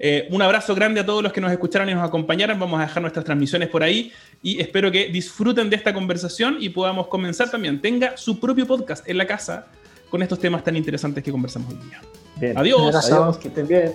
Eh, 0.00 0.28
un 0.30 0.42
abrazo 0.42 0.74
grande 0.74 1.00
a 1.00 1.06
todos 1.06 1.22
los 1.22 1.32
que 1.32 1.40
nos 1.40 1.50
escucharon 1.50 1.88
y 1.88 1.94
nos 1.94 2.06
acompañaron. 2.06 2.58
Vamos 2.58 2.78
a 2.78 2.82
dejar 2.82 3.00
nuestras 3.00 3.24
transmisiones 3.24 3.68
por 3.68 3.82
ahí 3.82 4.12
y 4.42 4.60
espero 4.60 4.92
que 4.92 5.08
disfruten 5.08 5.70
de 5.70 5.76
esta 5.76 5.94
conversación 5.94 6.58
y 6.60 6.68
podamos 6.68 7.08
comenzar 7.08 7.50
también. 7.50 7.80
Tenga 7.80 8.16
su 8.16 8.38
propio 8.38 8.66
podcast 8.66 9.08
en 9.08 9.18
la 9.18 9.26
casa 9.26 9.66
con 10.10 10.22
estos 10.22 10.38
temas 10.38 10.62
tan 10.62 10.76
interesantes 10.76 11.22
que 11.24 11.30
conversamos 11.30 11.72
hoy 11.72 11.78
día. 11.88 12.52
Adiós. 12.56 12.94
Adiós, 12.94 13.38
que 13.38 13.48
estén 13.48 13.66
bien. 13.66 13.92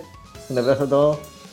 Un 0.48 0.58
abrazo 0.58 0.84
a 0.84 0.88
todos. 0.88 1.43